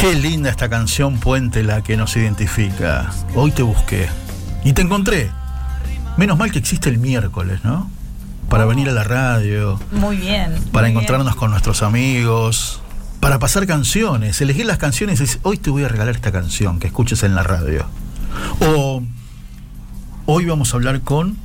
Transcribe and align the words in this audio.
Qué 0.00 0.14
linda 0.14 0.48
esta 0.50 0.68
canción 0.68 1.18
Puente 1.18 1.62
la 1.62 1.82
que 1.82 1.96
nos 1.96 2.16
identifica. 2.16 3.10
Hoy 3.34 3.50
te 3.52 3.62
busqué 3.62 4.08
y 4.64 4.72
te 4.72 4.82
encontré. 4.82 5.30
Menos 6.16 6.38
mal 6.38 6.50
que 6.50 6.58
existe 6.58 6.88
el 6.88 6.98
miércoles, 6.98 7.60
¿no? 7.64 7.90
Para 8.48 8.64
venir 8.64 8.88
a 8.88 8.92
la 8.92 9.04
radio. 9.04 9.78
Muy 9.92 10.16
bien. 10.16 10.54
Para 10.72 10.86
muy 10.86 10.92
encontrarnos 10.92 11.26
bien. 11.28 11.38
con 11.38 11.50
nuestros 11.50 11.82
amigos. 11.82 12.80
Para 13.20 13.38
pasar 13.38 13.66
canciones. 13.66 14.40
Elegir 14.40 14.64
las 14.66 14.78
canciones 14.78 15.20
y 15.20 15.24
decir, 15.24 15.40
hoy 15.42 15.58
te 15.58 15.70
voy 15.70 15.84
a 15.84 15.88
regalar 15.88 16.14
esta 16.14 16.32
canción 16.32 16.78
que 16.78 16.86
escuches 16.86 17.22
en 17.22 17.34
la 17.34 17.42
radio. 17.42 17.84
O 18.60 19.02
hoy 20.26 20.44
vamos 20.46 20.72
a 20.72 20.76
hablar 20.76 21.02
con 21.02 21.36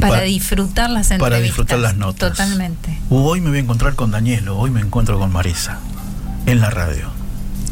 Para 0.00 0.14
pa- 0.16 0.20
disfrutar 0.22 0.88
las 0.90 1.10
entrevistas. 1.10 1.18
para 1.20 1.40
disfrutar 1.40 1.78
las 1.78 1.96
notas. 1.96 2.30
Totalmente. 2.30 2.98
O 3.10 3.22
hoy 3.24 3.40
me 3.42 3.50
voy 3.50 3.58
a 3.58 3.60
encontrar 3.62 3.94
con 3.94 4.10
Danielo. 4.10 4.56
Hoy 4.58 4.70
me 4.70 4.80
encuentro 4.80 5.18
con 5.18 5.30
Marisa. 5.30 5.78
En 6.46 6.60
la 6.60 6.70
radio. 6.70 7.08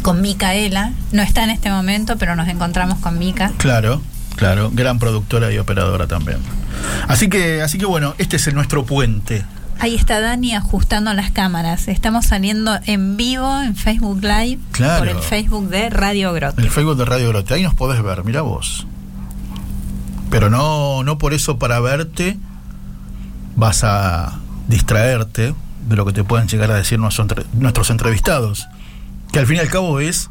Con 0.02 0.20
Micaela. 0.20 0.92
No 1.12 1.22
está 1.22 1.44
en 1.44 1.50
este 1.50 1.70
momento, 1.70 2.16
pero 2.18 2.34
nos 2.36 2.48
encontramos 2.48 2.98
con 2.98 3.18
Mica. 3.18 3.52
Claro, 3.58 4.02
claro, 4.36 4.70
gran 4.72 4.98
productora 4.98 5.52
y 5.52 5.58
operadora 5.58 6.06
también. 6.06 6.38
Así 7.08 7.28
que, 7.28 7.62
así 7.62 7.78
que 7.78 7.86
bueno, 7.86 8.14
este 8.18 8.36
es 8.36 8.46
el 8.46 8.54
nuestro 8.54 8.84
puente. 8.84 9.44
Ahí 9.78 9.94
está 9.94 10.20
Dani 10.20 10.54
ajustando 10.54 11.12
las 11.12 11.30
cámaras. 11.32 11.88
Estamos 11.88 12.26
saliendo 12.26 12.78
en 12.86 13.16
vivo 13.16 13.60
en 13.62 13.74
Facebook 13.76 14.20
Live 14.22 14.58
Claro. 14.72 14.98
por 15.00 15.08
el 15.08 15.18
Facebook 15.22 15.68
de 15.68 15.90
Radio 15.90 16.32
Grote. 16.32 16.60
El 16.62 16.70
Facebook 16.70 16.96
de 16.96 17.04
Radio 17.04 17.28
Grote. 17.30 17.54
Ahí 17.54 17.62
nos 17.62 17.74
podés 17.74 18.02
ver, 18.02 18.24
mira 18.24 18.42
vos. 18.42 18.86
Pero 20.30 20.50
no, 20.50 21.02
no 21.04 21.18
por 21.18 21.34
eso 21.34 21.58
para 21.58 21.78
verte 21.80 22.36
vas 23.56 23.82
a 23.84 24.38
distraerte 24.68 25.54
de 25.88 25.96
lo 25.96 26.04
que 26.06 26.12
te 26.12 26.24
puedan 26.24 26.48
llegar 26.48 26.70
a 26.70 26.76
decir 26.76 26.98
nuestros, 26.98 27.24
entre- 27.30 27.44
nuestros 27.54 27.90
entrevistados. 27.90 28.68
Que 29.32 29.38
al 29.38 29.46
fin 29.46 29.56
y 29.56 29.60
al 29.60 29.68
cabo 29.68 30.00
es 30.00 30.30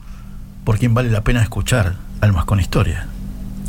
por 0.64 0.78
quien 0.78 0.94
vale 0.94 1.10
la 1.10 1.22
pena 1.24 1.42
escuchar 1.42 1.96
Almas 2.22 2.46
con 2.46 2.60
Historia. 2.60 3.08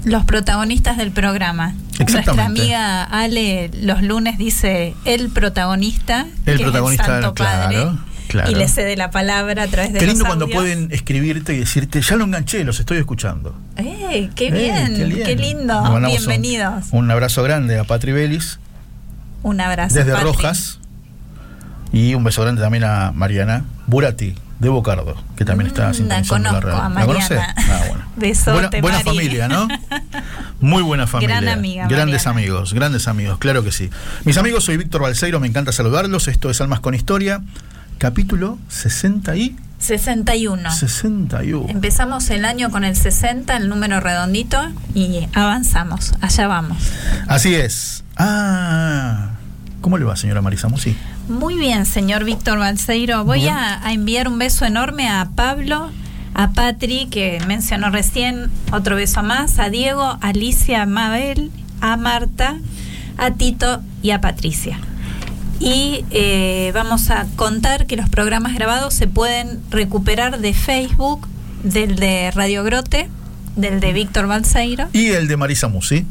Los 0.05 0.25
protagonistas 0.25 0.97
del 0.97 1.13
programa. 1.13 1.75
Nuestra 1.99 2.45
amiga 2.45 3.05
Ale 3.05 3.71
los 3.83 4.03
lunes 4.03 4.37
dice 4.37 4.95
el 5.05 5.29
protagonista. 5.31 6.27
El 6.45 6.45
que 6.45 6.53
es 6.55 6.61
protagonista, 6.63 7.05
Santo 7.07 7.35
Padre, 7.35 7.77
claro, 7.77 7.99
claro. 8.29 8.51
Y 8.51 8.55
le 8.57 8.67
cede 8.67 8.97
la 8.97 9.11
palabra 9.13 9.63
a 9.63 9.69
través 9.69 9.93
de 9.93 10.01
Qué 10.01 10.07
los 10.07 10.15
lindo 10.15 10.27
cuando 10.27 10.49
pueden 10.49 10.89
escribirte 10.91 11.55
y 11.55 11.59
decirte, 11.61 12.03
ya 12.03 12.17
lo 12.17 12.25
enganché, 12.25 12.65
los 12.65 12.81
estoy 12.81 12.99
escuchando. 12.99 13.55
¡Eh, 13.77 14.29
qué 14.35 14.49
Eh, 14.49 14.51
bien! 14.51 15.23
¡Qué, 15.25 15.37
lindo! 15.37 15.81
Un- 15.83 16.05
Bienvenidos. 16.07 16.87
Un, 16.91 17.09
abrazo 17.11 17.43
grande 17.45 17.79
a 17.79 17.85
Patri 17.85 18.11
Vélez 18.11 18.59
Un 19.45 19.61
abrazo. 19.61 19.95
desde 19.95 20.11
Patri. 20.13 20.27
Rojas. 20.27 20.81
Y 21.93 22.15
un 22.15 22.25
beso 22.25 22.43
grande 22.43 22.63
también 22.63 22.85
a 22.85 23.13
Mariana 23.13 23.65
Burati 23.87 24.35
de 24.59 24.69
Bocardo, 24.69 25.17
que 25.37 25.45
también 25.45 25.67
está 25.69 25.83
Mm, 25.83 25.87
la 25.89 25.95
sintonizando 25.95 26.51
la 26.53 26.61
conozco 26.61 26.69
radio. 26.79 26.95
¿La 26.95 27.07
conoce? 27.07 27.35
Mariana. 27.35 27.55
Ah, 27.69 27.81
bueno. 27.89 28.05
Besote, 28.17 28.81
buena 28.81 28.81
buena 28.81 29.01
familia, 29.01 29.49
¿no? 29.49 29.69
Muy 30.61 30.83
buena 30.83 31.07
familia. 31.07 31.41
Gran 31.41 31.59
amiga, 31.59 31.89
Grandes 31.89 32.25
Mariana. 32.27 32.31
amigos, 32.31 32.73
grandes 32.73 33.09
amigos, 33.09 33.39
claro 33.39 33.65
que 33.65 33.73
sí. 33.73 33.91
Mis 34.25 34.37
amigos, 34.39 34.65
soy 34.65 34.77
Víctor 34.77 35.03
Balseiro, 35.03 35.41
me 35.41 35.49
encanta 35.49 35.73
saludarlos. 35.73 36.29
Esto 36.29 36.49
es 36.51 36.61
Almas 36.61 36.79
con 36.81 36.95
Historia, 36.95 37.43
capítulo 37.99 38.59
60 38.69 39.35
y 39.37 39.57
61. 39.81 40.71
61. 40.71 41.67
Empezamos 41.69 42.31
el 42.31 42.45
año 42.45 42.71
con 42.71 42.85
el 42.85 42.95
60, 42.95 43.57
el 43.57 43.69
número 43.69 43.99
redondito, 43.99 44.59
y 44.95 45.27
avanzamos. 45.35 46.13
Allá 46.21 46.47
vamos. 46.47 46.79
Así 47.27 47.55
es. 47.57 48.05
Ah, 48.17 49.31
¿cómo 49.81 49.99
le 49.99 50.05
va, 50.05 50.15
señora 50.17 50.41
Marisa 50.41 50.69
Musi? 50.69 50.97
Muy 51.29 51.57
bien, 51.57 51.87
señor 51.87 52.25
Víctor 52.25 52.59
Balseiro. 52.59 53.25
Voy 53.25 53.47
a 53.47 53.81
enviar 53.93 54.29
un 54.29 54.39
beso 54.39 54.65
enorme 54.65 55.09
a 55.09 55.29
Pablo, 55.35 55.91
a 56.35 56.51
Patri, 56.51 57.07
que 57.11 57.41
mencionó 57.47 57.91
recién, 57.91 58.51
otro 58.73 58.97
beso 58.97 59.23
más, 59.23 59.59
a 59.59 59.71
Diego, 59.71 60.03
a 60.03 60.19
Alicia, 60.21 60.83
a 60.83 60.87
Mabel, 60.87 61.51
a 61.81 61.97
Marta, 61.97 62.59
a 63.19 63.31
Tito 63.33 63.83
y 64.03 64.11
a 64.11 64.21
Patricia. 64.21 64.79
Y 65.61 66.05
eh, 66.11 66.73
vamos 66.75 67.11
a 67.11 67.27
contar 67.37 67.87
que 67.87 67.97
los 67.97 68.09
programas 68.09 68.55
grabados 68.55 68.95
se 68.95 69.07
pueden 69.07 69.61
recuperar 69.71 70.41
de 70.41 70.55
Facebook, 70.55 71.29
del 71.63 71.97
de 71.97 72.33
Radio 72.33 72.65
Grote, 72.65 73.09
del 73.55 73.79
de 73.79 73.93
Víctor 73.93 74.27
Balseiro. 74.27 74.89
Y 74.93 75.11
el 75.11 75.29
de 75.29 75.37
Marisa 75.37 75.69
Musi. 75.69 76.05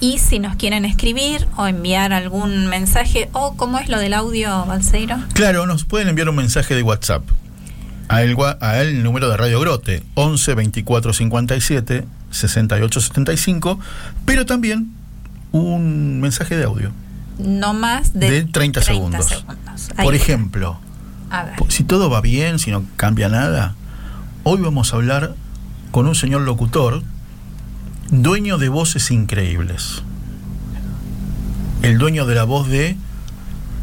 Y 0.00 0.18
si 0.18 0.38
nos 0.38 0.56
quieren 0.56 0.84
escribir 0.84 1.46
o 1.56 1.66
enviar 1.66 2.12
algún 2.12 2.66
mensaje, 2.66 3.28
o 3.32 3.54
cómo 3.56 3.78
es 3.78 3.88
lo 3.88 3.98
del 3.98 4.12
audio, 4.14 4.64
Balseiro. 4.66 5.16
Claro, 5.32 5.66
nos 5.66 5.84
pueden 5.84 6.08
enviar 6.08 6.28
un 6.28 6.36
mensaje 6.36 6.74
de 6.74 6.82
WhatsApp 6.82 7.22
a 8.08 8.22
el, 8.22 8.36
gua- 8.36 8.58
a 8.60 8.78
el 8.82 9.02
número 9.02 9.28
de 9.30 9.36
Radio 9.36 9.58
Grote, 9.58 10.02
11 10.14 10.54
24 10.54 11.12
57 11.12 12.04
68 12.30 13.00
75, 13.00 13.80
pero 14.26 14.44
también 14.46 14.92
un 15.52 16.20
mensaje 16.20 16.56
de 16.56 16.64
audio 16.64 16.92
No 17.38 17.72
más 17.72 18.12
de, 18.12 18.30
de 18.30 18.44
30, 18.44 18.82
segundos. 18.82 19.44
Por 19.96 20.14
está. 20.14 20.24
ejemplo, 20.24 20.78
A 21.30 21.44
ver. 21.44 21.54
si 21.68 21.84
todo 21.84 22.10
va 22.10 22.20
bien, 22.20 22.58
si 22.58 22.70
no 22.70 22.84
cambia 22.96 23.28
nada, 23.28 23.74
hoy 24.44 24.60
vamos 24.60 24.92
a 24.92 24.96
hablar 24.96 25.34
con 25.90 26.06
un 26.06 26.14
señor 26.14 26.42
locutor, 26.42 27.02
dueño 28.10 28.58
de 28.58 28.68
voces 28.68 29.10
increíbles. 29.10 30.02
El 31.82 31.98
dueño 31.98 32.26
de 32.26 32.34
la 32.34 32.44
voz 32.44 32.68
de 32.68 32.96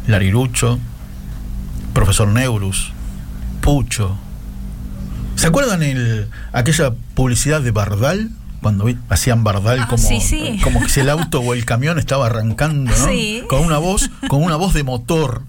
Larirucho, 0.06 0.78
Profesor 1.92 2.28
Neurus, 2.28 2.92
Pucho. 3.60 4.16
¿Se 5.36 5.46
acuerdan 5.46 5.82
el, 5.82 6.28
aquella 6.52 6.92
publicidad 7.14 7.60
de 7.62 7.70
Bardal? 7.70 8.30
Cuando 8.60 8.86
hacían 9.10 9.44
Bardal 9.44 9.80
Ah, 9.80 9.88
como, 9.88 10.02
sí, 10.02 10.20
sí. 10.20 10.58
como 10.62 10.80
que 10.80 10.88
si 10.88 11.00
el 11.00 11.10
auto 11.10 11.40
o 11.40 11.52
el 11.52 11.66
camión 11.66 11.98
estaba 11.98 12.26
arrancando, 12.26 12.90
¿no? 12.96 13.06
Sí. 13.06 13.42
Con 13.48 13.60
una 13.60 13.76
voz, 13.78 14.10
con 14.28 14.42
una 14.42 14.56
voz 14.56 14.72
de 14.72 14.82
motor. 14.84 15.42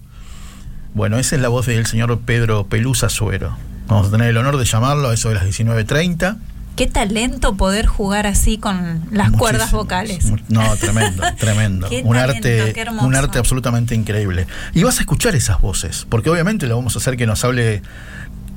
Bueno, 0.94 1.18
esa 1.18 1.36
es 1.36 1.42
la 1.42 1.48
voz 1.48 1.66
del 1.66 1.86
señor 1.86 2.18
Pedro 2.20 2.66
Pelusa 2.66 3.08
Suero. 3.08 3.56
Vamos 3.86 4.08
a 4.08 4.10
tener 4.10 4.28
el 4.28 4.36
honor 4.36 4.58
de 4.58 4.64
llamarlo 4.66 5.08
a 5.08 5.14
eso 5.14 5.28
de 5.30 5.36
las 5.36 5.44
19.30. 5.44 6.36
Qué 6.76 6.86
talento 6.86 7.56
poder 7.56 7.86
jugar 7.86 8.26
así 8.26 8.58
con 8.58 9.02
las 9.10 9.30
cuerdas 9.30 9.72
vocales. 9.72 10.30
No, 10.48 10.76
tremendo, 10.76 11.22
tremendo. 11.38 11.88
Qué 11.88 12.02
un 12.04 12.14
talento, 12.14 12.36
arte, 12.36 12.72
qué 12.74 12.86
un 12.90 13.14
arte 13.14 13.38
absolutamente 13.38 13.94
increíble. 13.94 14.46
Y 14.74 14.82
vas 14.82 14.98
a 14.98 15.00
escuchar 15.00 15.34
esas 15.34 15.60
voces, 15.62 16.06
porque 16.08 16.28
obviamente 16.28 16.66
lo 16.66 16.76
vamos 16.76 16.94
a 16.94 16.98
hacer 16.98 17.16
que 17.16 17.26
nos 17.26 17.44
hable, 17.44 17.80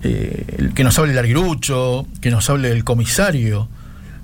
eh, 0.03 0.69
que 0.75 0.84
nos 0.84 1.00
hable 1.00 1.13
el 1.13 1.18
arguirucho, 1.18 2.06
que 2.19 2.29
nos 2.29 2.50
hable 2.50 2.72
el 2.72 2.84
comisario, 2.84 3.69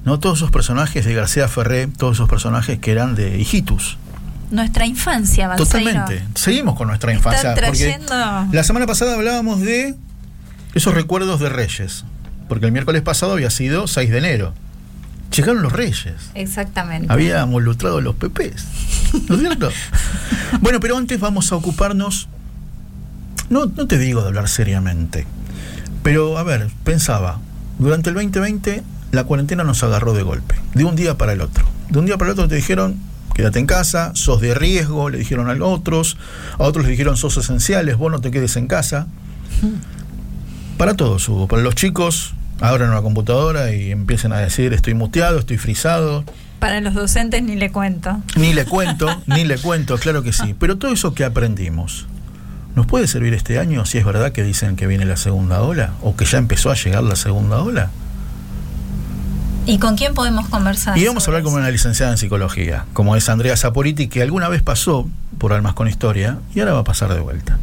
no 0.04 0.20
todos 0.20 0.40
esos 0.40 0.52
personajes 0.52 1.06
de 1.06 1.14
García 1.14 1.48
Ferré, 1.48 1.88
todos 1.88 2.18
esos 2.18 2.30
personajes 2.30 2.80
que 2.80 2.92
eran 2.92 3.16
de 3.16 3.40
Hijitus. 3.40 3.98
Nuestra 4.52 4.86
infancia, 4.86 5.48
Balseiro. 5.48 5.90
Totalmente. 5.90 6.28
Seguimos 6.36 6.76
con 6.76 6.90
nuestra 6.90 7.14
infancia. 7.14 7.56
Porque 7.56 7.98
la 8.52 8.64
semana 8.66 8.86
pasada 8.88 9.16
hablábamos 9.16 9.62
de 9.62 9.96
esos 10.74 10.94
recuerdos 10.94 11.40
de 11.40 11.48
Reyes. 11.48 12.04
Porque 12.48 12.66
el 12.66 12.72
miércoles 12.72 13.02
pasado 13.02 13.34
había 13.34 13.50
sido 13.50 13.88
6 13.88 14.10
de 14.10 14.18
enero. 14.18 14.54
Llegaron 15.36 15.62
los 15.62 15.74
Reyes. 15.74 16.32
Exactamente. 16.34 17.12
Habíamos 17.12 17.62
lustrado 17.62 18.00
los 18.00 18.16
pepes. 18.16 18.66
¿No 19.28 19.36
es 19.36 19.42
cierto? 19.42 19.70
bueno, 20.62 20.80
pero 20.80 20.98
antes 20.98 21.20
vamos 21.20 21.52
a 21.52 21.56
ocuparnos. 21.56 22.30
No, 23.50 23.66
no 23.66 23.88
te 23.88 23.98
digo 23.98 24.22
de 24.22 24.28
hablar 24.28 24.48
seriamente. 24.48 25.26
Pero, 26.04 26.38
a 26.38 26.44
ver, 26.44 26.70
pensaba. 26.84 27.40
Durante 27.80 28.10
el 28.10 28.16
2020, 28.16 28.84
la 29.12 29.24
cuarentena 29.26 29.64
nos 29.64 29.84
agarró 29.84 30.14
de 30.14 30.24
golpe. 30.24 30.56
De 30.74 30.86
un 30.86 30.96
día 30.96 31.18
para 31.18 31.34
el 31.34 31.42
otro. 31.42 31.66
De 31.90 32.00
un 32.00 32.06
día 32.06 32.18
para 32.18 32.32
el 32.32 32.34
otro 32.34 32.48
te 32.48 32.56
dijeron, 32.56 32.98
quédate 33.34 33.60
en 33.60 33.66
casa, 33.66 34.12
sos 34.16 34.40
de 34.40 34.54
riesgo, 34.54 35.10
le 35.10 35.18
dijeron 35.18 35.50
a 35.50 35.66
otros. 35.66 36.18
A 36.58 36.64
otros 36.64 36.86
les 36.86 36.92
dijeron, 36.92 37.18
sos 37.18 37.36
esenciales, 37.38 37.98
vos 37.98 38.12
no 38.12 38.22
te 38.22 38.32
quedes 38.32 38.56
en 38.56 38.68
casa. 38.68 39.08
Para 40.78 40.96
todos, 40.96 41.28
Hugo. 41.30 41.48
Para 41.48 41.62
los 41.62 41.76
chicos 41.76 42.34
abran 42.60 42.90
una 42.90 43.02
computadora 43.02 43.74
y 43.74 43.92
empiecen 43.92 44.34
a 44.34 44.40
decir 44.40 44.74
estoy 44.74 44.94
muteado, 44.94 45.40
estoy 45.40 45.58
frisado. 45.58 46.26
Para 46.60 46.82
los 46.82 46.94
docentes 46.94 47.44
ni 47.44 47.56
le 47.56 47.72
cuento. 47.72 48.22
Ni 48.36 48.54
le 48.54 48.66
cuento, 48.66 49.08
ni 49.26 49.46
le 49.46 49.58
cuento, 49.58 49.98
claro 49.98 50.22
que 50.22 50.34
sí. 50.34 50.54
Pero 50.58 50.78
todo 50.78 50.92
eso 50.92 51.14
que 51.14 51.24
aprendimos, 51.24 52.08
¿nos 52.76 52.88
puede 52.88 53.08
servir 53.08 53.34
este 53.34 53.58
año 53.58 53.86
si 53.86 53.98
es 53.98 54.06
verdad 54.06 54.34
que 54.34 54.44
dicen 54.44 54.76
que 54.76 54.86
viene 54.86 55.06
la 55.06 55.16
segunda 55.16 55.62
ola? 55.62 55.94
¿O 56.02 56.16
que 56.18 56.26
ya 56.26 56.38
empezó 56.38 56.72
a 56.72 56.76
llegar 56.76 57.04
la 57.04 57.16
segunda 57.16 57.60
ola? 57.60 57.90
¿Y 59.66 59.80
con 59.80 59.96
quién 59.96 60.14
podemos 60.14 60.48
conversar? 60.50 60.98
Y 60.98 61.08
vamos 61.08 61.26
a 61.26 61.32
hablar 61.32 61.44
con 61.44 61.54
una 61.54 61.72
licenciada 61.72 62.12
en 62.12 62.18
psicología, 62.18 62.86
como 62.94 63.16
es 63.16 63.30
Andrea 63.30 63.56
Saporiti, 63.56 64.08
que 64.08 64.22
alguna 64.22 64.50
vez 64.50 64.62
pasó 64.62 65.08
por 65.40 65.54
Almas 65.54 65.74
con 65.74 65.88
Historia 65.88 66.38
y 66.54 66.60
ahora 66.60 66.74
va 66.74 66.80
a 66.82 66.84
pasar 66.84 67.14
de 67.14 67.22
vuelta. 67.22 67.58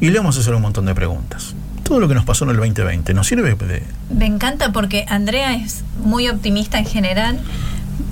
Y 0.00 0.10
le 0.10 0.18
vamos 0.18 0.36
a 0.36 0.40
hacer 0.40 0.54
un 0.54 0.62
montón 0.62 0.84
de 0.84 0.94
preguntas. 0.94 1.54
Todo 1.86 2.00
lo 2.00 2.08
que 2.08 2.14
nos 2.14 2.24
pasó 2.24 2.44
en 2.44 2.50
el 2.50 2.56
2020, 2.56 3.14
¿nos 3.14 3.26
sirve 3.26 3.54
de...? 3.54 3.82
Me 4.10 4.26
encanta 4.26 4.72
porque 4.72 5.06
Andrea 5.08 5.54
es 5.54 5.84
muy 6.02 6.28
optimista 6.28 6.78
en 6.78 6.86
general 6.86 7.38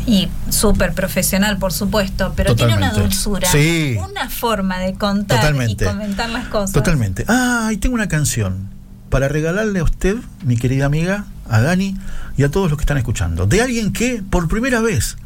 y 0.07 0.29
súper 0.49 0.93
profesional, 0.93 1.59
por 1.59 1.73
supuesto, 1.73 2.35
pero 2.37 2.55
tiene 2.55 2.77
una 2.77 2.93
dulzura, 2.93 3.51
sí. 3.51 3.97
una 4.09 4.29
forma 4.29 4.79
de 4.79 4.95
contar 4.95 5.55
y 5.69 5.77
comentar 5.77 6.31
las 6.31 6.47
cosas. 6.47 6.73
Totalmente. 6.73 7.25
Ah, 7.27 7.71
y 7.73 7.79
tengo 7.79 7.95
una 7.95 8.09
canción 8.09 8.69
para 9.11 9.29
regalarle 9.29 9.81
a 9.81 9.85
usted, 9.85 10.17
mi 10.45 10.57
querida 10.57 10.87
amiga, 10.87 11.27
a 11.49 11.61
Dani 11.61 11.97
y 12.37 12.43
a 12.43 12.51
todos 12.51 12.71
los 12.71 12.79
que 12.79 12.83
están 12.83 12.99
escuchando, 12.99 13.47
de 13.47 13.63
alguien 13.63 13.93
que 13.93 14.23
por 14.29 14.49
primera 14.49 14.81
vez, 14.81 15.17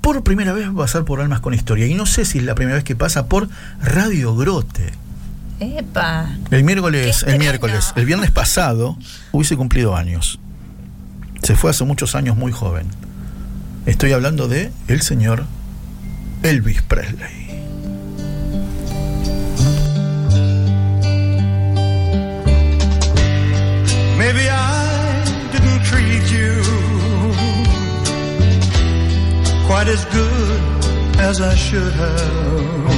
por 0.00 0.22
primera 0.22 0.52
vez 0.52 0.68
va 0.68 0.72
a 0.72 0.76
pasar 0.76 1.04
por 1.04 1.20
Almas 1.20 1.40
con 1.40 1.54
Historia. 1.54 1.86
Y 1.86 1.94
no 1.94 2.06
sé 2.06 2.24
si 2.24 2.38
es 2.38 2.44
la 2.44 2.54
primera 2.54 2.76
vez 2.76 2.84
que 2.84 2.96
pasa 2.96 3.26
por 3.26 3.48
Radio 3.82 4.36
Grote. 4.36 4.92
Epa. 5.60 6.28
El 6.50 6.64
miércoles, 6.64 7.24
el 7.26 7.38
miércoles, 7.38 7.92
el 7.96 8.04
viernes 8.04 8.30
pasado 8.30 8.96
hubiese 9.32 9.56
cumplido 9.56 9.96
años. 9.96 10.38
Se 11.42 11.56
fue 11.56 11.70
hace 11.70 11.84
muchos 11.84 12.14
años 12.14 12.36
muy 12.36 12.52
joven. 12.52 12.86
Estoy 13.86 14.12
hablando 14.12 14.48
de 14.48 14.70
el 14.86 15.02
señor 15.02 15.46
Elvis 16.42 16.82
Presley. 16.82 17.48
Maybe 24.18 24.48
I 24.48 25.24
didn't 25.52 25.82
treat 25.84 26.30
you 26.30 26.62
quite 29.66 29.88
as 29.88 30.04
good 30.06 30.60
as 31.18 31.40
I 31.40 31.54
should 31.54 31.92
have. 31.94 32.97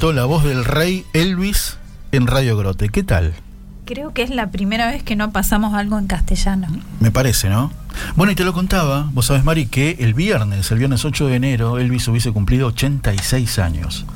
La 0.00 0.24
voz 0.24 0.42
del 0.42 0.64
rey 0.64 1.04
Elvis 1.12 1.76
en 2.10 2.26
Radio 2.26 2.56
Grote. 2.56 2.88
¿Qué 2.88 3.04
tal? 3.04 3.34
Creo 3.84 4.12
que 4.12 4.22
es 4.22 4.30
la 4.30 4.50
primera 4.50 4.90
vez 4.90 5.02
que 5.02 5.14
no 5.14 5.30
pasamos 5.30 5.74
algo 5.74 5.98
en 5.98 6.06
castellano. 6.06 6.68
Me 7.00 7.10
parece, 7.10 7.50
¿no? 7.50 7.70
Bueno, 8.16 8.32
y 8.32 8.34
te 8.34 8.44
lo 8.44 8.52
contaba, 8.52 9.08
vos 9.12 9.26
sabés, 9.26 9.44
Mari, 9.44 9.66
que 9.66 9.98
el 10.00 10.14
viernes, 10.14 10.70
el 10.72 10.78
viernes 10.78 11.04
8 11.04 11.26
de 11.26 11.36
enero, 11.36 11.78
Elvis 11.78 12.08
hubiese 12.08 12.32
cumplido 12.32 12.68
86 12.68 13.58
años. 13.60 14.06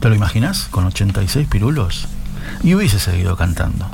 ¿Te 0.00 0.08
lo 0.08 0.16
imaginas? 0.16 0.66
Con 0.70 0.84
86 0.84 1.46
pirulos. 1.48 2.08
Y 2.64 2.74
hubiese 2.74 2.98
seguido 2.98 3.36
cantando. 3.36 3.88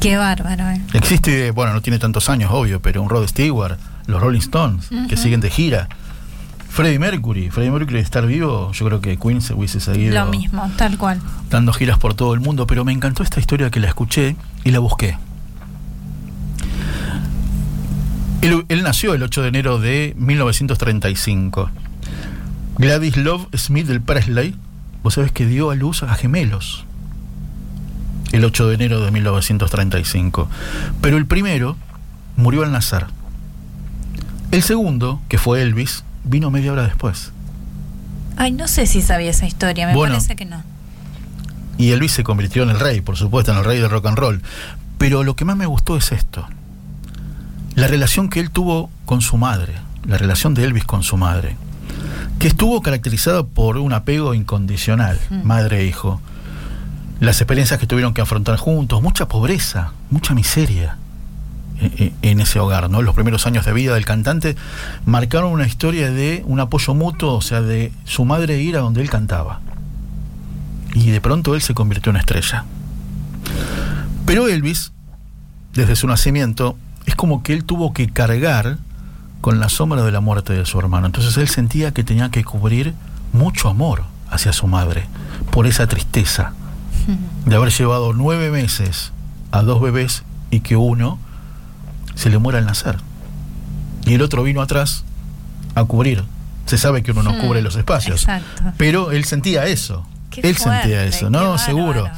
Qué 0.00 0.16
bárbaro, 0.16 0.68
¿eh? 0.68 0.82
Existe, 0.92 1.52
bueno, 1.52 1.72
no 1.72 1.80
tiene 1.80 2.00
tantos 2.00 2.28
años, 2.28 2.50
obvio, 2.52 2.82
pero 2.82 3.00
un 3.02 3.08
Rod 3.08 3.28
Stewart, 3.28 3.78
los 4.06 4.20
Rolling 4.20 4.40
Stones, 4.40 4.90
que 5.08 5.16
siguen 5.16 5.40
de 5.40 5.48
gira. 5.48 5.88
Freddie 6.72 6.98
Mercury, 6.98 7.50
Freddie 7.50 7.70
Mercury 7.70 7.96
de 7.96 8.00
estar 8.00 8.26
vivo, 8.26 8.72
yo 8.72 8.86
creo 8.86 9.02
que 9.02 9.18
Queen 9.18 9.42
se 9.42 9.52
hubiese 9.52 9.78
seguido 9.78 10.14
Lo 10.14 10.30
mismo, 10.30 10.70
tal 10.78 10.96
cual. 10.96 11.20
dando 11.50 11.70
giras 11.74 11.98
por 11.98 12.14
todo 12.14 12.32
el 12.32 12.40
mundo, 12.40 12.66
pero 12.66 12.82
me 12.82 12.92
encantó 12.92 13.22
esta 13.22 13.40
historia 13.40 13.70
que 13.70 13.78
la 13.78 13.88
escuché 13.88 14.36
y 14.64 14.70
la 14.70 14.78
busqué. 14.78 15.18
Él, 18.40 18.64
él 18.70 18.82
nació 18.82 19.12
el 19.12 19.22
8 19.22 19.42
de 19.42 19.48
enero 19.48 19.78
de 19.80 20.14
1935. 20.16 21.70
Gladys 22.78 23.18
Love 23.18 23.48
Smith 23.54 23.86
del 23.86 24.00
Presley, 24.00 24.56
vos 25.02 25.12
sabés 25.12 25.30
que 25.30 25.44
dio 25.44 25.70
a 25.70 25.74
luz 25.74 26.02
a 26.02 26.14
gemelos 26.14 26.86
el 28.32 28.46
8 28.46 28.68
de 28.68 28.74
enero 28.76 29.00
de 29.02 29.10
1935. 29.10 30.48
Pero 31.02 31.18
el 31.18 31.26
primero 31.26 31.76
murió 32.36 32.62
al 32.62 32.72
nacer. 32.72 33.08
El 34.52 34.62
segundo, 34.62 35.20
que 35.28 35.36
fue 35.36 35.60
Elvis, 35.60 36.04
vino 36.24 36.50
media 36.50 36.72
hora 36.72 36.84
después. 36.84 37.32
Ay, 38.36 38.52
no 38.52 38.66
sé 38.68 38.86
si 38.86 39.02
sabía 39.02 39.30
esa 39.30 39.46
historia, 39.46 39.86
me 39.86 39.94
Bueno. 39.94 40.14
parece 40.14 40.36
que 40.36 40.44
no. 40.44 40.62
Y 41.78 41.90
Elvis 41.92 42.12
se 42.12 42.24
convirtió 42.24 42.62
en 42.62 42.70
el 42.70 42.80
rey, 42.80 43.00
por 43.00 43.16
supuesto, 43.16 43.52
en 43.52 43.58
el 43.58 43.64
rey 43.64 43.78
del 43.80 43.90
rock 43.90 44.06
and 44.06 44.18
roll. 44.18 44.42
Pero 44.98 45.22
lo 45.24 45.36
que 45.36 45.44
más 45.44 45.56
me 45.56 45.66
gustó 45.66 45.96
es 45.96 46.12
esto. 46.12 46.46
La 47.74 47.88
relación 47.88 48.28
que 48.28 48.40
él 48.40 48.50
tuvo 48.50 48.90
con 49.06 49.20
su 49.20 49.36
madre, 49.36 49.74
la 50.06 50.18
relación 50.18 50.54
de 50.54 50.64
Elvis 50.64 50.84
con 50.84 51.02
su 51.02 51.16
madre, 51.16 51.56
que 52.38 52.48
estuvo 52.48 52.80
caracterizada 52.82 53.42
por 53.44 53.78
un 53.78 53.92
apego 53.92 54.34
incondicional, 54.34 55.18
Mm. 55.30 55.42
madre 55.46 55.80
e 55.80 55.86
hijo. 55.86 56.20
Las 57.20 57.40
experiencias 57.40 57.78
que 57.80 57.86
tuvieron 57.86 58.14
que 58.14 58.20
afrontar 58.20 58.56
juntos, 58.56 59.00
mucha 59.02 59.26
pobreza, 59.28 59.92
mucha 60.10 60.34
miseria 60.34 60.96
en, 61.82 61.92
en- 61.98 62.14
en 62.22 62.40
ese 62.40 62.58
hogar, 62.60 62.88
¿no? 62.90 63.02
Los 63.02 63.14
primeros 63.14 63.46
años 63.46 63.64
de 63.66 63.72
vida 63.72 63.94
del 63.94 64.04
cantante 64.04 64.56
marcaron 65.06 65.52
una 65.52 65.66
historia 65.66 66.10
de 66.10 66.42
un 66.46 66.60
apoyo 66.60 66.94
mutuo, 66.94 67.34
o 67.34 67.40
sea, 67.42 67.60
de 67.62 67.92
su 68.04 68.24
madre 68.24 68.60
ir 68.62 68.76
a 68.76 68.80
donde 68.80 69.00
él 69.02 69.10
cantaba 69.10 69.60
y 70.94 71.10
de 71.10 71.20
pronto 71.20 71.54
él 71.54 71.62
se 71.62 71.74
convirtió 71.74 72.10
en 72.10 72.16
estrella. 72.16 72.64
Pero 74.26 74.48
Elvis, 74.48 74.92
desde 75.74 75.96
su 75.96 76.06
nacimiento, 76.06 76.76
es 77.06 77.14
como 77.16 77.42
que 77.42 77.52
él 77.54 77.64
tuvo 77.64 77.92
que 77.92 78.08
cargar 78.08 78.78
con 79.40 79.58
la 79.58 79.68
sombra 79.68 80.02
de 80.02 80.12
la 80.12 80.20
muerte 80.20 80.52
de 80.52 80.64
su 80.66 80.78
hermano. 80.78 81.06
Entonces 81.06 81.36
él 81.36 81.48
sentía 81.48 81.92
que 81.92 82.04
tenía 82.04 82.30
que 82.30 82.44
cubrir 82.44 82.94
mucho 83.32 83.68
amor 83.68 84.04
hacia 84.30 84.52
su 84.52 84.66
madre 84.66 85.06
por 85.50 85.66
esa 85.66 85.86
tristeza 85.86 86.52
de 87.46 87.56
haber 87.56 87.70
llevado 87.72 88.12
nueve 88.12 88.50
meses 88.50 89.12
a 89.50 89.62
dos 89.62 89.80
bebés 89.80 90.22
y 90.50 90.60
que 90.60 90.76
uno 90.76 91.18
se 92.14 92.30
le 92.30 92.38
muera 92.38 92.58
al 92.58 92.66
nacer. 92.66 92.96
Y 94.06 94.14
el 94.14 94.22
otro 94.22 94.42
vino 94.42 94.62
atrás 94.62 95.04
a 95.74 95.84
cubrir. 95.84 96.24
Se 96.66 96.78
sabe 96.78 97.02
que 97.02 97.10
uno 97.12 97.22
no 97.22 97.32
Hmm, 97.34 97.40
cubre 97.40 97.62
los 97.62 97.76
espacios. 97.76 98.22
exacto. 98.22 98.62
Pero 98.76 99.10
él 99.12 99.24
sentía 99.24 99.66
eso. 99.66 100.06
Qué 100.30 100.40
él 100.42 100.54
fuerte, 100.54 100.82
sentía 100.82 101.04
eso, 101.04 101.28
¿no? 101.30 101.38
bárbaro. 101.40 101.58
Seguro. 101.58 102.10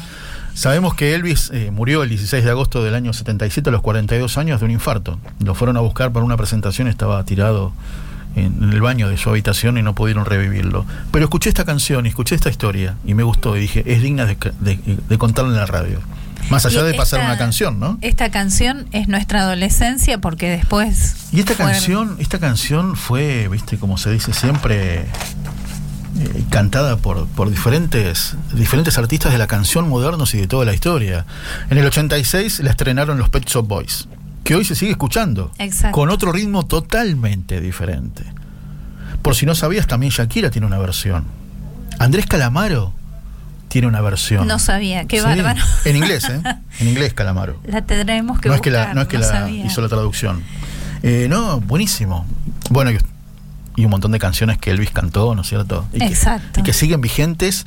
Sabemos 0.54 0.94
que 0.94 1.14
Elvis 1.14 1.50
eh, 1.52 1.70
murió 1.72 2.04
el 2.04 2.08
16 2.10 2.44
de 2.44 2.50
agosto 2.50 2.84
del 2.84 2.94
año 2.94 3.12
77 3.12 3.70
a 3.70 3.72
los 3.72 3.82
42 3.82 4.38
años 4.38 4.60
de 4.60 4.66
un 4.66 4.70
infarto. 4.70 5.18
Lo 5.40 5.54
fueron 5.54 5.76
a 5.76 5.80
buscar 5.80 6.12
para 6.12 6.24
una 6.24 6.36
presentación, 6.36 6.86
estaba 6.86 7.24
tirado 7.24 7.72
en, 8.36 8.62
en 8.62 8.72
el 8.72 8.80
baño 8.80 9.08
de 9.08 9.16
su 9.16 9.30
habitación 9.30 9.78
y 9.78 9.82
no 9.82 9.96
pudieron 9.96 10.24
revivirlo. 10.26 10.86
Pero 11.10 11.24
escuché 11.24 11.48
esta 11.48 11.64
canción 11.64 12.06
y 12.06 12.10
escuché 12.10 12.36
esta 12.36 12.50
historia 12.50 12.94
y 13.04 13.14
me 13.14 13.24
gustó 13.24 13.56
y 13.56 13.60
dije, 13.60 13.82
es 13.92 14.00
digna 14.00 14.26
de, 14.26 14.36
de- 14.60 14.98
de 15.08 15.18
contarla 15.18 15.50
en 15.52 15.56
la 15.56 15.66
radio. 15.66 15.98
Más 16.54 16.66
allá 16.66 16.80
Y 16.82 16.84
de 16.92 16.94
pasar 16.94 17.20
una 17.20 17.36
canción, 17.38 17.78
¿no? 17.80 17.98
Esta 18.00 18.30
canción 18.30 18.86
es 18.92 19.08
nuestra 19.08 19.40
adolescencia 19.40 20.18
porque 20.18 20.48
después. 20.50 21.16
Y 21.32 21.40
esta 21.40 21.54
fueron- 21.54 21.72
canción, 21.72 22.16
esta 22.18 22.38
canción 22.38 22.96
fue, 22.96 23.48
viste, 23.48 23.76
como 23.78 23.98
se 23.98 24.10
dice 24.12 24.32
siempre, 24.32 25.00
eh, 25.00 26.44
cantada 26.50 26.96
por, 26.96 27.26
por 27.26 27.50
diferentes, 27.50 28.36
diferentes 28.54 28.96
artistas 28.98 29.32
de 29.32 29.38
la 29.38 29.46
canción 29.46 29.88
modernos 29.88 30.32
y 30.34 30.38
de 30.38 30.46
toda 30.46 30.64
la 30.64 30.72
historia. 30.74 31.26
En 31.70 31.78
el 31.78 31.86
86 31.86 32.60
la 32.60 32.70
estrenaron 32.70 33.18
los 33.18 33.28
Pet 33.30 33.44
Shop 33.48 33.66
Boys, 33.66 34.08
que 34.44 34.54
hoy 34.54 34.64
se 34.64 34.74
sigue 34.76 34.92
escuchando, 34.92 35.50
Exacto. 35.58 35.94
con 35.96 36.10
otro 36.10 36.30
ritmo 36.32 36.64
totalmente 36.66 37.60
diferente. 37.60 38.22
Por 39.22 39.34
si 39.34 39.46
no 39.46 39.54
sabías, 39.54 39.86
también 39.86 40.12
Shakira 40.12 40.50
tiene 40.50 40.66
una 40.66 40.78
versión. 40.78 41.24
Andrés 41.98 42.26
Calamaro 42.26 42.92
tiene 43.74 43.88
una 43.88 44.00
versión. 44.00 44.46
No 44.46 44.60
sabía, 44.60 45.04
qué 45.06 45.18
Sí, 45.18 45.24
bárbaro. 45.24 45.60
En 45.84 45.96
inglés, 45.96 46.28
¿eh? 46.30 46.40
En 46.78 46.86
inglés, 46.88 47.12
Calamaro 47.12 47.58
La 47.66 47.82
tendremos 47.82 48.38
que 48.40 48.48
no 48.48 48.54
es 48.54 48.60
que 48.60 48.70
la, 48.70 48.78
buscar, 48.82 48.94
no 48.94 49.02
es 49.02 49.08
que 49.08 49.18
la 49.18 49.26
sabía. 49.26 49.66
hizo 49.66 49.80
la 49.82 49.88
traducción. 49.88 50.44
Eh, 51.02 51.26
no, 51.28 51.60
buenísimo. 51.60 52.24
Bueno, 52.70 52.92
y, 52.92 52.98
y 53.74 53.84
un 53.84 53.90
montón 53.90 54.12
de 54.12 54.20
canciones 54.20 54.58
que 54.58 54.70
Elvis 54.70 54.92
cantó, 54.92 55.34
¿no 55.34 55.42
es 55.42 55.48
cierto? 55.48 55.88
Y 55.92 55.98
que- 55.98 56.04
Exacto. 56.06 56.60
y 56.60 56.62
que 56.62 56.72
siguen 56.72 57.00
vigentes, 57.00 57.64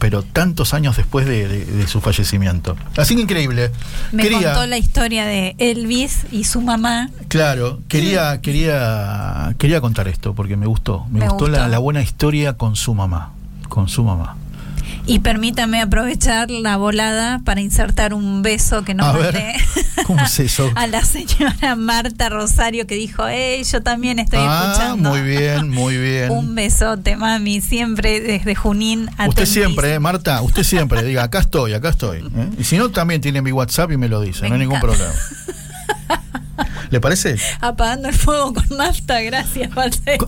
pero 0.00 0.24
tantos 0.24 0.74
años 0.74 0.96
después 0.96 1.24
de, 1.24 1.46
de- 1.46 1.64
de 1.66 1.86
su 1.86 2.00
fallecimiento. 2.00 2.74
Así 2.96 3.14
que 3.14 3.22
increíble. 3.22 3.70
Me 4.10 4.24
quería, 4.24 4.54
contó 4.54 4.66
la 4.66 4.76
historia 4.76 5.24
de 5.24 5.54
Elvis 5.58 6.26
y 6.32 6.42
su 6.44 6.62
mamá. 6.62 7.10
claro, 7.28 7.78
quería, 7.86 8.40
quería, 8.40 9.54
quería 9.56 9.80
contar 9.80 10.08
esto 10.08 10.34
porque 10.34 10.56
me 10.56 10.66
gustó. 10.66 11.06
Me, 11.12 11.20
Me 11.20 11.28
gustó, 11.28 11.46
La, 11.46 11.58
gustó. 11.58 11.70
la 11.70 11.78
buena 11.78 12.02
historia 12.02 12.54
con 12.54 12.74
su 12.74 12.92
mamá. 12.92 13.30
Con 13.68 13.88
su 13.88 14.02
mamá. 14.02 14.36
Y 15.06 15.18
permítame 15.18 15.82
aprovechar 15.82 16.50
la 16.50 16.78
volada 16.78 17.40
para 17.44 17.60
insertar 17.60 18.14
un 18.14 18.42
beso 18.42 18.84
que 18.84 18.96
A 18.98 19.12
ver, 19.12 19.34
mandé 19.34 19.54
¿cómo 20.06 20.22
es 20.22 20.60
a 20.74 20.86
la 20.86 21.04
señora 21.04 21.76
Marta 21.76 22.30
Rosario 22.30 22.86
que 22.86 22.94
dijo, 22.94 23.26
hey, 23.28 23.62
yo 23.70 23.82
también 23.82 24.18
estoy 24.18 24.40
ah, 24.42 24.72
escuchando. 24.72 25.10
muy 25.10 25.20
bien, 25.20 25.68
muy 25.68 25.98
bien. 25.98 26.30
Un 26.34 26.54
besote, 26.54 27.16
mami, 27.16 27.60
siempre 27.60 28.20
desde 28.20 28.54
Junín. 28.54 29.02
Usted 29.02 29.24
atendís. 29.24 29.48
siempre, 29.50 29.94
¿eh, 29.94 30.00
Marta, 30.00 30.40
usted 30.40 30.62
siempre, 30.62 31.02
diga, 31.02 31.24
acá 31.24 31.40
estoy, 31.40 31.74
acá 31.74 31.90
estoy. 31.90 32.18
¿eh? 32.20 32.48
Y 32.58 32.64
si 32.64 32.78
no, 32.78 32.90
también 32.90 33.20
tiene 33.20 33.42
mi 33.42 33.52
WhatsApp 33.52 33.92
y 33.92 33.98
me 33.98 34.08
lo 34.08 34.22
dice, 34.22 34.42
Me 34.42 34.48
no 34.48 34.54
hay 34.54 34.60
ningún 34.60 34.80
problema. 34.80 35.12
¿Le 36.90 37.00
parece? 37.00 37.36
Apagando 37.60 38.08
el 38.08 38.14
fuego 38.14 38.54
con 38.54 38.64
nafta, 38.76 39.20
gracias. 39.20 39.70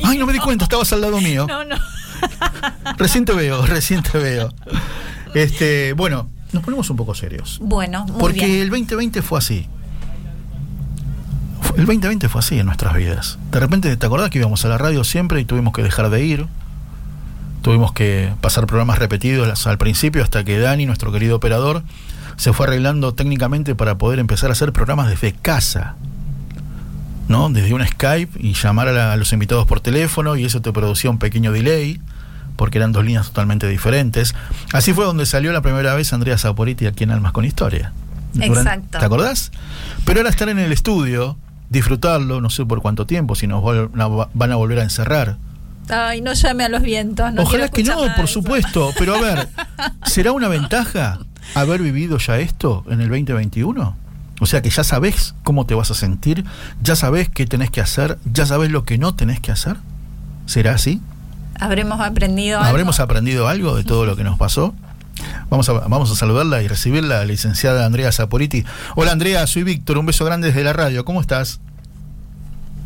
Ay, 0.04 0.18
no 0.18 0.26
me 0.26 0.32
di 0.32 0.38
cuenta, 0.38 0.64
estabas 0.64 0.92
al 0.92 1.00
lado 1.00 1.20
mío. 1.20 1.46
No, 1.48 1.64
no. 1.64 1.76
Recién 2.98 3.24
te 3.24 3.32
veo, 3.32 3.64
recién 3.66 4.02
te 4.02 4.18
veo. 4.18 4.52
Este, 5.34 5.92
bueno, 5.92 6.28
nos 6.52 6.62
ponemos 6.62 6.88
un 6.90 6.96
poco 6.96 7.14
serios. 7.14 7.58
Bueno, 7.60 8.06
muy 8.06 8.18
Porque 8.18 8.46
bien. 8.46 8.62
el 8.62 8.70
2020 8.70 9.22
fue 9.22 9.38
así. 9.38 9.68
El 11.76 11.84
2020 11.84 12.28
fue 12.28 12.38
así 12.38 12.58
en 12.58 12.66
nuestras 12.66 12.94
vidas. 12.94 13.38
De 13.50 13.60
repente, 13.60 13.94
¿te 13.96 14.06
acordás 14.06 14.30
que 14.30 14.38
íbamos 14.38 14.64
a 14.64 14.68
la 14.68 14.78
radio 14.78 15.04
siempre 15.04 15.40
y 15.40 15.44
tuvimos 15.44 15.74
que 15.74 15.82
dejar 15.82 16.08
de 16.08 16.24
ir? 16.24 16.46
Tuvimos 17.60 17.92
que 17.92 18.32
pasar 18.40 18.66
programas 18.66 18.98
repetidos 18.98 19.66
al 19.66 19.76
principio 19.76 20.22
hasta 20.22 20.44
que 20.44 20.58
Dani, 20.58 20.86
nuestro 20.86 21.12
querido 21.12 21.36
operador, 21.36 21.82
se 22.36 22.52
fue 22.52 22.66
arreglando 22.66 23.12
técnicamente 23.12 23.74
para 23.74 23.98
poder 23.98 24.20
empezar 24.20 24.50
a 24.50 24.52
hacer 24.52 24.72
programas 24.72 25.08
desde 25.08 25.32
casa. 25.32 25.96
¿No? 27.28 27.48
Desde 27.50 27.74
un 27.74 27.84
Skype 27.84 28.38
y 28.40 28.54
llamar 28.54 28.88
a, 28.88 28.92
la- 28.92 29.12
a 29.12 29.16
los 29.16 29.32
invitados 29.32 29.66
por 29.66 29.80
teléfono 29.80 30.36
y 30.36 30.44
eso 30.44 30.62
te 30.62 30.72
producía 30.72 31.10
un 31.10 31.18
pequeño 31.18 31.50
delay 31.52 32.00
porque 32.56 32.78
eran 32.78 32.92
dos 32.92 33.04
líneas 33.04 33.26
totalmente 33.26 33.68
diferentes. 33.68 34.34
Así 34.72 34.92
fue 34.92 35.04
donde 35.04 35.26
salió 35.26 35.52
la 35.52 35.60
primera 35.60 35.94
vez 35.94 36.12
Andrea 36.12 36.38
Saporiti 36.38 36.86
aquí 36.86 37.04
en 37.04 37.10
Almas 37.10 37.32
con 37.32 37.44
Historia. 37.44 37.92
Durante- 38.32 38.58
Exacto. 38.60 38.98
¿Te 38.98 39.04
acordás? 39.04 39.50
Pero 40.04 40.20
ahora 40.20 40.30
estar 40.30 40.48
en 40.48 40.58
el 40.58 40.72
estudio, 40.72 41.36
disfrutarlo, 41.68 42.40
no 42.40 42.48
sé 42.50 42.64
por 42.64 42.80
cuánto 42.80 43.06
tiempo, 43.06 43.34
si 43.34 43.46
nos 43.46 43.62
van 43.64 44.52
a 44.52 44.56
volver 44.56 44.78
a 44.78 44.82
encerrar. 44.84 45.36
Ay, 45.88 46.20
no 46.20 46.32
llame 46.32 46.64
a 46.64 46.68
los 46.68 46.82
vientos. 46.82 47.32
No 47.32 47.42
Ojalá 47.42 47.68
que 47.68 47.82
no, 47.84 47.96
por 48.16 48.26
supuesto. 48.28 48.92
Pero 48.98 49.14
a 49.16 49.20
ver, 49.20 49.48
¿será 50.06 50.32
una 50.32 50.48
ventaja 50.48 51.18
haber 51.54 51.80
vivido 51.82 52.18
ya 52.18 52.38
esto 52.38 52.84
en 52.88 53.00
el 53.00 53.08
2021? 53.08 53.96
O 54.40 54.46
sea 54.46 54.60
que 54.62 54.70
ya 54.70 54.84
sabés 54.84 55.34
cómo 55.44 55.64
te 55.66 55.74
vas 55.74 55.90
a 55.90 55.94
sentir, 55.94 56.44
ya 56.82 56.94
sabés 56.96 57.28
qué 57.28 57.46
tenés 57.46 57.70
que 57.70 57.80
hacer, 57.80 58.18
ya 58.32 58.44
sabés 58.46 58.70
lo 58.70 58.84
que 58.84 58.98
no 58.98 59.14
tenés 59.14 59.40
que 59.40 59.50
hacer. 59.52 59.76
¿Será 60.46 60.74
así? 60.74 61.00
Habremos 61.58 62.00
aprendido 62.00 62.58
algo. 62.58 62.68
¿Habremos 62.68 63.00
aprendido 63.00 63.48
algo 63.48 63.76
de 63.76 63.84
todo 63.84 64.04
lo 64.04 64.14
que 64.16 64.24
nos 64.24 64.38
pasó? 64.38 64.74
Vamos 65.48 65.68
a, 65.70 65.72
vamos 65.72 66.10
a 66.10 66.14
saludarla 66.16 66.62
y 66.62 66.68
recibirla, 66.68 67.18
la 67.20 67.24
licenciada 67.24 67.86
Andrea 67.86 68.12
Saporiti. 68.12 68.64
Hola 68.94 69.12
Andrea, 69.12 69.46
soy 69.46 69.62
Víctor, 69.62 69.96
un 69.96 70.04
beso 70.06 70.24
grande 70.26 70.48
desde 70.48 70.62
la 70.64 70.74
radio. 70.74 71.04
¿Cómo 71.06 71.20
estás? 71.22 71.60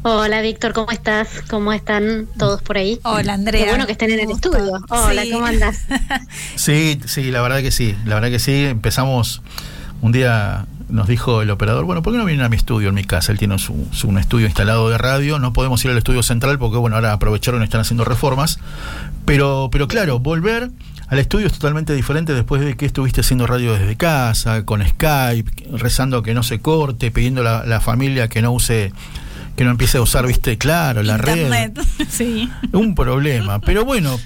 Hola 0.02 0.40
Víctor, 0.40 0.72
¿cómo 0.72 0.90
estás? 0.92 1.28
¿Cómo 1.50 1.72
están 1.74 2.26
todos 2.38 2.62
por 2.62 2.78
ahí? 2.78 2.98
Hola, 3.02 3.34
Andrea. 3.34 3.64
Qué 3.64 3.70
bueno 3.70 3.86
que 3.86 3.92
estén 3.92 4.10
en 4.12 4.20
el 4.20 4.30
estudio. 4.30 4.72
Hola, 4.88 5.22
Sí. 5.24 5.30
¿cómo 5.32 5.44
andas? 5.46 5.78
Sí, 6.56 7.00
sí, 7.06 7.30
la 7.30 7.42
verdad 7.42 7.58
que 7.60 7.70
sí, 7.70 7.94
la 8.06 8.14
verdad 8.14 8.30
que 8.30 8.38
sí. 8.38 8.64
Empezamos 8.64 9.42
un 10.00 10.12
día, 10.12 10.64
nos 10.90 11.06
dijo 11.08 11.42
el 11.42 11.50
operador, 11.50 11.84
bueno, 11.84 12.02
¿por 12.02 12.12
qué 12.12 12.18
no 12.18 12.24
vienen 12.24 12.44
a 12.44 12.48
mi 12.48 12.56
estudio 12.56 12.88
en 12.88 12.94
mi 12.94 13.04
casa? 13.04 13.32
Él 13.32 13.38
tiene 13.38 13.58
su, 13.58 13.86
su- 13.92 14.08
un 14.08 14.18
estudio 14.18 14.46
instalado 14.46 14.88
de 14.90 14.98
radio, 14.98 15.38
no 15.38 15.52
podemos 15.52 15.84
ir 15.84 15.90
al 15.90 15.98
estudio 15.98 16.22
central 16.22 16.58
porque, 16.58 16.78
bueno, 16.78 16.96
ahora 16.96 17.12
aprovecharon 17.12 17.60
y 17.60 17.64
están 17.64 17.80
haciendo 17.80 18.04
reformas. 18.04 18.58
Pero, 19.24 19.68
pero 19.70 19.86
claro, 19.88 20.18
volver 20.18 20.70
al 21.08 21.18
estudio 21.18 21.46
es 21.46 21.52
totalmente 21.52 21.94
diferente 21.94 22.32
después 22.34 22.62
de 22.62 22.76
que 22.76 22.86
estuviste 22.86 23.20
haciendo 23.20 23.46
radio 23.46 23.72
desde 23.74 23.96
casa, 23.96 24.64
con 24.64 24.86
Skype, 24.86 25.50
rezando 25.76 26.22
que 26.22 26.34
no 26.34 26.42
se 26.42 26.60
corte, 26.60 27.10
pidiendo 27.10 27.40
a 27.42 27.44
la, 27.44 27.64
la 27.66 27.80
familia 27.80 28.28
que 28.28 28.42
no 28.42 28.52
use, 28.52 28.92
que 29.56 29.64
no 29.64 29.70
empiece 29.72 29.98
a 29.98 30.02
usar, 30.02 30.26
viste, 30.26 30.56
claro, 30.58 31.02
la 31.02 31.16
red. 31.16 31.36
Internet. 31.36 31.80
sí. 32.08 32.48
Un 32.72 32.94
problema. 32.94 33.58
Pero 33.60 33.84
bueno, 33.84 34.18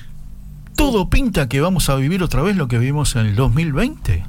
todo 0.77 1.09
pinta 1.09 1.49
que 1.49 1.61
vamos 1.61 1.89
a 1.89 1.95
vivir 1.97 2.23
otra 2.23 2.43
vez 2.43 2.57
lo 2.57 2.69
que 2.69 2.79
vivimos 2.79 3.15
en 3.17 3.27
el 3.27 3.35
2020. 3.37 4.25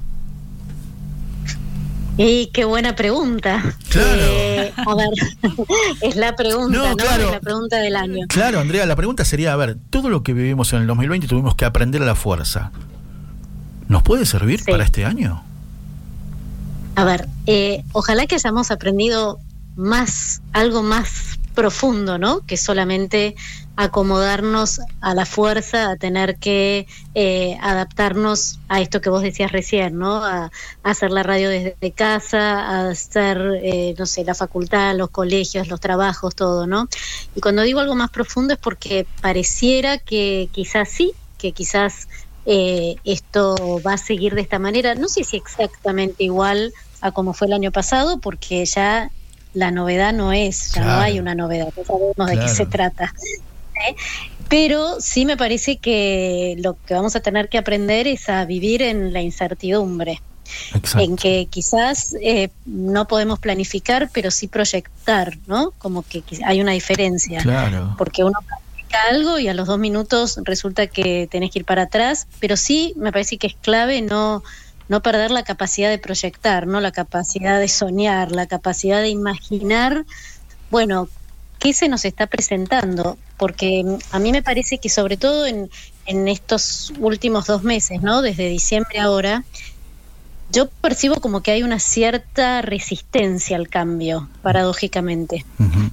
Y 2.17 2.47
qué 2.47 2.63
buena 2.65 2.95
pregunta. 2.95 3.61
Claro. 3.89 4.21
Eh, 4.21 4.73
a 4.77 4.95
ver, 4.95 5.09
es 6.01 6.15
la 6.15 6.35
pregunta, 6.35 6.77
No, 6.77 6.89
¿no? 6.91 6.95
claro. 6.95 7.25
Es 7.25 7.31
la 7.31 7.39
pregunta 7.41 7.77
del 7.77 7.95
año. 7.95 8.25
Claro, 8.29 8.59
Andrea, 8.61 8.85
la 8.85 8.95
pregunta 8.95 9.25
sería, 9.25 9.51
a 9.51 9.55
ver, 9.57 9.77
todo 9.89 10.09
lo 10.09 10.23
que 10.23 10.33
vivimos 10.33 10.71
en 10.73 10.81
el 10.81 10.87
2020 10.87 11.27
tuvimos 11.27 11.55
que 11.55 11.65
aprender 11.65 12.01
a 12.01 12.05
la 12.05 12.15
fuerza. 12.15 12.71
¿Nos 13.87 14.01
puede 14.03 14.25
servir 14.25 14.59
Sí. 14.61 14.71
para 14.71 14.83
este 14.83 15.03
año? 15.05 15.43
A 16.95 17.03
ver, 17.03 17.27
eh, 17.45 17.83
ojalá 17.91 18.25
que 18.27 18.35
hayamos 18.35 18.71
aprendido 18.71 19.39
más, 19.75 20.41
algo 20.53 20.81
más 20.83 21.37
profundo, 21.53 22.17
¿no? 22.17 22.45
Que 22.45 22.55
solamente 22.55 23.35
acomodarnos 23.77 24.79
a 25.01 25.13
la 25.13 25.25
fuerza, 25.25 25.91
a 25.91 25.95
tener 25.97 26.37
que 26.37 26.87
eh, 27.13 27.57
adaptarnos 27.61 28.59
a 28.69 28.81
esto 28.81 29.01
que 29.01 29.09
vos 29.09 29.21
decías 29.21 29.51
recién, 29.51 29.97
¿no? 29.97 30.23
A, 30.23 30.45
a 30.45 30.51
hacer 30.83 31.11
la 31.11 31.23
radio 31.23 31.49
desde 31.49 31.91
casa, 31.91 32.61
a 32.61 32.89
hacer, 32.89 33.37
eh, 33.61 33.95
no 33.97 34.05
sé, 34.05 34.23
la 34.23 34.33
facultad, 34.33 34.95
los 34.95 35.09
colegios, 35.09 35.67
los 35.67 35.79
trabajos, 35.79 36.35
todo, 36.35 36.67
¿no? 36.67 36.87
Y 37.35 37.41
cuando 37.41 37.63
digo 37.63 37.79
algo 37.79 37.95
más 37.95 38.11
profundo 38.11 38.53
es 38.53 38.59
porque 38.59 39.05
pareciera 39.21 39.97
que 39.97 40.49
quizás 40.51 40.89
sí, 40.89 41.13
que 41.37 41.51
quizás 41.51 42.07
eh, 42.45 42.95
esto 43.03 43.81
va 43.85 43.93
a 43.93 43.97
seguir 43.97 44.35
de 44.35 44.41
esta 44.41 44.59
manera. 44.59 44.95
No 44.95 45.09
sé 45.09 45.23
si 45.23 45.37
exactamente 45.37 46.23
igual 46.23 46.73
a 47.01 47.11
como 47.11 47.33
fue 47.33 47.47
el 47.47 47.53
año 47.53 47.71
pasado, 47.71 48.19
porque 48.19 48.65
ya 48.65 49.11
la 49.53 49.71
novedad 49.71 50.13
no 50.13 50.33
es, 50.33 50.73
ya 50.73 50.83
no 50.83 50.99
hay 50.99 51.19
una 51.19 51.33
novedad, 51.33 51.73
ya 51.75 51.85
sabemos 51.85 52.27
de 52.27 52.39
qué 52.39 52.49
se 52.49 52.65
trata. 52.65 53.13
Pero 54.47 55.01
sí 55.01 55.25
me 55.25 55.37
parece 55.37 55.77
que 55.77 56.55
lo 56.59 56.77
que 56.85 56.93
vamos 56.93 57.15
a 57.15 57.19
tener 57.19 57.49
que 57.49 57.57
aprender 57.57 58.07
es 58.07 58.29
a 58.29 58.45
vivir 58.45 58.81
en 58.81 59.11
la 59.11 59.21
incertidumbre, 59.21 60.21
Exacto. 60.73 60.99
en 60.99 61.15
que 61.15 61.47
quizás 61.49 62.15
eh, 62.21 62.49
no 62.65 63.07
podemos 63.07 63.39
planificar, 63.39 64.09
pero 64.13 64.29
sí 64.29 64.47
proyectar, 64.47 65.37
¿no? 65.47 65.71
Como 65.79 66.03
que 66.03 66.23
hay 66.45 66.61
una 66.61 66.73
diferencia 66.73 67.41
Claro. 67.41 67.95
porque 67.97 68.23
uno 68.23 68.37
practica 68.45 68.99
algo 69.09 69.39
y 69.39 69.47
a 69.47 69.55
los 69.55 69.67
dos 69.67 69.79
minutos 69.79 70.39
resulta 70.43 70.85
que 70.87 71.27
tenés 71.31 71.49
que 71.51 71.59
ir 71.59 71.65
para 71.65 71.83
atrás, 71.83 72.27
pero 72.39 72.55
sí 72.55 72.93
me 72.97 73.11
parece 73.11 73.37
que 73.37 73.47
es 73.47 73.55
clave 73.55 74.03
no, 74.03 74.43
no 74.87 75.01
perder 75.01 75.31
la 75.31 75.43
capacidad 75.43 75.89
de 75.89 75.97
proyectar, 75.97 76.67
¿no? 76.67 76.79
la 76.81 76.91
capacidad 76.91 77.59
de 77.59 77.67
soñar, 77.67 78.31
la 78.31 78.45
capacidad 78.45 79.01
de 79.01 79.09
imaginar, 79.09 80.05
bueno, 80.69 81.09
qué 81.59 81.73
se 81.73 81.89
nos 81.89 82.05
está 82.05 82.27
presentando, 82.27 83.17
porque 83.37 83.83
mm, 83.83 83.97
a 84.11 84.19
mí 84.19 84.31
me 84.31 84.43
parece 84.43 84.77
que 84.77 84.89
sobre 84.89 85.17
todo 85.17 85.45
en, 85.45 85.69
en 86.05 86.27
estos 86.27 86.93
últimos 86.99 87.47
dos 87.47 87.63
meses, 87.63 88.01
¿no? 88.01 88.21
desde 88.21 88.47
diciembre 88.49 88.99
ahora, 88.99 89.43
yo 90.51 90.69
percibo 90.69 91.15
como 91.15 91.41
que 91.41 91.51
hay 91.51 91.63
una 91.63 91.79
cierta 91.79 92.61
resistencia 92.61 93.57
al 93.57 93.67
cambio, 93.67 94.29
paradójicamente. 94.41 95.45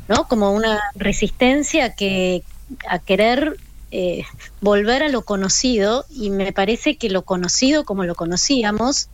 ¿no? 0.08 0.28
Como 0.28 0.52
una 0.52 0.78
resistencia 0.94 1.86
a 1.86 1.90
que 1.94 2.42
a 2.88 2.98
querer 2.98 3.56
eh, 3.90 4.24
volver 4.60 5.02
a 5.02 5.08
lo 5.08 5.22
conocido 5.22 6.04
y 6.10 6.30
me 6.30 6.52
parece 6.52 6.96
que 6.96 7.08
lo 7.10 7.22
conocido 7.22 7.84
como 7.84 8.04
lo 8.04 8.14
conocíamos 8.14 9.08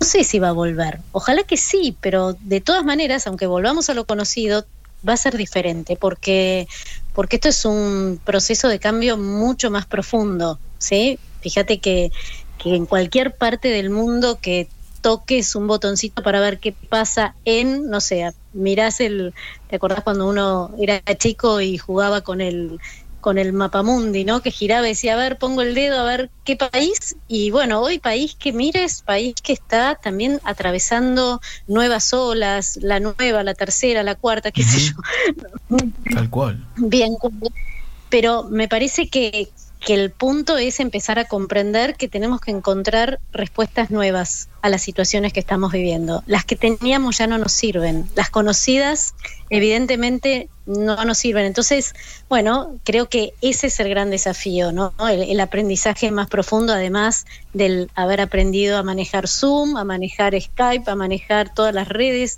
no 0.00 0.06
sé 0.06 0.24
si 0.24 0.38
va 0.38 0.48
a 0.48 0.52
volver. 0.52 1.00
Ojalá 1.12 1.44
que 1.44 1.56
sí, 1.56 1.96
pero 2.00 2.36
de 2.40 2.60
todas 2.60 2.84
maneras, 2.84 3.26
aunque 3.26 3.46
volvamos 3.46 3.88
a 3.88 3.94
lo 3.94 4.04
conocido, 4.04 4.66
va 5.06 5.14
a 5.14 5.16
ser 5.16 5.36
diferente 5.36 5.96
porque 5.96 6.66
porque 7.14 7.36
esto 7.36 7.48
es 7.48 7.64
un 7.64 8.20
proceso 8.24 8.68
de 8.68 8.80
cambio 8.80 9.16
mucho 9.16 9.70
más 9.70 9.86
profundo, 9.86 10.58
¿sí? 10.78 11.18
Fíjate 11.40 11.78
que, 11.78 12.10
que 12.58 12.74
en 12.74 12.86
cualquier 12.86 13.36
parte 13.36 13.68
del 13.68 13.90
mundo 13.90 14.38
que 14.40 14.68
toques 15.00 15.54
un 15.54 15.66
botoncito 15.66 16.22
para 16.22 16.40
ver 16.40 16.58
qué 16.58 16.72
pasa 16.72 17.34
en, 17.44 17.90
no 17.90 18.00
sé, 18.00 18.32
mirás 18.54 19.00
el, 19.00 19.34
¿te 19.68 19.76
acordás 19.76 20.02
cuando 20.02 20.26
uno 20.26 20.72
era 20.78 21.02
chico 21.18 21.60
y 21.60 21.76
jugaba 21.76 22.22
con 22.22 22.40
el 22.40 22.80
con 23.24 23.38
el 23.38 23.54
mapamundi, 23.54 24.26
¿no? 24.26 24.42
Que 24.42 24.50
giraba 24.50 24.86
y 24.86 24.90
decía, 24.90 25.14
a 25.14 25.16
ver, 25.16 25.38
pongo 25.38 25.62
el 25.62 25.74
dedo 25.74 25.98
a 25.98 26.04
ver 26.04 26.28
qué 26.44 26.56
país. 26.56 27.16
Y 27.26 27.50
bueno, 27.50 27.80
hoy 27.80 27.98
país 27.98 28.36
que 28.38 28.52
mires, 28.52 29.00
país 29.00 29.36
que 29.42 29.54
está 29.54 29.94
también 29.94 30.42
atravesando 30.44 31.40
nuevas 31.66 32.12
olas, 32.12 32.76
la 32.82 33.00
nueva, 33.00 33.42
la 33.42 33.54
tercera, 33.54 34.02
la 34.02 34.14
cuarta, 34.14 34.50
qué 34.50 34.62
sé 34.62 34.78
yo. 34.78 34.96
Tal 36.12 36.28
cual. 36.28 36.68
Bien, 36.76 37.16
pero 38.10 38.42
me 38.42 38.68
parece 38.68 39.08
que, 39.08 39.48
que 39.80 39.94
el 39.94 40.10
punto 40.10 40.58
es 40.58 40.78
empezar 40.78 41.18
a 41.18 41.24
comprender 41.24 41.94
que 41.96 42.08
tenemos 42.08 42.42
que 42.42 42.50
encontrar 42.50 43.20
respuestas 43.32 43.90
nuevas 43.90 44.50
a 44.60 44.68
las 44.68 44.82
situaciones 44.82 45.32
que 45.32 45.40
estamos 45.40 45.72
viviendo. 45.72 46.22
Las 46.26 46.44
que 46.44 46.56
teníamos 46.56 47.16
ya 47.16 47.26
no 47.26 47.38
nos 47.38 47.54
sirven, 47.54 48.06
las 48.16 48.28
conocidas 48.28 49.14
evidentemente 49.48 50.50
no 50.66 51.04
nos 51.04 51.18
sirven. 51.18 51.44
Entonces, 51.44 51.94
bueno, 52.28 52.78
creo 52.84 53.08
que 53.08 53.34
ese 53.42 53.68
es 53.68 53.80
el 53.80 53.88
gran 53.88 54.10
desafío, 54.10 54.72
¿no? 54.72 54.92
El, 55.08 55.22
el 55.22 55.40
aprendizaje 55.40 56.10
más 56.10 56.28
profundo, 56.28 56.72
además 56.72 57.26
del 57.52 57.90
haber 57.94 58.20
aprendido 58.20 58.78
a 58.78 58.82
manejar 58.82 59.28
Zoom, 59.28 59.76
a 59.76 59.84
manejar 59.84 60.40
Skype, 60.40 60.90
a 60.90 60.94
manejar 60.94 61.52
todas 61.52 61.74
las 61.74 61.88
redes 61.88 62.36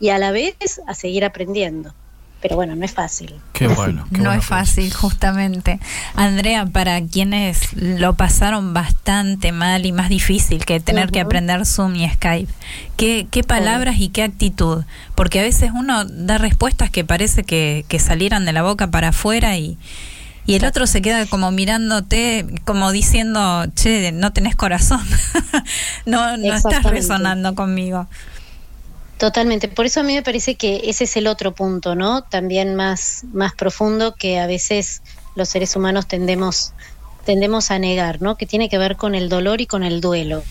y 0.00 0.10
a 0.10 0.18
la 0.18 0.30
vez 0.30 0.56
a 0.86 0.94
seguir 0.94 1.24
aprendiendo. 1.24 1.94
Pero 2.40 2.56
bueno, 2.56 2.76
no 2.76 2.84
es 2.84 2.92
fácil. 2.92 3.34
Qué 3.52 3.66
bueno. 3.68 4.06
qué 4.10 4.18
no 4.18 4.24
bueno 4.24 4.40
es 4.40 4.46
fácil, 4.46 4.92
justamente. 4.92 5.80
Andrea, 6.14 6.66
para 6.66 7.00
quienes 7.02 7.72
lo 7.74 8.14
pasaron 8.14 8.74
bastante 8.74 9.52
mal 9.52 9.86
y 9.86 9.92
más 9.92 10.08
difícil 10.08 10.64
que 10.64 10.80
tener 10.80 11.10
que 11.10 11.20
aprender 11.20 11.66
Zoom 11.66 11.96
y 11.96 12.08
Skype, 12.08 12.52
¿qué, 12.96 13.26
qué 13.30 13.42
palabras 13.42 13.96
y 13.98 14.08
qué 14.08 14.22
actitud? 14.22 14.84
Porque 15.14 15.40
a 15.40 15.42
veces 15.42 15.72
uno 15.74 16.04
da 16.04 16.38
respuestas 16.38 16.90
que 16.90 17.04
parece 17.04 17.44
que, 17.44 17.84
que 17.88 17.98
salieran 17.98 18.44
de 18.44 18.52
la 18.52 18.62
boca 18.62 18.88
para 18.88 19.08
afuera 19.08 19.56
y, 19.56 19.76
y 20.46 20.54
el 20.54 20.64
otro 20.64 20.86
se 20.86 21.02
queda 21.02 21.26
como 21.26 21.50
mirándote, 21.50 22.46
como 22.64 22.90
diciendo, 22.90 23.66
che, 23.74 24.12
no 24.12 24.32
tenés 24.32 24.56
corazón, 24.56 25.06
no, 26.06 26.38
no 26.38 26.54
estás 26.54 26.84
resonando 26.84 27.54
conmigo. 27.54 28.08
Totalmente, 29.18 29.66
por 29.66 29.84
eso 29.84 30.00
a 30.00 30.02
mí 30.04 30.14
me 30.14 30.22
parece 30.22 30.54
que 30.54 30.82
ese 30.84 31.04
es 31.04 31.16
el 31.16 31.26
otro 31.26 31.52
punto, 31.52 31.96
¿no? 31.96 32.22
También 32.22 32.76
más, 32.76 33.24
más 33.32 33.52
profundo 33.52 34.14
que 34.14 34.38
a 34.38 34.46
veces 34.46 35.02
los 35.34 35.48
seres 35.48 35.74
humanos 35.74 36.06
tendemos, 36.06 36.72
tendemos 37.24 37.72
a 37.72 37.80
negar, 37.80 38.22
¿no? 38.22 38.36
Que 38.36 38.46
tiene 38.46 38.68
que 38.68 38.78
ver 38.78 38.96
con 38.96 39.16
el 39.16 39.28
dolor 39.28 39.60
y 39.60 39.66
con 39.66 39.82
el 39.82 40.00
duelo. 40.00 40.44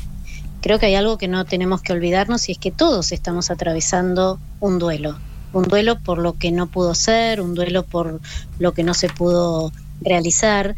Creo 0.61 0.79
que 0.79 0.87
hay 0.87 0.95
algo 0.95 1.17
que 1.17 1.29
no 1.29 1.45
tenemos 1.45 1.81
que 1.81 1.93
olvidarnos 1.93 2.49
y 2.49 2.51
es 2.51 2.57
que 2.57 2.71
todos 2.71 3.13
estamos 3.13 3.51
atravesando 3.51 4.37
un 4.59 4.79
duelo. 4.79 5.17
Un 5.53 5.63
duelo 5.63 5.99
por 5.99 6.17
lo 6.17 6.33
que 6.33 6.51
no 6.51 6.67
pudo 6.67 6.93
ser, 6.93 7.39
un 7.39 7.55
duelo 7.55 7.83
por 7.83 8.19
lo 8.59 8.73
que 8.73 8.83
no 8.83 8.93
se 8.93 9.07
pudo 9.07 9.71
realizar, 10.01 10.75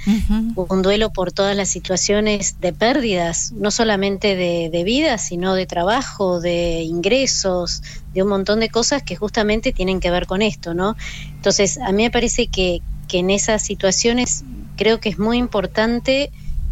un 0.56 0.82
duelo 0.82 1.10
por 1.10 1.32
todas 1.32 1.56
las 1.56 1.70
situaciones 1.70 2.60
de 2.60 2.74
pérdidas, 2.74 3.52
no 3.52 3.72
solamente 3.72 4.36
de, 4.36 4.70
de 4.72 4.84
vida, 4.84 5.18
sino 5.18 5.56
de 5.56 5.66
trabajo, 5.66 6.40
de 6.40 6.84
ingresos, 6.84 7.84
de 8.14 8.24
un 8.24 8.30
montón 8.30 8.60
de 8.60 8.70
cosas 8.70 9.04
que 9.04 9.16
justamente 9.16 9.72
tienen 9.74 10.00
que 10.00 10.12
ver 10.12 10.26
con 10.26 10.42
esto, 10.42 10.74
¿no? 10.74 10.96
Entonces, 11.36 11.78
a 11.78 11.92
mí 11.92 12.04
me 12.04 12.12
parece 12.12 12.48
que, 12.48 12.82
que 13.08 13.20
en 13.20 13.30
esas 13.30 13.62
situaciones 13.62 14.44
creo 14.78 15.00
que 15.00 15.10
es 15.10 15.20
muy 15.20 15.38
importante, 15.38 16.32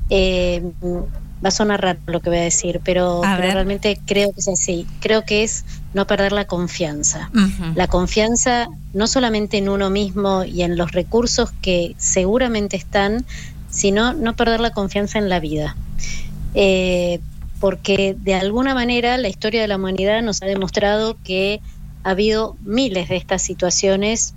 eh, 0.10 0.64
va 1.44 1.50
a 1.50 1.52
sonar 1.52 1.82
raro 1.82 2.00
lo 2.08 2.20
que 2.20 2.30
voy 2.30 2.40
a 2.40 2.44
decir, 2.44 2.82
pero, 2.84 3.24
A 3.24 3.36
pero 3.36 3.48
ver. 3.48 3.54
realmente 3.54 4.00
creo 4.06 4.32
que 4.32 4.40
es 4.40 4.48
así, 4.48 4.88
creo 5.00 5.24
que 5.24 5.44
es 5.44 5.66
no 5.94 6.08
perder 6.08 6.32
la 6.32 6.46
confianza 6.46 7.30
la 7.76 7.88
confianza 7.88 8.68
no 8.94 9.08
solamente 9.08 9.58
en 9.58 9.70
uno 9.70 9.90
mismo 9.90 10.44
y 10.44 10.64
en 10.64 10.78
los 10.78 10.92
recursos 10.92 11.52
que 11.62 11.96
seguramente 11.98 12.76
están, 12.76 13.26
sino 13.70 14.14
no 14.14 14.36
perder 14.36 14.60
la 14.60 14.72
confianza 14.72 15.20
en 15.20 15.30
la 15.30 15.40
vida. 15.40 15.76
Eh, 16.56 17.20
porque 17.60 18.16
de 18.18 18.36
alguna 18.36 18.74
manera 18.74 19.18
la 19.18 19.30
historia 19.30 19.62
de 19.62 19.68
la 19.68 19.78
humanidad 19.78 20.22
nos 20.22 20.42
ha 20.42 20.46
demostrado 20.46 21.18
que 21.24 21.62
ha 22.04 22.12
habido 22.12 22.56
miles 22.62 23.10
de 23.10 23.18
estas 23.18 23.42
situaciones 23.42 24.34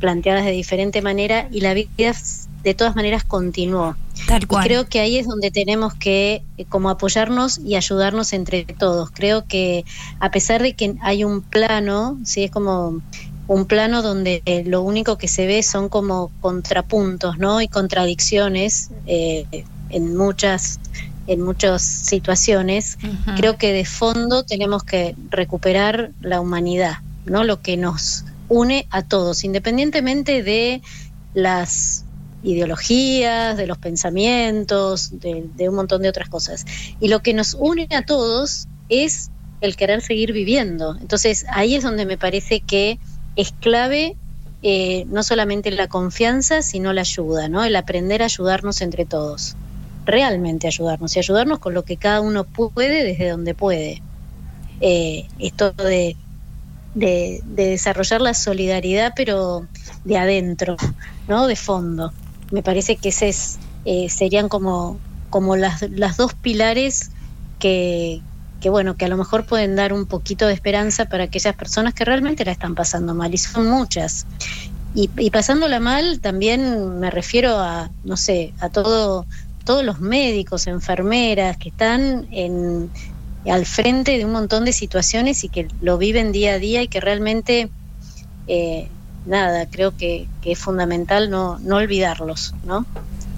planteadas 0.00 0.44
de 0.44 0.50
diferente 0.50 1.02
manera 1.02 1.48
y 1.50 1.60
la 1.60 1.74
vida 1.74 2.14
de 2.62 2.74
todas 2.74 2.96
maneras 2.96 3.24
continuó. 3.24 3.96
Tal 4.26 4.42
Y 4.42 4.46
creo 4.46 4.88
que 4.88 5.00
ahí 5.00 5.18
es 5.18 5.26
donde 5.26 5.50
tenemos 5.50 5.94
que 5.94 6.42
eh, 6.56 6.64
como 6.68 6.88
apoyarnos 6.90 7.58
y 7.58 7.76
ayudarnos 7.76 8.32
entre 8.32 8.64
todos. 8.64 9.10
Creo 9.10 9.46
que 9.46 9.84
a 10.20 10.30
pesar 10.30 10.62
de 10.62 10.74
que 10.74 10.94
hay 11.02 11.24
un 11.24 11.42
plano, 11.42 12.18
sí 12.24 12.44
es 12.44 12.50
como 12.50 13.00
un 13.46 13.66
plano 13.66 14.02
donde 14.02 14.42
eh, 14.46 14.64
lo 14.64 14.82
único 14.82 15.18
que 15.18 15.28
se 15.28 15.46
ve 15.46 15.62
son 15.62 15.88
como 15.88 16.30
contrapuntos, 16.40 17.38
¿no? 17.38 17.60
Y 17.60 17.68
contradicciones 17.68 18.90
eh, 19.06 19.64
en 19.90 20.16
muchas 20.16 20.80
en 21.26 21.40
muchas 21.40 21.82
situaciones. 21.82 22.98
Creo 23.36 23.56
que 23.56 23.72
de 23.72 23.86
fondo 23.86 24.44
tenemos 24.44 24.84
que 24.84 25.16
recuperar 25.30 26.10
la 26.20 26.40
humanidad, 26.40 26.98
¿no? 27.24 27.44
Lo 27.44 27.62
que 27.62 27.78
nos 27.78 28.24
une 28.50 28.86
a 28.90 29.02
todos, 29.02 29.42
independientemente 29.44 30.42
de 30.42 30.82
las 31.32 32.03
ideologías, 32.44 33.56
de 33.56 33.66
los 33.66 33.78
pensamientos, 33.78 35.18
de, 35.18 35.46
de 35.56 35.68
un 35.68 35.74
montón 35.74 36.02
de 36.02 36.08
otras 36.08 36.28
cosas. 36.28 36.64
Y 37.00 37.08
lo 37.08 37.20
que 37.20 37.34
nos 37.34 37.54
une 37.54 37.88
a 37.90 38.02
todos 38.02 38.68
es 38.88 39.30
el 39.60 39.76
querer 39.76 40.02
seguir 40.02 40.32
viviendo. 40.32 40.96
Entonces 41.00 41.46
ahí 41.48 41.74
es 41.74 41.82
donde 41.82 42.06
me 42.06 42.18
parece 42.18 42.60
que 42.60 42.98
es 43.36 43.52
clave 43.60 44.16
eh, 44.66 45.04
no 45.08 45.22
solamente 45.22 45.70
la 45.70 45.88
confianza, 45.88 46.62
sino 46.62 46.94
la 46.94 47.02
ayuda, 47.02 47.50
¿no? 47.50 47.64
El 47.64 47.76
aprender 47.76 48.22
a 48.22 48.24
ayudarnos 48.24 48.80
entre 48.80 49.04
todos, 49.04 49.56
realmente 50.06 50.66
ayudarnos 50.66 51.14
y 51.14 51.18
ayudarnos 51.18 51.58
con 51.58 51.74
lo 51.74 51.84
que 51.84 51.98
cada 51.98 52.22
uno 52.22 52.44
puede 52.44 53.04
desde 53.04 53.28
donde 53.28 53.54
puede. 53.54 54.00
Eh, 54.80 55.26
esto 55.38 55.72
de, 55.72 56.16
de, 56.94 57.42
desarrollar 57.44 58.22
la 58.22 58.32
solidaridad, 58.32 59.12
pero 59.14 59.66
de 60.04 60.16
adentro, 60.16 60.78
¿no? 61.28 61.46
De 61.46 61.56
fondo. 61.56 62.14
Me 62.50 62.62
parece 62.62 62.96
que 62.96 63.08
ese 63.08 63.28
es, 63.28 63.58
eh, 63.84 64.08
serían 64.08 64.48
como, 64.48 64.98
como 65.30 65.56
las, 65.56 65.82
las 65.90 66.16
dos 66.16 66.34
pilares 66.34 67.10
que, 67.58 68.20
que 68.60 68.70
bueno, 68.70 68.96
que 68.96 69.04
a 69.04 69.08
lo 69.08 69.16
mejor 69.16 69.44
pueden 69.44 69.76
dar 69.76 69.92
un 69.92 70.06
poquito 70.06 70.46
de 70.46 70.54
esperanza 70.54 71.04
para 71.04 71.24
aquellas 71.24 71.54
personas 71.54 71.92
que 71.92 72.04
realmente 72.04 72.46
la 72.46 72.52
están 72.52 72.74
pasando 72.74 73.14
mal, 73.14 73.34
y 73.34 73.36
son 73.36 73.68
muchas. 73.68 74.26
Y, 74.94 75.08
pasándola 75.30 75.80
mal 75.80 76.20
también 76.20 77.00
me 77.00 77.10
refiero 77.10 77.58
a, 77.58 77.90
no 78.04 78.16
sé, 78.16 78.54
a 78.60 78.68
todo, 78.70 79.26
todos 79.64 79.84
los 79.84 80.00
médicos, 80.00 80.66
enfermeras 80.66 81.56
que 81.58 81.70
están 81.70 82.28
en, 82.30 82.90
al 83.44 83.66
frente 83.66 84.16
de 84.16 84.24
un 84.24 84.32
montón 84.32 84.64
de 84.64 84.72
situaciones 84.72 85.42
y 85.44 85.48
que 85.48 85.68
lo 85.80 85.98
viven 85.98 86.32
día 86.32 86.54
a 86.54 86.58
día 86.58 86.82
y 86.82 86.88
que 86.88 87.00
realmente, 87.00 87.68
eh, 88.46 88.88
nada, 89.26 89.66
creo 89.66 89.96
que, 89.96 90.26
que, 90.42 90.52
es 90.52 90.58
fundamental 90.58 91.30
no, 91.30 91.58
no 91.60 91.76
olvidarlos, 91.76 92.54
¿no? 92.64 92.86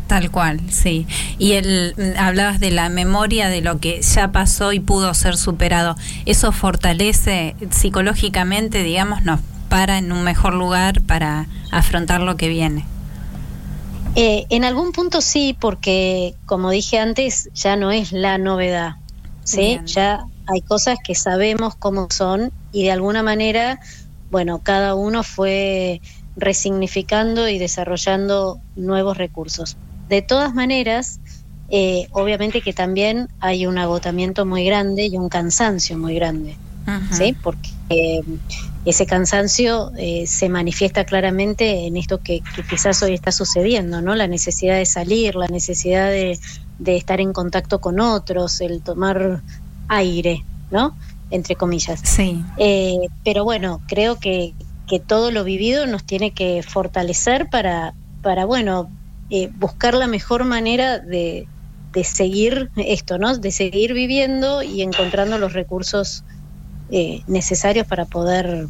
Tal 0.06 0.30
cual, 0.30 0.60
sí. 0.70 1.06
Y 1.38 1.52
el, 1.52 1.94
hablabas 2.16 2.60
de 2.60 2.70
la 2.70 2.88
memoria 2.88 3.48
de 3.48 3.60
lo 3.60 3.80
que 3.80 4.00
ya 4.02 4.30
pasó 4.30 4.72
y 4.72 4.78
pudo 4.78 5.12
ser 5.14 5.36
superado. 5.36 5.96
¿Eso 6.26 6.52
fortalece 6.52 7.56
psicológicamente, 7.70 8.84
digamos, 8.84 9.24
nos 9.24 9.40
para 9.68 9.98
en 9.98 10.12
un 10.12 10.22
mejor 10.22 10.54
lugar 10.54 11.02
para 11.02 11.48
afrontar 11.72 12.20
lo 12.20 12.36
que 12.36 12.48
viene? 12.48 12.84
Eh, 14.14 14.46
en 14.48 14.64
algún 14.64 14.92
punto 14.92 15.20
sí, 15.20 15.56
porque 15.60 16.34
como 16.46 16.70
dije 16.70 16.98
antes, 16.98 17.50
ya 17.54 17.76
no 17.76 17.90
es 17.90 18.12
la 18.12 18.38
novedad. 18.38 18.96
¿sí? 19.44 19.80
Ya 19.86 20.24
hay 20.46 20.60
cosas 20.62 20.98
que 21.04 21.14
sabemos 21.14 21.74
cómo 21.76 22.08
son 22.10 22.52
y 22.72 22.84
de 22.84 22.92
alguna 22.92 23.22
manera, 23.22 23.80
bueno, 24.30 24.60
cada 24.62 24.94
uno 24.94 25.22
fue 25.22 26.00
resignificando 26.36 27.48
y 27.48 27.58
desarrollando 27.58 28.58
nuevos 28.74 29.16
recursos. 29.16 29.76
De 30.08 30.22
todas 30.22 30.54
maneras, 30.54 31.20
eh, 31.68 32.06
obviamente 32.12 32.60
que 32.60 32.72
también 32.72 33.28
hay 33.40 33.66
un 33.66 33.78
agotamiento 33.78 34.46
muy 34.46 34.64
grande 34.64 35.06
y 35.06 35.16
un 35.16 35.28
cansancio 35.28 35.98
muy 35.98 36.14
grande, 36.14 36.56
¿sí? 37.10 37.36
Porque 37.42 37.70
eh, 37.88 38.22
ese 38.84 39.04
cansancio 39.04 39.90
eh, 39.98 40.26
se 40.28 40.48
manifiesta 40.48 41.04
claramente 41.04 41.86
en 41.86 41.96
esto 41.96 42.20
que, 42.20 42.40
quizás 42.70 43.02
hoy 43.02 43.14
está 43.14 43.32
sucediendo, 43.32 44.00
¿no? 44.00 44.14
La 44.14 44.28
necesidad 44.28 44.76
de 44.76 44.86
salir, 44.86 45.34
la 45.34 45.48
necesidad 45.48 46.08
de, 46.10 46.38
estar 46.84 47.20
en 47.20 47.32
contacto 47.32 47.80
con 47.80 47.98
otros, 47.98 48.60
el 48.60 48.82
tomar 48.82 49.42
aire, 49.88 50.44
¿no? 50.70 50.96
Entre 51.30 51.56
comillas. 51.56 52.00
Sí. 52.04 52.44
pero 53.24 53.44
bueno, 53.44 53.80
creo 53.88 54.16
que, 54.20 54.54
que 54.86 55.00
todo 55.00 55.30
lo 55.30 55.44
vivido 55.44 55.86
nos 55.86 56.04
tiene 56.04 56.30
que 56.30 56.62
fortalecer 56.62 57.48
para, 57.50 57.94
para 58.22 58.44
bueno, 58.44 58.88
eh, 59.30 59.50
buscar 59.58 59.94
la 59.94 60.06
mejor 60.06 60.44
manera 60.44 60.98
de, 61.00 61.48
de, 61.92 62.04
seguir 62.04 62.70
esto, 62.76 63.18
¿no? 63.18 63.36
De 63.36 63.50
seguir 63.50 63.92
viviendo 63.92 64.62
y 64.62 64.82
encontrando 64.82 65.38
los 65.38 65.52
recursos 65.52 66.22
eh, 66.90 67.22
necesarios 67.26 67.86
para 67.86 68.04
poder 68.04 68.68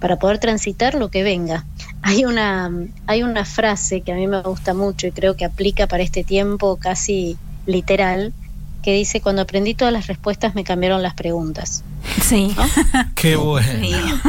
para 0.00 0.18
poder 0.18 0.38
transitar 0.38 0.94
lo 0.94 1.10
que 1.10 1.22
venga. 1.22 1.66
Hay 2.02 2.24
una 2.24 2.70
hay 3.06 3.22
una 3.22 3.44
frase 3.44 4.00
que 4.00 4.12
a 4.12 4.16
mí 4.16 4.26
me 4.26 4.40
gusta 4.40 4.72
mucho 4.72 5.06
y 5.06 5.12
creo 5.12 5.36
que 5.36 5.44
aplica 5.44 5.86
para 5.86 6.02
este 6.02 6.24
tiempo 6.24 6.76
casi 6.76 7.36
literal 7.66 8.32
que 8.82 8.92
dice 8.92 9.20
cuando 9.20 9.42
aprendí 9.42 9.74
todas 9.74 9.92
las 9.92 10.06
respuestas 10.06 10.54
me 10.54 10.64
cambiaron 10.64 11.02
las 11.02 11.14
preguntas. 11.14 11.84
Sí. 12.20 12.54
Qué 13.14 13.36
bueno. 13.36 14.20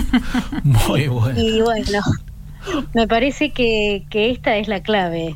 Muy 0.64 1.08
bueno. 1.08 1.40
Y 1.40 1.62
bueno, 1.62 2.02
me 2.94 3.08
parece 3.08 3.52
que, 3.52 4.06
que 4.10 4.32
esta 4.32 4.58
es 4.58 4.68
la 4.68 4.82
clave 4.82 5.36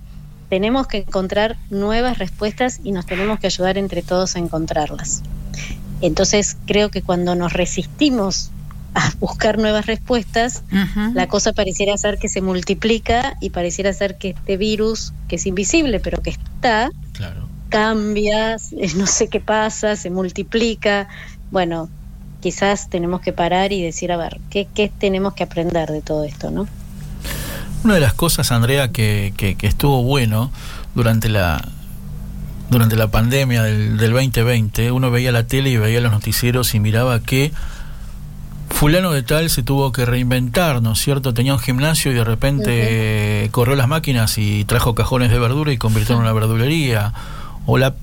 tenemos 0.49 0.88
que 0.88 0.97
encontrar 0.97 1.58
nuevas 1.69 2.17
respuestas 2.17 2.80
y 2.84 2.91
nos 2.91 3.06
tenemos 3.06 3.39
que 3.39 3.47
ayudar 3.47 3.77
entre 3.77 4.01
todos 4.01 4.36
a 4.36 4.39
encontrarlas. 4.39 5.21
Entonces 6.01 6.58
creo 6.65 6.89
que 6.89 7.01
cuando 7.01 7.36
nos 7.36 7.53
resistimos 7.53 8.51
a 8.93 9.12
buscar 9.19 9.58
nuevas 9.58 9.86
respuestas, 9.86 10.63
la 11.13 11.27
cosa 11.27 11.53
pareciera 11.53 11.97
ser 11.97 12.17
que 12.17 12.30
se 12.30 12.41
multiplica 12.41 13.38
y 13.41 13.49
pareciera 13.49 13.93
ser 13.93 14.17
que 14.17 14.30
este 14.30 14.58
virus, 14.58 15.13
que 15.27 15.36
es 15.36 15.45
invisible, 15.45 15.99
pero 15.99 16.21
que 16.21 16.32
está, 16.32 16.89
cambia, 17.69 18.58
no 18.95 19.08
sé 19.08 19.27
qué 19.27 19.39
pasa, 19.39 19.95
se 19.95 20.10
multiplica. 20.10 21.08
Bueno, 21.51 21.89
quizás 22.41 22.89
tenemos 22.89 23.21
que 23.21 23.34
parar 23.34 23.71
y 23.73 23.82
decir, 23.82 24.12
a 24.12 24.17
ver, 24.17 24.39
¿qué, 24.49 24.67
qué 24.73 24.91
tenemos 24.95 25.34
que 25.34 25.43
aprender 25.43 25.89
de 25.89 26.01
todo 26.01 26.23
esto, 26.23 26.51
no? 26.51 26.67
Una 27.84 27.95
de 27.95 27.99
las 27.99 28.13
cosas, 28.13 28.51
Andrea, 28.51 28.91
que, 28.91 29.34
que, 29.38 29.56
estuvo 29.62 30.03
bueno 30.03 30.51
durante 30.95 31.30
la 31.30 31.63
durante 32.69 32.97
la 32.97 33.10
pandemia 33.10 33.63
del, 33.63 33.97
del 33.97 34.12
2020, 34.12 34.91
uno 34.91 35.10
veía 35.10 35.32
la 35.32 35.47
tele 35.47 35.69
y 35.69 35.77
veía 35.77 36.01
los 36.01 36.12
noticieros 36.12 36.75
y 36.75 36.82
miraba 36.82 37.21
que 37.21 37.53
fulano 38.69 39.12
de 39.12 39.23
tal 39.23 39.49
se 39.49 39.63
tuvo 39.63 39.91
que 39.91 40.06
reinventar, 40.06 40.82
¿no 40.82 40.91
es 40.91 40.99
cierto? 40.99 41.34
Tenía 41.34 41.53
un 41.53 41.60
gimnasio 41.60 42.12
y 42.12 42.15
de 42.15 42.23
repente 42.23 43.49
corrió 43.51 43.75
las 43.75 43.88
máquinas 43.88 44.38
y 44.38 44.65
trajo 44.65 44.95
cajones 44.95 45.32
de 45.32 45.39
verdura 45.39 45.71
y 45.71 45.77
convirtió 45.77 46.15
en 46.15 46.21
una 46.21 46.34
verdulería. 46.34 47.13
O 47.67 47.77
la 47.77 47.93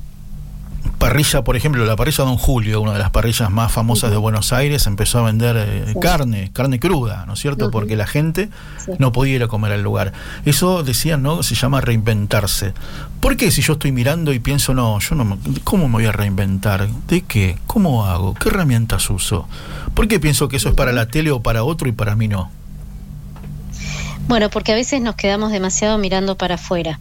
parrilla, 0.99 1.43
por 1.43 1.57
ejemplo, 1.57 1.85
la 1.85 1.97
parrilla 1.97 2.25
Don 2.25 2.37
Julio, 2.37 2.81
una 2.81 2.93
de 2.93 2.99
las 2.99 3.11
parrillas 3.11 3.51
más 3.51 3.73
famosas 3.73 4.11
de 4.11 4.17
Buenos 4.19 4.53
Aires, 4.53 4.87
empezó 4.87 5.19
a 5.19 5.23
vender 5.23 5.57
eh, 5.59 5.95
carne, 6.01 6.51
carne 6.53 6.79
cruda, 6.79 7.25
¿no 7.27 7.33
es 7.33 7.41
cierto? 7.41 7.71
Porque 7.71 7.97
la 7.97 8.07
gente 8.07 8.51
no 8.99 9.11
podía 9.11 9.37
ir 9.37 9.43
a 9.43 9.49
comer 9.49 9.73
al 9.73 9.83
lugar. 9.83 10.13
Eso 10.45 10.83
decían, 10.83 11.23
¿no? 11.23 11.43
Se 11.43 11.55
llama 11.55 11.81
reinventarse. 11.81 12.75
¿Por 13.21 13.37
qué 13.37 13.51
si 13.51 13.63
yo 13.63 13.75
estoy 13.75 13.91
mirando 13.91 14.33
y 14.33 14.39
pienso, 14.39 14.75
no, 14.75 14.99
yo 15.01 15.15
no, 15.15 15.39
¿cómo 15.65 15.89
me 15.89 15.95
voy 15.95 16.07
a 16.07 16.13
reinventar? 16.13 16.89
¿De 17.09 17.23
qué? 17.23 17.59
¿Cómo 17.67 18.07
hago? 18.07 18.35
¿Qué 18.35 18.51
herramientas 18.51 19.09
uso? 19.11 19.49
¿Por 19.95 20.09
qué 20.09 20.21
pienso 20.21 20.49
que 20.49 20.57
eso 20.57 20.69
es 20.69 20.75
para 20.75 20.93
la 20.93 21.09
tele 21.09 21.31
o 21.31 21.43
para 21.43 21.65
otro 21.65 21.89
y 21.89 21.93
para 21.93 22.15
mí 22.17 22.29
no? 22.29 22.51
Bueno, 24.29 24.51
porque 24.51 24.73
a 24.73 24.75
veces 24.75 25.01
nos 25.01 25.17
quedamos 25.17 25.53
demasiado 25.53 25.99
mirando 25.99 26.37
para 26.37 26.57
afuera. 26.57 26.99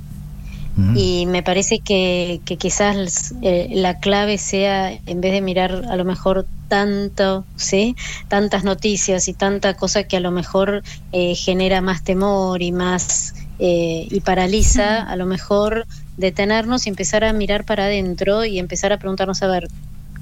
Y 0.96 1.28
me 1.28 1.44
parece 1.44 1.80
que, 1.80 2.42
que 2.46 2.58
quizás 2.58 3.36
eh, 3.44 3.70
la 3.74 4.00
clave 4.00 4.40
sea, 4.40 4.92
en 5.06 5.22
vez 5.22 5.32
de 5.32 5.42
mirar 5.42 5.84
a 5.88 5.96
lo 5.96 6.04
mejor 6.04 6.48
tanto, 6.68 7.46
¿sí? 7.56 7.96
tantas 8.28 8.64
noticias 8.64 9.28
y 9.28 9.34
tanta 9.34 9.76
cosa 9.76 10.06
que 10.06 10.18
a 10.18 10.20
lo 10.20 10.32
mejor 10.32 10.82
eh, 11.12 11.36
genera 11.36 11.82
más 11.82 12.04
temor 12.04 12.64
y 12.64 12.72
más 12.72 13.36
eh, 13.60 14.08
y 14.10 14.20
paraliza, 14.22 15.04
a 15.04 15.16
lo 15.16 15.28
mejor 15.28 15.86
detenernos 16.18 16.88
y 16.88 16.90
empezar 16.90 17.24
a 17.24 17.34
mirar 17.34 17.66
para 17.66 17.86
adentro 17.86 18.44
y 18.44 18.58
empezar 18.58 18.92
a 18.94 18.98
preguntarnos 18.98 19.44
a 19.44 19.48
ver 19.48 19.68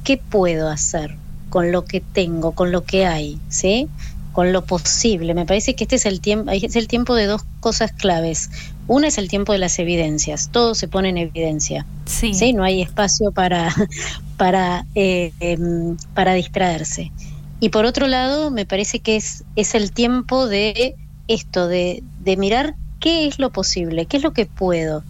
qué 0.04 0.18
puedo 0.18 0.68
hacer 0.70 1.16
con 1.50 1.72
lo 1.72 1.86
que 1.86 2.02
tengo, 2.02 2.52
con 2.52 2.74
lo 2.74 2.84
que 2.84 3.06
hay, 3.06 3.40
¿sí? 3.48 3.88
con 4.32 4.54
lo 4.54 4.66
posible. 4.66 5.34
Me 5.34 5.46
parece 5.46 5.76
que 5.76 5.84
este 5.84 5.98
es 5.98 6.06
el 6.06 6.22
tiempo, 6.22 6.52
es 6.52 6.76
el 6.76 6.88
tiempo 6.88 7.16
de 7.16 7.26
dos 7.26 7.44
cosas 7.60 7.92
claves. 7.92 8.50
Una 8.88 9.08
es 9.08 9.18
el 9.18 9.30
tiempo 9.30 9.54
de 9.54 9.60
las 9.60 9.80
evidencias, 9.80 10.50
todo 10.52 10.76
se 10.76 10.88
pone 10.88 11.10
en 11.10 11.18
evidencia. 11.18 11.86
Sí. 12.06 12.54
No 12.54 12.64
hay 12.64 12.82
espacio 12.82 13.32
para, 13.32 13.74
para, 14.38 14.86
eh, 14.96 15.32
em, 15.40 15.98
para 16.14 16.34
distraerse. 16.34 17.12
Y 17.60 17.70
por 17.70 17.86
otro 17.86 18.08
lado, 18.08 18.52
me 18.52 18.66
parece 18.66 19.00
que 19.00 19.16
es, 19.16 19.44
es 19.56 19.76
el 19.76 19.92
tiempo 19.92 20.48
de 20.48 20.96
esto, 21.28 21.68
de, 21.68 22.04
de 22.20 22.38
mirar 22.38 22.76
qué 23.00 23.28
es 23.28 23.40
lo 23.40 23.52
posible, 23.52 24.06
qué 24.06 24.18
es 24.18 24.24
lo 24.24 24.34
que 24.34 24.46
puedo 24.46 25.04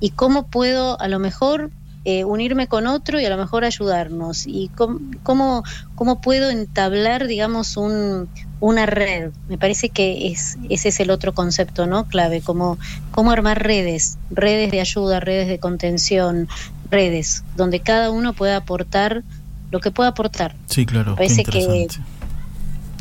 y 0.00 0.10
cómo 0.10 0.46
puedo 0.46 1.00
a 1.00 1.08
lo 1.08 1.18
mejor 1.18 1.70
eh, 2.06 2.24
unirme 2.24 2.66
con 2.66 2.86
otro 2.86 3.18
y 3.18 3.24
a 3.24 3.30
lo 3.30 3.38
mejor 3.38 3.64
ayudarnos 3.64 4.46
y 4.46 4.70
cómo, 4.76 5.64
cómo, 5.94 6.20
puedo 6.20 6.50
entablar, 6.50 7.26
digamos, 7.26 7.78
un, 7.78 8.28
una 8.60 8.86
red. 8.86 9.30
Me 9.48 9.58
parece 9.58 9.88
que 9.88 10.28
es, 10.28 10.56
ese 10.68 10.88
es 10.88 11.00
el 11.00 11.10
otro 11.10 11.34
concepto, 11.34 11.86
¿no? 11.86 12.06
Clave, 12.06 12.40
como 12.40 12.78
cómo 13.10 13.30
armar 13.30 13.62
redes, 13.62 14.18
redes 14.30 14.70
de 14.70 14.80
ayuda, 14.80 15.20
redes 15.20 15.48
de 15.48 15.58
contención, 15.58 16.48
redes, 16.90 17.44
donde 17.56 17.80
cada 17.80 18.10
uno 18.10 18.32
pueda 18.32 18.56
aportar 18.56 19.22
lo 19.70 19.80
que 19.80 19.90
pueda 19.90 20.10
aportar. 20.10 20.54
Sí, 20.66 20.86
claro. 20.86 21.12
Me 21.12 21.16
parece 21.16 21.44
que, 21.44 21.88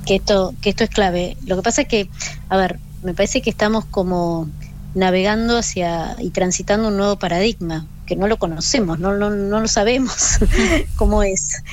que, 0.05 0.15
esto, 0.15 0.53
que 0.61 0.69
esto 0.69 0.83
es 0.83 0.89
clave. 0.89 1.37
Lo 1.45 1.55
que 1.55 1.61
pasa 1.61 1.83
es 1.83 1.87
que, 1.87 2.09
a 2.49 2.57
ver, 2.57 2.79
me 3.03 3.13
parece 3.13 3.41
que 3.41 3.49
estamos 3.49 3.85
como 3.85 4.49
navegando 4.95 5.57
hacia 5.57 6.15
y 6.19 6.29
transitando 6.29 6.87
un 6.87 6.97
nuevo 6.97 7.17
paradigma 7.17 7.85
que 8.05 8.15
no 8.15 8.27
lo 8.27 8.37
conocemos, 8.37 8.99
no, 8.99 9.13
no, 9.13 9.29
no 9.29 9.59
lo 9.61 9.67
sabemos 9.67 10.37
cómo 10.95 11.23
es. 11.23 11.63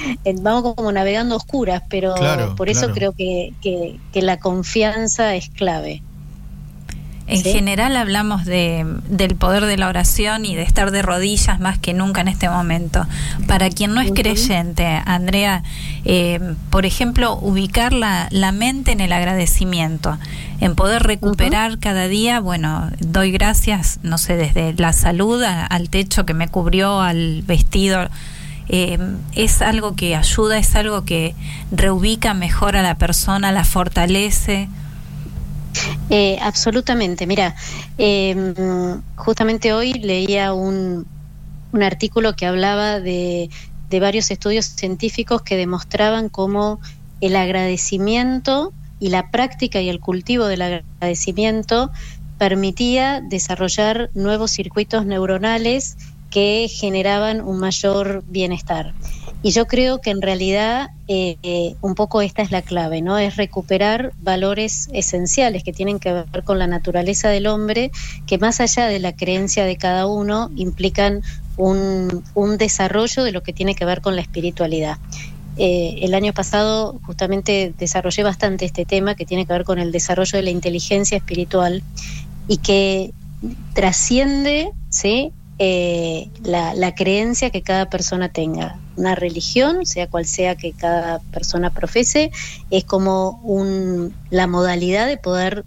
Vamos 0.42 0.74
como 0.74 0.92
navegando 0.92 1.36
oscuras, 1.36 1.82
pero 1.88 2.14
Claro, 2.14 2.54
por 2.56 2.68
eso 2.68 2.92
claro. 2.92 2.94
creo 2.94 3.12
que, 3.12 3.54
que, 3.60 3.98
que 4.12 4.22
la 4.22 4.38
confianza 4.38 5.34
es 5.34 5.48
clave. 5.50 6.02
En 7.30 7.42
Sí. 7.44 7.52
general 7.52 7.96
hablamos 7.96 8.44
de, 8.44 8.84
del 9.08 9.36
poder 9.36 9.64
de 9.66 9.76
la 9.76 9.86
oración 9.88 10.44
y 10.44 10.56
de 10.56 10.62
estar 10.62 10.90
de 10.90 11.00
rodillas 11.02 11.60
más 11.60 11.78
que 11.78 11.94
nunca 11.94 12.20
en 12.20 12.28
este 12.28 12.48
momento. 12.50 13.06
Para 13.46 13.70
quien 13.70 13.94
no 13.94 14.00
es 14.00 14.10
creyente, 14.12 14.84
Andrea, 15.06 15.62
eh, 16.04 16.40
por 16.70 16.86
ejemplo, 16.86 17.38
ubicar 17.40 17.92
la, 17.92 18.26
la 18.30 18.50
mente 18.52 18.90
en 18.92 19.00
el 19.00 19.12
agradecimiento, 19.12 20.18
en 20.60 20.74
poder 20.74 21.04
recuperar 21.04 21.78
cada 21.78 22.08
día, 22.08 22.40
bueno, 22.40 22.90
doy 22.98 23.30
gracias, 23.30 24.00
no 24.02 24.18
sé, 24.18 24.36
desde 24.36 24.74
la 24.74 24.92
salud 24.92 25.42
a- 25.42 25.64
al 25.66 25.88
techo 25.88 26.26
que 26.26 26.34
me 26.34 26.48
cubrió, 26.48 27.00
al 27.00 27.42
vestido. 27.46 28.08
eh, 28.72 28.98
es 29.34 29.62
algo 29.62 29.96
que 29.96 30.14
ayuda, 30.14 30.56
es 30.58 30.76
algo 30.76 31.04
que 31.04 31.34
reubica 31.72 32.34
mejor 32.34 32.76
a 32.76 32.82
la 32.82 32.94
persona, 32.96 33.50
la 33.50 33.64
fortalece. 33.64 34.68
Eh, 36.10 36.38
absolutamente. 36.40 37.26
Mira, 37.26 37.54
eh, 37.98 38.54
justamente 39.16 39.72
hoy 39.72 39.92
leía 39.94 40.52
un, 40.52 41.06
un 41.72 41.82
artículo 41.82 42.34
que 42.34 42.46
hablaba 42.46 43.00
de, 43.00 43.50
de 43.90 44.00
varios 44.00 44.30
estudios 44.30 44.66
científicos 44.66 45.42
que 45.42 45.56
demostraban 45.56 46.28
cómo 46.28 46.80
el 47.20 47.36
agradecimiento 47.36 48.72
y 48.98 49.08
la 49.08 49.30
práctica 49.30 49.80
y 49.80 49.88
el 49.88 50.00
cultivo 50.00 50.46
del 50.46 50.62
agradecimiento 50.62 51.90
permitía 52.38 53.20
desarrollar 53.20 54.10
nuevos 54.14 54.52
circuitos 54.52 55.04
neuronales 55.06 55.96
que 56.30 56.68
generaban 56.70 57.40
un 57.40 57.58
mayor 57.58 58.22
bienestar. 58.26 58.94
Y 59.42 59.52
yo 59.52 59.66
creo 59.66 60.00
que 60.00 60.10
en 60.10 60.20
realidad 60.20 60.90
eh, 61.08 61.74
un 61.80 61.94
poco 61.94 62.20
esta 62.20 62.42
es 62.42 62.50
la 62.50 62.60
clave, 62.60 63.00
¿no? 63.00 63.16
Es 63.18 63.36
recuperar 63.36 64.12
valores 64.20 64.90
esenciales 64.92 65.64
que 65.64 65.72
tienen 65.72 65.98
que 65.98 66.12
ver 66.12 66.44
con 66.44 66.58
la 66.58 66.66
naturaleza 66.66 67.30
del 67.30 67.46
hombre, 67.46 67.90
que 68.26 68.36
más 68.36 68.60
allá 68.60 68.86
de 68.86 68.98
la 68.98 69.14
creencia 69.14 69.64
de 69.64 69.76
cada 69.76 70.06
uno, 70.06 70.50
implican 70.56 71.22
un, 71.56 72.22
un 72.34 72.58
desarrollo 72.58 73.24
de 73.24 73.32
lo 73.32 73.42
que 73.42 73.52
tiene 73.52 73.74
que 73.74 73.86
ver 73.86 74.02
con 74.02 74.14
la 74.14 74.22
espiritualidad. 74.22 74.98
Eh, 75.56 75.98
el 76.02 76.14
año 76.14 76.32
pasado 76.32 76.98
justamente 77.02 77.74
desarrollé 77.78 78.22
bastante 78.22 78.64
este 78.64 78.84
tema 78.84 79.14
que 79.14 79.26
tiene 79.26 79.46
que 79.46 79.52
ver 79.52 79.64
con 79.64 79.78
el 79.78 79.92
desarrollo 79.92 80.38
de 80.38 80.42
la 80.42 80.50
inteligencia 80.50 81.18
espiritual 81.18 81.82
y 82.48 82.58
que 82.58 83.12
trasciende 83.74 84.70
¿sí? 84.90 85.32
Eh, 85.62 86.30
la, 86.42 86.72
la 86.72 86.94
creencia 86.94 87.50
que 87.50 87.60
cada 87.60 87.90
persona 87.90 88.30
tenga. 88.30 88.78
Una 88.96 89.14
religión, 89.14 89.84
sea 89.84 90.06
cual 90.06 90.24
sea 90.24 90.56
que 90.56 90.72
cada 90.72 91.18
persona 91.18 91.68
profese, 91.68 92.30
es 92.70 92.84
como 92.84 93.42
un, 93.42 94.14
la 94.30 94.46
modalidad 94.46 95.06
de 95.06 95.18
poder 95.18 95.66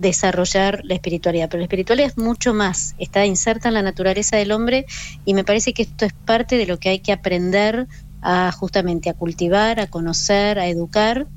desarrollar 0.00 0.80
la 0.82 0.94
espiritualidad. 0.94 1.48
Pero 1.48 1.60
la 1.60 1.66
espiritualidad 1.66 2.08
es 2.08 2.18
mucho 2.18 2.52
más, 2.52 2.96
está 2.98 3.26
inserta 3.26 3.68
en 3.68 3.74
la 3.74 3.82
naturaleza 3.82 4.36
del 4.36 4.50
hombre 4.50 4.86
y 5.24 5.34
me 5.34 5.44
parece 5.44 5.72
que 5.72 5.82
esto 5.82 6.04
es 6.04 6.12
parte 6.12 6.56
de 6.56 6.66
lo 6.66 6.80
que 6.80 6.88
hay 6.88 6.98
que 6.98 7.12
aprender 7.12 7.86
a 8.22 8.50
justamente 8.50 9.08
a 9.08 9.14
cultivar, 9.14 9.78
a 9.78 9.86
conocer, 9.86 10.58
a 10.58 10.66
educar. 10.66 11.28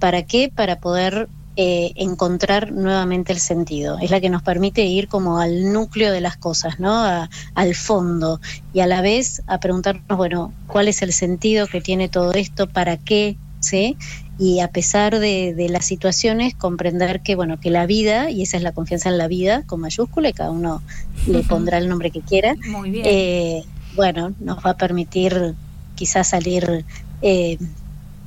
¿Para 0.00 0.24
qué? 0.24 0.50
Para 0.52 0.80
poder 0.80 1.28
eh, 1.56 1.92
encontrar 1.96 2.70
nuevamente 2.72 3.32
el 3.32 3.40
sentido. 3.40 3.98
Es 4.00 4.10
la 4.10 4.20
que 4.20 4.28
nos 4.30 4.42
permite 4.42 4.82
ir 4.84 5.08
como 5.08 5.38
al 5.38 5.72
núcleo 5.72 6.12
de 6.12 6.20
las 6.20 6.36
cosas, 6.36 6.78
¿no? 6.78 6.92
A- 6.94 7.30
al 7.54 7.74
fondo. 7.74 8.40
Y 8.74 8.80
a 8.80 8.86
la 8.86 9.00
vez 9.00 9.42
a 9.46 9.58
preguntarnos, 9.58 10.04
bueno, 10.16 10.52
¿cuál 10.66 10.88
es 10.88 11.02
el 11.02 11.12
sentido 11.12 11.66
que 11.66 11.80
tiene 11.80 12.08
todo 12.08 12.32
esto? 12.32 12.66
¿Para 12.68 12.96
qué? 12.98 13.36
¿Sí? 13.60 13.96
Y 14.38 14.60
a 14.60 14.68
pesar 14.68 15.18
de, 15.18 15.54
de 15.54 15.68
las 15.70 15.86
situaciones, 15.86 16.54
comprender 16.54 17.22
que, 17.22 17.34
bueno, 17.36 17.58
que 17.58 17.70
la 17.70 17.86
vida, 17.86 18.30
y 18.30 18.42
esa 18.42 18.58
es 18.58 18.62
la 18.62 18.72
confianza 18.72 19.08
en 19.08 19.16
la 19.18 19.26
vida, 19.28 19.62
con 19.66 19.80
mayúscula, 19.80 20.28
y 20.28 20.32
cada 20.34 20.50
uno 20.50 20.82
le 21.26 21.42
pondrá 21.42 21.78
el 21.78 21.88
nombre 21.88 22.10
que 22.10 22.20
quiera, 22.20 22.54
Muy 22.68 22.90
bien. 22.90 23.06
eh, 23.06 23.64
bueno, 23.94 24.34
nos 24.38 24.58
va 24.58 24.70
a 24.72 24.76
permitir 24.76 25.54
quizás 25.94 26.28
salir, 26.28 26.84
eh, 27.22 27.56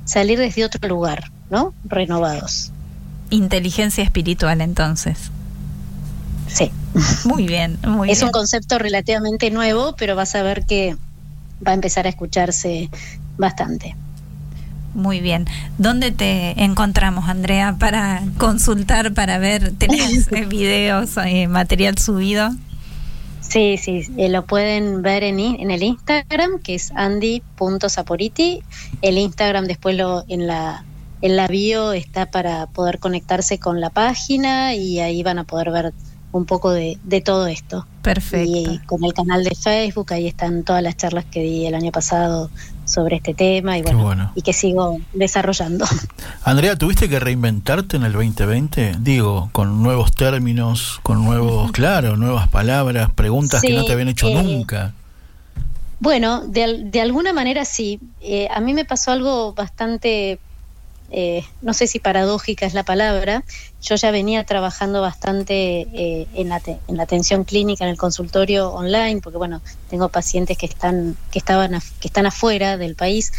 salir 0.03 0.39
desde 0.39 0.65
otro 0.65 0.89
lugar, 0.89 1.25
¿no? 1.51 1.73
Renovados. 1.83 2.73
Inteligencia 3.29 4.03
espiritual, 4.03 4.61
entonces. 4.61 5.31
Sí. 6.47 6.71
Muy 7.25 7.45
bien, 7.45 7.77
muy 7.85 8.09
es 8.09 8.19
bien. 8.19 8.27
un 8.27 8.31
concepto 8.31 8.79
relativamente 8.79 9.51
nuevo, 9.51 9.95
pero 9.95 10.15
vas 10.15 10.33
a 10.35 10.41
ver 10.41 10.65
que 10.65 10.97
va 11.65 11.71
a 11.71 11.75
empezar 11.75 12.07
a 12.07 12.09
escucharse 12.09 12.89
bastante. 13.37 13.95
Muy 14.93 15.21
bien. 15.21 15.45
¿Dónde 15.77 16.11
te 16.11 16.63
encontramos, 16.63 17.29
Andrea, 17.29 17.75
para 17.79 18.23
consultar, 18.37 19.13
para 19.13 19.37
ver? 19.37 19.73
¿Tenés 19.77 20.31
eh, 20.31 20.45
videos, 20.45 21.15
eh, 21.17 21.47
material 21.47 21.97
subido? 21.97 22.49
Sí, 23.41 23.77
sí, 23.77 24.03
eh, 24.17 24.29
lo 24.29 24.45
pueden 24.45 25.01
ver 25.01 25.23
en, 25.23 25.39
en 25.39 25.71
el 25.71 25.81
Instagram, 25.81 26.59
que 26.59 26.75
es 26.75 26.91
andy.saporiti. 26.95 28.61
El 29.01 29.17
Instagram 29.17 29.65
después 29.65 29.95
lo 29.95 30.23
en 30.27 30.47
la 30.47 30.83
en 31.21 31.35
la 31.35 31.47
bio 31.47 31.93
está 31.93 32.31
para 32.31 32.67
poder 32.67 32.99
conectarse 32.99 33.59
con 33.59 33.81
la 33.81 33.89
página 33.89 34.75
y 34.75 34.99
ahí 34.99 35.23
van 35.23 35.39
a 35.39 35.43
poder 35.43 35.71
ver 35.71 35.93
un 36.31 36.45
poco 36.45 36.71
de, 36.71 36.97
de 37.03 37.21
todo 37.21 37.47
esto. 37.47 37.87
Perfecto. 38.01 38.51
Y 38.51 38.79
con 38.85 39.03
el 39.03 39.13
canal 39.13 39.43
de 39.43 39.55
Facebook, 39.55 40.13
ahí 40.13 40.27
están 40.27 40.63
todas 40.63 40.83
las 40.83 40.95
charlas 40.95 41.25
que 41.25 41.41
di 41.41 41.65
el 41.65 41.75
año 41.75 41.91
pasado 41.91 42.49
sobre 42.85 43.17
este 43.17 43.33
tema 43.33 43.77
y 43.77 43.81
bueno, 43.81 44.03
bueno. 44.03 44.31
y 44.35 44.41
que 44.41 44.53
sigo 44.53 44.99
desarrollando. 45.13 45.85
Andrea, 46.43 46.75
¿tuviste 46.75 47.07
que 47.09 47.19
reinventarte 47.19 47.97
en 47.97 48.03
el 48.03 48.13
2020? 48.13 48.97
Digo, 48.99 49.49
con 49.51 49.83
nuevos 49.83 50.11
términos, 50.11 50.99
con 51.03 51.23
nuevos, 51.23 51.71
claro, 51.73 52.17
nuevas 52.17 52.47
palabras, 52.47 53.11
preguntas 53.13 53.61
que 53.61 53.73
no 53.73 53.85
te 53.85 53.93
habían 53.93 54.09
hecho 54.09 54.27
eh, 54.27 54.43
nunca. 54.43 54.93
Bueno, 55.99 56.47
de, 56.47 56.85
de 56.85 57.01
alguna 57.01 57.33
manera 57.33 57.65
sí. 57.65 57.99
Eh, 58.21 58.47
a 58.53 58.59
mí 58.61 58.73
me 58.73 58.85
pasó 58.85 59.11
algo 59.11 59.53
bastante, 59.53 60.39
eh, 61.11 61.43
no 61.61 61.73
sé 61.73 61.87
si 61.87 61.99
paradójica 61.99 62.65
es 62.65 62.73
la 62.73 62.83
palabra. 62.83 63.43
Yo 63.81 63.95
ya 63.95 64.11
venía 64.11 64.43
trabajando 64.43 65.01
bastante 65.01 65.81
eh, 65.93 66.27
en, 66.35 66.49
la 66.49 66.59
te- 66.59 66.79
en 66.87 66.97
la 66.97 67.03
atención 67.03 67.43
clínica, 67.43 67.83
en 67.85 67.91
el 67.91 67.97
consultorio 67.97 68.71
online, 68.71 69.21
porque 69.21 69.37
bueno, 69.37 69.61
tengo 69.89 70.09
pacientes 70.09 70.57
que 70.57 70.65
están, 70.67 71.17
que 71.31 71.39
estaban, 71.39 71.71
que 71.99 72.07
están 72.07 72.25
afuera 72.25 72.77
del 72.77 72.95
país. 72.95 73.31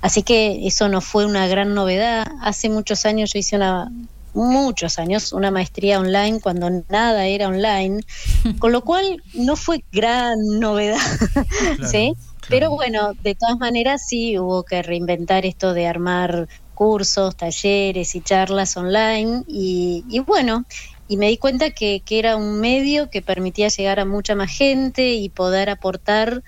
Así 0.00 0.22
que 0.22 0.66
eso 0.66 0.88
no 0.88 1.00
fue 1.00 1.24
una 1.24 1.46
gran 1.46 1.74
novedad. 1.74 2.26
Hace 2.42 2.68
muchos 2.68 3.06
años 3.06 3.32
yo 3.32 3.38
hice 3.38 3.56
una, 3.56 3.90
muchos 4.34 4.98
años, 4.98 5.32
una 5.32 5.50
maestría 5.50 5.98
online 5.98 6.40
cuando 6.40 6.68
nada 6.90 7.26
era 7.26 7.48
online, 7.48 8.02
con 8.58 8.72
lo 8.72 8.82
cual 8.82 9.22
no 9.32 9.56
fue 9.56 9.82
gran 9.92 10.36
novedad. 10.58 10.98
¿sí? 11.90 12.12
Pero 12.50 12.68
bueno, 12.70 13.12
de 13.22 13.34
todas 13.34 13.58
maneras 13.58 14.02
sí 14.06 14.38
hubo 14.38 14.64
que 14.64 14.82
reinventar 14.82 15.46
esto 15.46 15.72
de 15.72 15.86
armar 15.86 16.46
cursos, 16.74 17.36
talleres 17.36 18.14
y 18.14 18.20
charlas 18.20 18.76
online 18.76 19.42
y, 19.46 20.04
y 20.08 20.18
bueno, 20.20 20.64
y 21.08 21.16
me 21.16 21.28
di 21.28 21.38
cuenta 21.38 21.70
que, 21.70 22.02
que 22.04 22.18
era 22.18 22.36
un 22.36 22.60
medio 22.60 23.08
que 23.10 23.22
permitía 23.22 23.68
llegar 23.68 24.00
a 24.00 24.04
mucha 24.04 24.34
más 24.34 24.50
gente 24.50 25.12
y 25.14 25.28
poder 25.28 25.70
aportar 25.70 26.42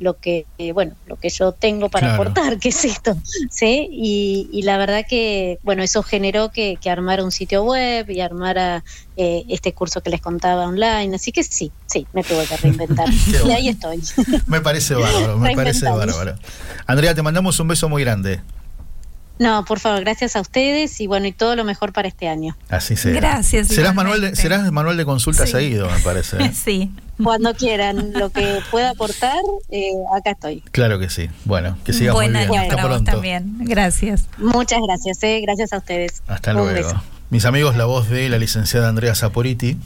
lo 0.00 0.16
que, 0.16 0.46
eh, 0.58 0.70
bueno, 0.70 0.94
lo 1.06 1.16
que 1.16 1.28
yo 1.28 1.50
tengo 1.50 1.88
para 1.88 2.06
Claro. 2.06 2.22
aportar, 2.22 2.58
que 2.60 2.68
es 2.68 2.84
esto, 2.84 3.16
¿sí? 3.50 3.88
Y, 3.90 4.48
y 4.52 4.62
la 4.62 4.78
verdad 4.78 5.04
que, 5.08 5.58
bueno, 5.64 5.82
eso 5.82 6.04
generó 6.04 6.50
que, 6.52 6.76
que 6.80 6.88
armara 6.88 7.24
un 7.24 7.32
sitio 7.32 7.64
web 7.64 8.08
y 8.08 8.20
armara 8.20 8.84
eh, 9.16 9.42
este 9.48 9.72
curso 9.72 10.00
que 10.00 10.10
les 10.10 10.20
contaba 10.20 10.66
online, 10.68 11.16
así 11.16 11.32
que 11.32 11.42
sí, 11.42 11.72
sí, 11.86 12.06
me 12.12 12.22
tuve 12.22 12.46
que 12.46 12.56
reinventar. 12.58 13.08
Y 13.26 13.32
bueno. 13.40 13.54
ahí 13.56 13.68
estoy. 13.70 14.00
Me 14.46 14.60
parece 14.60 14.94
bárbaro, 14.94 15.36
me 15.36 15.52
parece 15.56 15.86
bárbaro. 15.86 16.36
Andrea, 16.86 17.16
te 17.16 17.22
mandamos 17.22 17.58
un 17.58 17.66
beso 17.66 17.88
muy 17.88 18.04
grande. 18.04 18.40
No, 19.38 19.64
por 19.64 19.78
favor, 19.78 20.00
gracias 20.00 20.34
a 20.36 20.40
ustedes 20.40 21.00
y 21.00 21.06
bueno, 21.06 21.26
y 21.26 21.32
todo 21.32 21.54
lo 21.56 21.64
mejor 21.64 21.92
para 21.92 22.08
este 22.08 22.28
año. 22.28 22.56
Así 22.68 22.96
sea. 22.96 23.12
Gracias, 23.12 23.68
Serás 23.68 23.94
manual, 23.94 24.20
de, 24.20 24.36
serás 24.36 24.70
manual 24.72 24.96
de 24.96 25.04
consulta 25.04 25.46
Sí. 25.46 25.52
seguido, 25.52 25.88
me 25.90 25.98
parece. 26.00 26.36
¿eh? 26.42 26.52
Sí. 26.54 26.90
Cuando 27.22 27.52
quieran, 27.54 28.12
lo 28.12 28.30
que 28.30 28.60
pueda 28.70 28.90
aportar, 28.90 29.40
eh, 29.70 29.90
acá 30.16 30.30
estoy. 30.32 30.60
Claro 30.70 30.98
que 31.00 31.10
sí. 31.10 31.28
Bueno, 31.44 31.76
que 31.84 31.92
sigas 31.92 32.14
Buen 32.14 32.32
muy 32.32 32.46
bien. 32.46 32.52
año 32.60 32.70
Hasta 32.70 32.82
pronto. 32.82 33.10
también. 33.12 33.56
Gracias. 33.60 34.26
Muchas 34.38 34.78
gracias, 34.86 35.20
eh, 35.24 35.40
gracias 35.42 35.72
a 35.72 35.78
ustedes. 35.78 36.22
Hasta 36.28 36.52
Un 36.52 36.58
luego. 36.58 36.72
beso. 36.74 37.02
Mis 37.30 37.44
amigos, 37.44 37.76
la 37.76 37.86
voz 37.86 38.08
de 38.08 38.28
la 38.28 38.38
licenciada 38.38 38.88
Andrea 38.88 39.14
Saporiti. 39.16 39.76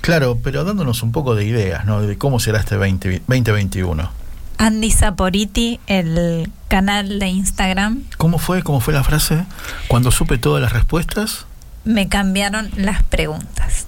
Claro, 0.00 0.38
pero 0.42 0.62
dándonos 0.62 1.02
un 1.02 1.10
poco 1.10 1.34
de 1.34 1.44
ideas, 1.44 1.84
¿no? 1.84 2.00
De 2.02 2.16
cómo 2.16 2.38
será 2.38 2.60
este 2.60 2.76
20 2.76 3.22
2021. 3.26 4.10
Andy 4.58 4.90
Saporiti, 4.90 5.80
el 5.86 6.50
canal 6.68 7.18
de 7.18 7.28
Instagram, 7.28 8.02
¿Cómo 8.18 8.38
fue? 8.38 8.62
¿Cómo 8.62 8.80
fue 8.80 8.92
la 8.92 9.04
frase? 9.04 9.44
Cuando 9.88 10.10
supe 10.10 10.36
todas 10.38 10.60
las 10.62 10.72
respuestas. 10.72 11.46
me 11.84 12.08
cambiaron 12.08 12.70
las 12.76 13.02
preguntas. 13.04 13.86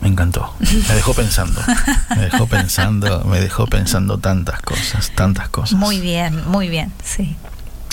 Me 0.00 0.08
encantó. 0.08 0.52
Me 0.58 0.94
dejó 0.96 1.14
pensando. 1.14 1.60
Me 2.16 2.22
dejó 2.22 2.46
pensando, 2.48 3.24
me 3.24 3.40
dejó 3.40 3.66
pensando 3.68 4.18
tantas 4.18 4.60
cosas, 4.60 5.12
tantas 5.14 5.48
cosas. 5.48 5.78
Muy 5.78 6.00
bien, 6.00 6.42
muy 6.48 6.68
bien, 6.68 6.92
sí. 7.04 7.36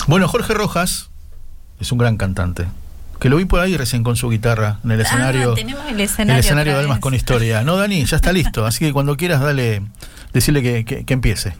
Bueno, 0.08 0.26
Jorge 0.28 0.52
Rojas 0.52 1.08
es 1.80 1.92
un 1.92 1.98
gran 1.98 2.16
cantante. 2.16 2.66
Que 3.20 3.28
lo 3.28 3.36
vi 3.36 3.44
por 3.44 3.60
ahí 3.60 3.76
recién 3.76 4.02
con 4.02 4.16
su 4.16 4.28
guitarra 4.28 4.78
en 4.82 4.90
el 4.90 5.00
escenario. 5.02 5.52
Ah, 5.52 5.54
tenemos 5.54 5.82
el 5.88 6.00
escenario. 6.00 6.34
el 6.34 6.40
escenario 6.40 6.72
de 6.74 6.80
Almas 6.80 6.98
con 6.98 7.14
Historia. 7.14 7.62
No, 7.62 7.76
Dani, 7.76 8.04
ya 8.04 8.16
está 8.16 8.32
listo. 8.32 8.66
Así 8.66 8.80
que 8.84 8.92
cuando 8.92 9.16
quieras, 9.16 9.40
dale, 9.40 9.82
decirle 10.32 10.62
que, 10.62 10.84
que- 10.84 11.04
que 11.04 11.14
empiece. 11.14 11.54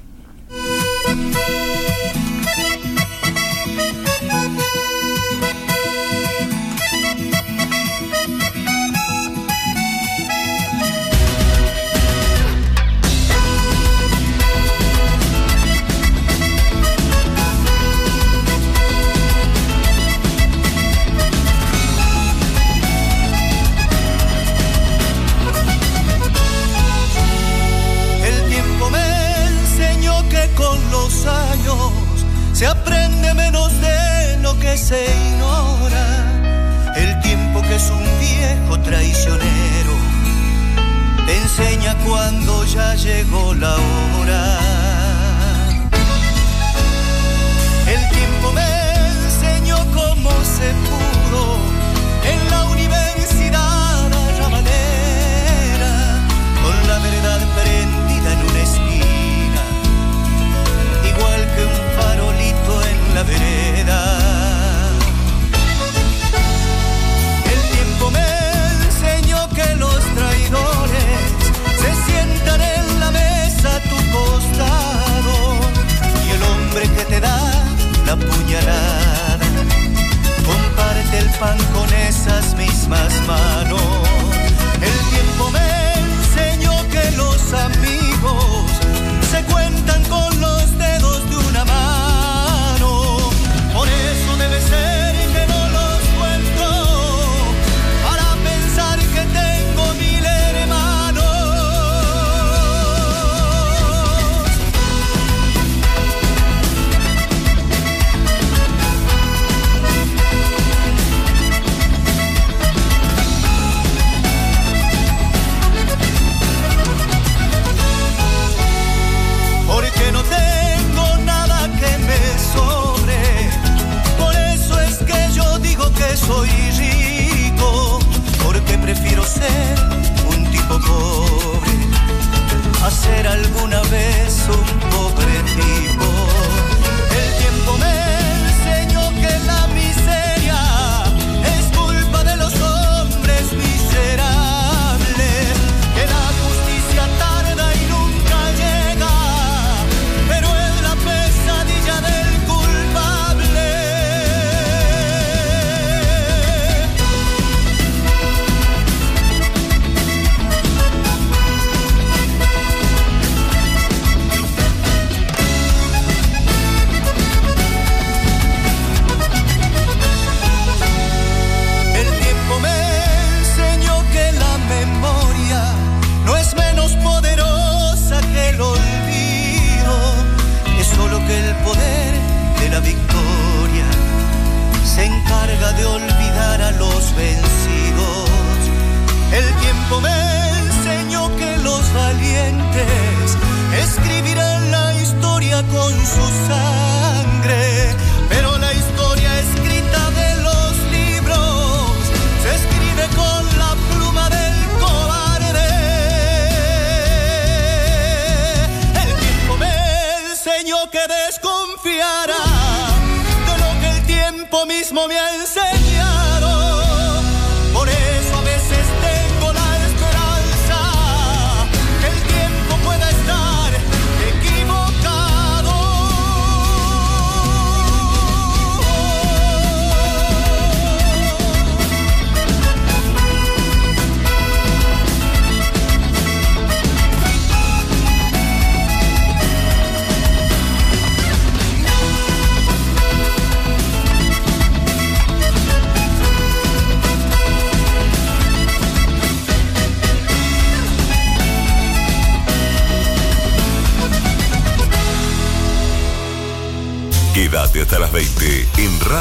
Cuando 42.11 42.64
ya 42.64 42.94
llegó 42.96 43.55
la 43.55 43.77
hora. 43.77 44.70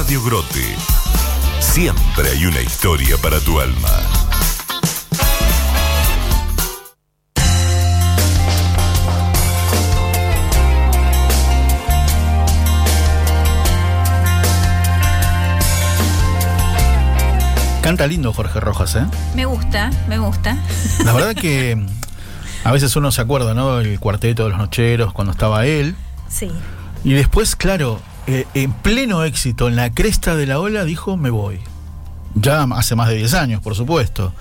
Radio 0.09 0.23
Grote. 0.23 0.75
Siempre 1.59 2.29
hay 2.31 2.43
una 2.47 2.59
historia 2.61 3.15
para 3.21 3.39
tu 3.41 3.59
alma. 3.59 3.89
Canta 17.83 18.07
lindo 18.07 18.33
Jorge 18.33 18.59
Rojas, 18.59 18.95
¿eh? 18.95 19.05
Me 19.35 19.45
gusta, 19.45 19.91
me 20.07 20.17
gusta. 20.17 20.57
La 21.05 21.13
verdad 21.13 21.35
que 21.35 21.85
a 22.63 22.71
veces 22.71 22.95
uno 22.95 23.11
se 23.11 23.21
acuerda, 23.21 23.53
¿no? 23.53 23.79
El 23.79 23.99
cuarteto 23.99 24.45
de 24.45 24.49
los 24.49 24.57
nocheros, 24.57 25.13
cuando 25.13 25.33
estaba 25.33 25.67
él. 25.67 25.95
Sí. 26.27 26.49
Y 27.03 27.13
después, 27.13 27.55
claro, 27.55 28.01
eh, 28.29 28.47
en 28.53 28.71
pleno 28.73 29.23
éxito, 29.23 29.67
en 29.67 29.75
la 29.75 29.89
cresta 29.91 30.35
de 30.35 30.45
la 30.45 30.59
ola, 30.59 30.83
dijo, 30.83 31.17
me 31.17 31.29
voy. 31.29 31.59
Ya 32.35 32.63
hace 32.75 32.95
más 32.95 33.09
de 33.09 33.15
10 33.15 33.33
años, 33.33 33.61
por 33.61 33.75
supuesto. 33.75 34.33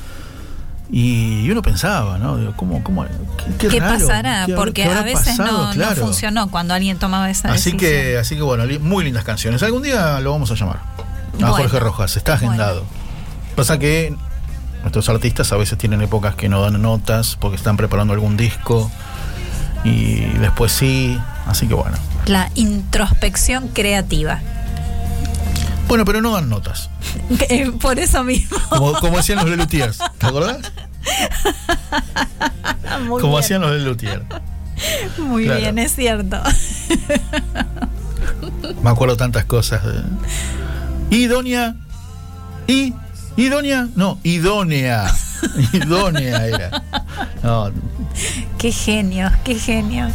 Y 0.91 1.51
uno 1.51 1.61
pensaba, 1.63 2.17
¿no? 2.19 2.37
Digo, 2.39 2.55
¿cómo, 2.57 2.83
cómo, 2.83 3.05
qué, 3.59 3.69
¿Qué, 3.69 3.81
raro, 3.81 3.99
pasará? 3.99 4.47
¿qué 4.47 4.53
habrá- 4.53 4.57
Porque 4.57 4.83
qué 4.85 4.89
a 4.93 5.03
veces 5.03 5.37
pasado? 5.37 5.67
no, 5.69 5.73
Claro. 5.75 5.97
no 5.97 6.03
funcionó 6.07 6.51
cuando 6.51 6.73
alguien 6.75 6.99
tomaba 6.99 7.29
esa 7.31 7.49
Así 7.53 7.73
decisión. 7.73 7.79
que, 7.79 8.19
así 8.19 8.37
que 8.37 8.43
bueno, 8.43 8.65
muy 8.81 9.05
lindas 9.05 9.25
canciones. 9.25 9.63
Algún 9.63 9.83
día 9.83 10.19
lo 10.21 10.33
vamos 10.33 10.51
a 10.51 10.55
llamar. 10.55 10.77
A 10.77 11.37
Bueno. 11.39 11.55
Jorge 11.57 11.79
Rojas, 11.81 12.17
está 12.17 12.35
agendado. 12.35 12.85
Pasa 13.55 13.79
que 13.79 14.15
nuestros 14.83 15.09
artistas 15.11 15.53
a 15.53 15.57
veces 15.57 15.77
tienen 15.77 16.01
épocas 16.01 16.35
que 16.35 16.49
no 16.49 16.61
dan 16.63 16.81
notas 16.81 17.37
porque 17.37 17.57
están 17.57 17.77
preparando 17.77 18.15
algún 18.15 18.37
disco 18.39 18.91
y 19.85 20.21
después 20.39 20.73
sí. 20.73 21.19
Así 21.47 21.67
que 21.69 21.75
bueno. 21.75 21.97
La 22.29 22.51
introspección 22.55 23.69
creativa. 23.69 24.41
Bueno, 25.89 26.05
pero 26.05 26.21
no 26.21 26.33
dan 26.33 26.49
notas. 26.49 26.91
Eh, 27.49 27.71
Por 27.81 27.99
eso 27.99 28.23
mismo. 28.25 28.59
Como, 28.69 28.93
como 29.01 29.19
hacían 29.19 29.39
los 29.39 29.49
Lelutiers. 29.49 29.99
¿Te 30.19 30.27
acordás? 30.27 30.59
Muy 33.07 33.21
como 33.21 33.35
bien, 33.35 33.45
hacían 33.45 33.61
los 33.63 33.71
Lelutiers. 33.73 34.23
muy 35.19 35.45
claro. 35.45 35.61
bien, 35.61 35.79
es 35.79 35.95
cierto. 35.95 36.41
Me 38.83 38.91
acuerdo 38.91 39.17
tantas 39.17 39.45
cosas. 39.45 39.83
Idónea. 41.11 41.75
¿Y? 42.67 42.95
¿Idónea? 43.37 43.89
No, 43.97 44.19
idónea. 44.23 45.13
idónea 45.73 46.47
era. 46.47 46.83
No, 47.43 47.71
Qué 48.59 48.73
genios, 48.73 49.33
qué 49.45 49.55
genios. 49.59 50.13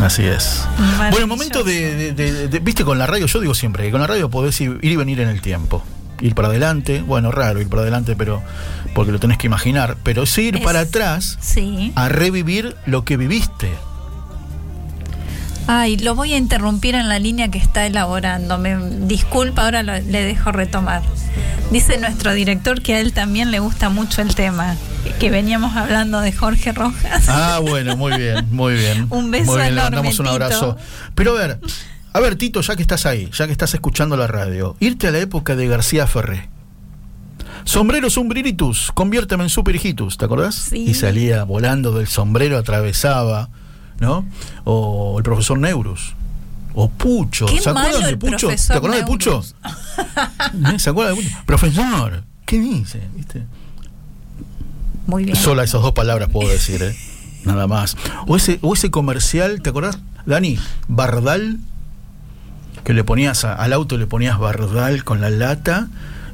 así 0.00 0.24
es. 0.24 0.64
Bueno, 0.98 1.18
el 1.18 1.26
momento 1.26 1.62
de, 1.64 1.94
de- 1.94 2.12
de- 2.12 2.48
de- 2.48 2.58
Viste, 2.60 2.84
con 2.84 2.98
la 2.98 3.06
radio, 3.06 3.26
yo 3.26 3.40
digo 3.40 3.54
siempre 3.54 3.84
que 3.84 3.90
con 3.90 4.00
la 4.00 4.06
radio 4.06 4.28
podés 4.30 4.60
ir, 4.60 4.78
ir 4.82 4.92
y 4.92 4.96
venir 4.96 5.20
en 5.20 5.28
el 5.28 5.40
tiempo. 5.40 5.82
Ir 6.20 6.34
para 6.34 6.48
adelante, 6.48 7.02
bueno, 7.02 7.30
raro 7.30 7.60
ir 7.60 7.68
para 7.68 7.82
adelante, 7.82 8.14
pero 8.16 8.42
porque 8.94 9.12
lo 9.12 9.20
tenés 9.20 9.38
que 9.38 9.46
imaginar, 9.46 9.96
pero 10.02 10.26
sí 10.26 10.48
ir 10.48 10.56
Es- 10.56 10.62
para 10.64 10.80
atrás 10.80 11.38
Sí. 11.40 11.92
a 11.94 12.08
revivir 12.08 12.76
lo 12.86 13.04
que 13.04 13.16
viviste. 13.16 13.70
Ay, 15.72 15.98
lo 15.98 16.16
voy 16.16 16.32
a 16.32 16.36
interrumpir 16.36 16.96
en 16.96 17.08
la 17.08 17.20
línea 17.20 17.48
que 17.48 17.58
está 17.58 17.86
elaborando. 17.86 18.58
Me 18.58 18.76
disculpa, 19.06 19.64
ahora 19.64 19.84
lo- 19.84 19.92
le 20.00 20.24
dejo 20.24 20.50
retomar. 20.50 21.02
Dice 21.70 21.98
nuestro 21.98 22.32
director 22.34 22.82
que 22.82 22.94
a 22.96 23.00
él 23.00 23.12
también 23.12 23.52
le 23.52 23.60
gusta 23.60 23.88
mucho 23.88 24.20
el 24.20 24.34
tema, 24.34 24.74
que- 25.20 25.30
veníamos 25.30 25.76
hablando 25.76 26.20
de 26.20 26.32
Jorge 26.32 26.72
Rojas. 26.72 27.28
Ah, 27.28 27.60
bueno, 27.62 27.96
muy 27.96 28.16
bien, 28.18 28.48
muy 28.50 28.74
bien. 28.74 29.06
Un 29.10 29.30
beso 29.30 29.52
Muy 29.52 29.60
bien, 29.60 29.74
le 29.76 29.80
enorme, 29.80 29.96
mandamos 29.96 30.18
un 30.18 30.24
Tito. 30.26 30.32
abrazo. 30.34 30.76
Pero 31.14 31.36
a 31.36 31.40
ver, 31.40 31.60
a 32.12 32.18
ver, 32.20 32.34
Tito, 32.34 32.60
ya 32.62 32.74
que 32.74 32.82
estás 32.82 33.06
ahí, 33.06 33.30
ya 33.32 33.46
que 33.46 33.52
estás 33.52 33.72
escuchando 33.72 34.16
la 34.16 34.26
radio, 34.26 34.76
irte 34.80 35.06
a 35.06 35.12
la 35.12 35.18
época 35.20 35.54
de 35.54 35.68
García 35.68 36.08
Ferré. 36.08 36.48
Sombrero 37.62 38.10
sombreritus, 38.10 38.90
conviérteme 38.92 39.44
en 39.44 39.50
superhijitus, 39.50 40.16
¿te 40.18 40.24
acordás? 40.24 40.56
Sí. 40.56 40.78
Y 40.88 40.94
salía 40.94 41.44
volando 41.44 41.92
del 41.92 42.08
sombrero, 42.08 42.58
atravesaba, 42.58 43.50
¿no? 44.00 44.24
O 44.64 45.14
el 45.18 45.22
profesor 45.22 45.58
Neurus. 45.58 46.14
O 46.74 46.88
Pucho. 46.88 47.46
Qué 47.46 47.60
¿Se 47.60 47.70
acuerdan 47.70 48.02
de 48.04 48.16
Pucho? 48.16 48.48
¿Te 48.48 48.54
profesor 48.54 48.76
acordás 48.76 48.96
de 49.00 49.04
Pucho? 49.06 49.42
¿Eh? 50.74 50.78
¿Se 50.78 50.90
acuerdan 50.90 51.16
de 51.16 51.22
Pucho? 51.22 51.36
Profesor, 51.46 52.24
¿qué 52.46 52.58
dice? 52.60 53.02
¿Viste? 53.16 53.44
Muy 55.06 55.24
bien. 55.24 55.36
Sola 55.36 55.64
esas 55.64 55.82
dos 55.82 55.92
palabras 55.92 56.28
puedo 56.28 56.48
decir, 56.48 56.82
¿eh? 56.82 56.96
Nada 57.44 57.66
más. 57.66 57.96
O 58.26 58.36
ese, 58.36 58.58
o 58.62 58.74
ese 58.74 58.90
comercial, 58.90 59.62
¿te 59.62 59.70
acordás, 59.70 59.98
Dani? 60.26 60.58
Bardal, 60.88 61.58
que 62.84 62.92
le 62.94 63.02
ponías 63.02 63.44
a- 63.44 63.54
al 63.54 63.72
auto, 63.72 63.98
le 63.98 64.06
ponías 64.06 64.38
Bardal 64.38 65.02
con 65.04 65.20
la 65.20 65.30
lata 65.30 65.88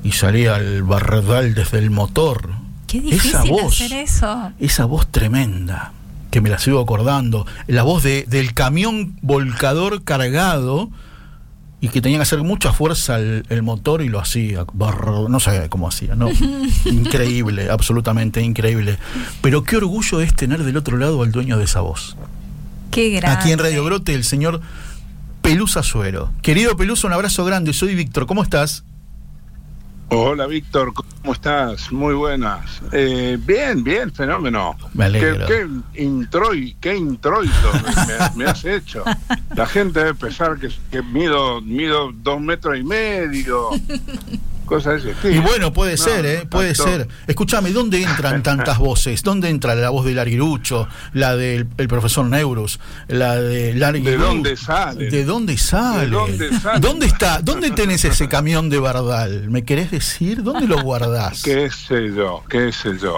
y 0.05 0.13
salía 0.13 0.57
el 0.57 0.83
Bardal 0.83 1.55
desde 1.55 1.79
el 1.79 1.91
motor. 1.91 2.51
Qué 2.87 3.01
difícil 3.01 3.31
esa 3.31 3.43
voz, 3.45 3.73
hacer 3.81 3.93
eso. 3.95 4.53
esa 4.59 4.85
voz 4.85 5.07
tremenda, 5.11 5.93
que 6.31 6.41
me 6.41 6.49
la 6.51 6.59
sigo 6.59 6.81
acordando. 6.81 7.47
La 7.67 7.83
voz 7.83 8.03
de, 8.03 8.25
del 8.29 8.53
camión 8.55 9.17
volcador 9.23 10.03
cargado 10.05 10.91
y 11.81 11.89
que 11.89 12.01
tenía 12.01 12.19
que 12.19 12.23
hacer 12.23 12.43
mucha 12.43 12.73
fuerza 12.73 13.19
el, 13.19 13.45
el 13.49 13.63
motor 13.63 14.03
y 14.03 14.09
lo 14.09 14.19
hacía. 14.19 14.65
Barro- 14.67 15.29
no 15.29 15.41
sé 15.41 15.69
cómo 15.69 15.89
hacía, 15.89 16.15
¿no? 16.15 16.29
increíble, 16.85 17.71
absolutamente 17.71 18.41
increíble. 18.43 18.99
Pero 19.43 19.63
qué 19.63 19.77
orgullo 19.77 20.21
es 20.21 20.35
tener 20.35 20.65
del 20.65 20.77
otro 20.77 20.97
lado 20.97 21.23
al 21.23 21.33
dueño 21.33 21.59
de 21.59 21.65
esa 21.65 21.81
voz. 21.81 22.17
Qué 22.91 23.11
grande. 23.11 23.37
Aquí 23.39 23.53
en 23.53 23.59
Radio 23.59 23.85
Brote, 23.85 24.15
el 24.15 24.25
señor 24.25 24.61
Pelusa 25.43 25.83
Suero. 25.83 26.33
Querido 26.43 26.77
Pelusa, 26.77 27.07
un 27.07 27.13
abrazo 27.13 27.45
grande. 27.45 27.73
Soy 27.73 27.95
Víctor, 27.95 28.27
¿cómo 28.27 28.43
estás? 28.43 28.85
Hola 30.09 30.47
Víctor, 30.47 30.95
¿cómo 30.95 31.33
estás? 31.33 31.91
Muy 31.91 32.15
buenas. 32.15 32.81
Eh, 32.93 33.37
bien, 33.41 33.83
bien, 33.83 34.13
fenómeno. 34.13 34.77
Me 34.95 35.07
alegro. 35.07 35.47
¿Qué, 35.47 35.69
qué, 35.93 36.77
qué 36.81 36.97
introito 36.97 37.73
me, 38.37 38.45
me 38.45 38.51
has 38.51 38.65
hecho? 38.65 39.03
La 39.57 39.67
gente 39.67 39.99
debe 39.99 40.15
pensar 40.15 40.59
que, 40.59 40.71
que 40.93 41.03
mido, 41.03 41.61
mido 41.61 42.13
dos 42.13 42.41
metros 42.41 42.79
y 42.79 42.85
medio, 42.85 43.71
cosas 44.67 45.03
ese 45.05 45.33
Y 45.33 45.39
bueno, 45.39 45.73
puede 45.73 45.93
No, 45.97 46.03
ser, 46.05 46.27
¿eh? 46.27 46.47
Puede 46.51 46.75
tanto- 46.75 46.93
ser. 46.93 47.09
Escúchame, 47.27 47.71
¿dónde 47.71 48.03
entran 48.03 48.43
tantas 48.43 48.79
voces? 48.79 49.23
¿Dónde 49.23 49.49
entra 49.49 49.75
la 49.75 49.89
voz 49.91 50.05
del 50.05 50.19
Arguirucho, 50.19 50.89
la 51.15 51.35
del 51.37 51.67
el 51.79 51.89
profesor 51.89 52.27
Neurus, 52.27 52.79
la 53.09 53.37
de 53.37 53.73
¿De 53.75 54.17
dónde 54.17 54.57
sale? 54.57 55.09
¿De 55.11 55.25
dónde 55.25 55.57
sale? 55.57 56.05
¿De 56.07 56.11
dónde 56.11 56.61
sale? 56.61 56.81
¿Dónde 56.81 57.07
está? 57.07 57.41
¿Dónde 57.41 57.71
tenés 57.71 58.05
ese 58.05 58.29
camión 58.29 58.69
de 58.69 58.79
Bardal? 58.79 59.49
¿Me 59.51 59.65
querés 59.65 59.91
decir? 59.91 60.43
¿Dónde 60.43 60.67
lo 60.67 60.83
guardás? 60.83 61.43
¿Qué 61.45 61.71
sé 61.71 62.13
yo? 62.15 62.43
¿Qué 62.49 62.73
sé 62.73 62.99
yo? 63.01 63.15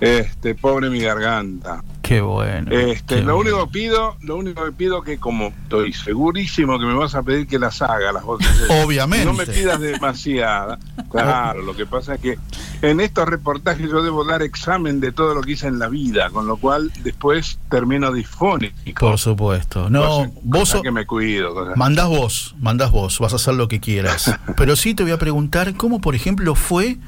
Este, 0.00 0.54
pobre 0.54 0.90
mi 0.90 1.00
garganta. 1.00 1.82
Qué 2.06 2.20
bueno. 2.20 2.70
Este, 2.70 3.16
qué 3.16 3.20
lo 3.22 3.34
bueno. 3.36 3.50
único 3.56 3.66
que 3.66 3.72
pido, 3.72 4.16
lo 4.22 4.36
único 4.36 4.64
que 4.64 4.72
pido 4.72 5.02
que 5.02 5.18
como 5.18 5.48
estoy 5.48 5.92
segurísimo 5.92 6.78
que 6.78 6.86
me 6.86 6.94
vas 6.94 7.14
a 7.14 7.22
pedir 7.22 7.46
que 7.46 7.58
las 7.58 7.82
haga 7.82 8.12
las 8.12 8.22
voces. 8.22 8.48
Obviamente. 8.84 9.24
No 9.24 9.32
me 9.32 9.46
pidas 9.46 9.80
demasiada. 9.80 10.78
Claro, 11.10 11.62
lo 11.62 11.74
que 11.74 11.86
pasa 11.86 12.14
es 12.14 12.20
que 12.20 12.38
en 12.82 13.00
estos 13.00 13.28
reportajes 13.28 13.88
yo 13.90 14.02
debo 14.02 14.24
dar 14.24 14.42
examen 14.42 15.00
de 15.00 15.10
todo 15.12 15.34
lo 15.34 15.40
que 15.40 15.52
hice 15.52 15.66
en 15.66 15.78
la 15.78 15.88
vida, 15.88 16.30
con 16.30 16.46
lo 16.46 16.56
cual 16.56 16.92
después 17.02 17.58
termino 17.70 18.12
disfónico. 18.12 18.74
Por 19.00 19.18
supuesto. 19.18 19.90
No, 19.90 20.02
Cosa- 20.02 20.30
vos 20.42 20.60
cosa 20.60 20.72
sos- 20.74 20.82
que 20.82 20.90
me 20.92 21.06
cuido. 21.06 21.54
cosa- 21.54 21.72
Mandás 21.76 22.08
vos, 22.08 22.54
mandás 22.60 22.90
vos, 22.90 23.18
vas 23.18 23.32
a 23.32 23.36
hacer 23.36 23.54
lo 23.54 23.66
que 23.68 23.80
quieras. 23.80 24.32
Pero 24.56 24.76
sí 24.76 24.94
te 24.94 25.02
voy 25.02 25.12
a 25.12 25.18
preguntar 25.18 25.74
cómo, 25.76 26.00
por 26.00 26.14
ejemplo, 26.14 26.54
fue 26.54 26.98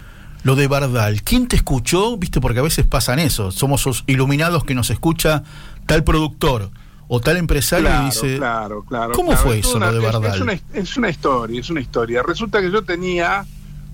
lo 0.43 0.55
de 0.57 0.66
Bardal. 0.68 1.22
¿Quién 1.22 1.47
te 1.49 1.57
escuchó? 1.57 2.16
Viste, 2.16 2.41
porque 2.41 2.61
a 2.61 2.62
veces 2.62 2.86
pasan 2.86 3.18
eso. 3.18 3.51
Somos 3.51 3.84
los 3.86 4.05
iluminados 4.07 4.64
que 4.64 4.74
nos 4.74 4.91
escucha 4.91 5.43
tal 5.86 6.05
productor 6.05 6.70
o 7.09 7.20
tal 7.20 7.36
empresario 7.39 7.86
Claro, 7.86 8.03
y 8.03 8.07
dice. 8.07 8.36
claro, 8.36 8.84
claro. 8.84 9.12
¿Cómo 9.14 9.30
claro. 9.30 9.43
fue 9.45 9.59
Es 9.59 9.66
eso, 9.66 9.76
una- 9.78 9.91
lo 9.91 9.99
de 10.01 10.05
Bardal? 10.07 10.34
Es, 10.34 10.41
una, 10.41 10.61
es 10.74 10.97
una 10.97 11.09
historia, 11.11 11.61
es 11.61 11.70
una 11.70 11.80
historia. 11.80 12.22
Resulta 12.22 12.61
que 12.61 12.70
yo 12.70 12.82
tenía 12.84 13.47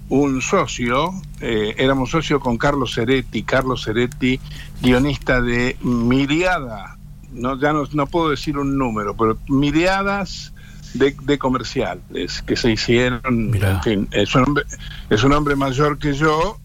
un 0.09 0.43
socio, 0.43 1.11
eh, 1.41 1.75
éramos 1.79 2.11
socios 2.11 2.41
con 2.41 2.59
Carlos 2.59 2.93
Ceretti, 2.95 3.43
Carlos 3.43 3.85
Ceretti, 3.85 4.39
guionista 4.83 5.41
de 5.41 5.77
Miriada, 5.83 6.99
no, 7.33 7.59
ya 7.59 7.73
no, 7.73 7.85
no 7.93 8.07
puedo 8.07 8.31
decir 8.31 8.59
un 8.59 8.77
número, 8.79 9.17
pero 9.17 9.39
miriadas 9.49 10.53
de, 10.95 11.15
de 11.23 11.39
comerciales 11.39 12.43
que 12.43 12.57
se 12.57 12.73
hicieron, 12.73 13.51
Mirá. 13.51 13.73
en 13.73 13.83
fin, 13.83 14.09
es 14.11 14.35
un 14.35 14.45
hombre, 14.45 14.65
es 15.11 15.23
un 15.25 15.33
hombre 15.33 15.57
mayor 15.57 15.99
que 15.99 16.15
yo, 16.15 16.59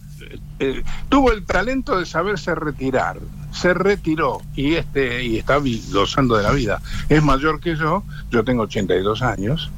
eh, 0.60 0.84
tuvo 1.08 1.32
el 1.32 1.46
talento 1.46 1.98
de 1.98 2.06
saberse 2.06 2.54
retirar, 2.54 3.20
se 3.52 3.74
retiró 3.74 4.42
y 4.56 4.76
este 4.76 5.24
y 5.24 5.38
está 5.38 5.60
gozando 5.92 6.36
de 6.36 6.44
la 6.44 6.52
vida. 6.52 6.82
Es 7.08 7.24
mayor 7.24 7.60
que 7.60 7.76
yo, 7.76 8.04
yo 8.30 8.44
tengo 8.44 8.64
82 8.64 9.22
años 9.22 9.72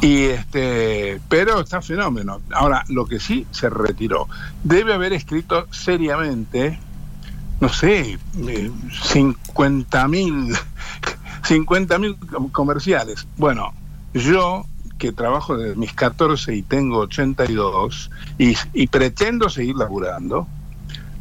y 0.00 0.24
este, 0.24 1.20
pero 1.28 1.60
está 1.60 1.82
fenómeno. 1.82 2.40
Ahora, 2.52 2.84
lo 2.88 3.06
que 3.06 3.20
sí 3.20 3.46
se 3.50 3.68
retiró, 3.68 4.28
debe 4.64 4.94
haber 4.94 5.12
escrito 5.12 5.66
seriamente, 5.70 6.78
no 7.60 7.68
sé, 7.68 8.18
eh, 8.48 8.70
50 9.02 10.08
mil 10.08 10.56
50 11.42 11.98
mil 11.98 12.16
comerciales. 12.52 13.26
Bueno, 13.36 13.74
yo 14.14 14.64
que 14.98 15.12
trabajo 15.12 15.56
desde 15.56 15.76
mis 15.76 15.92
14 15.94 16.54
y 16.54 16.62
tengo 16.62 16.98
82 16.98 18.10
y, 18.38 18.54
y 18.74 18.86
pretendo 18.88 19.48
seguir 19.48 19.76
laburando, 19.76 20.46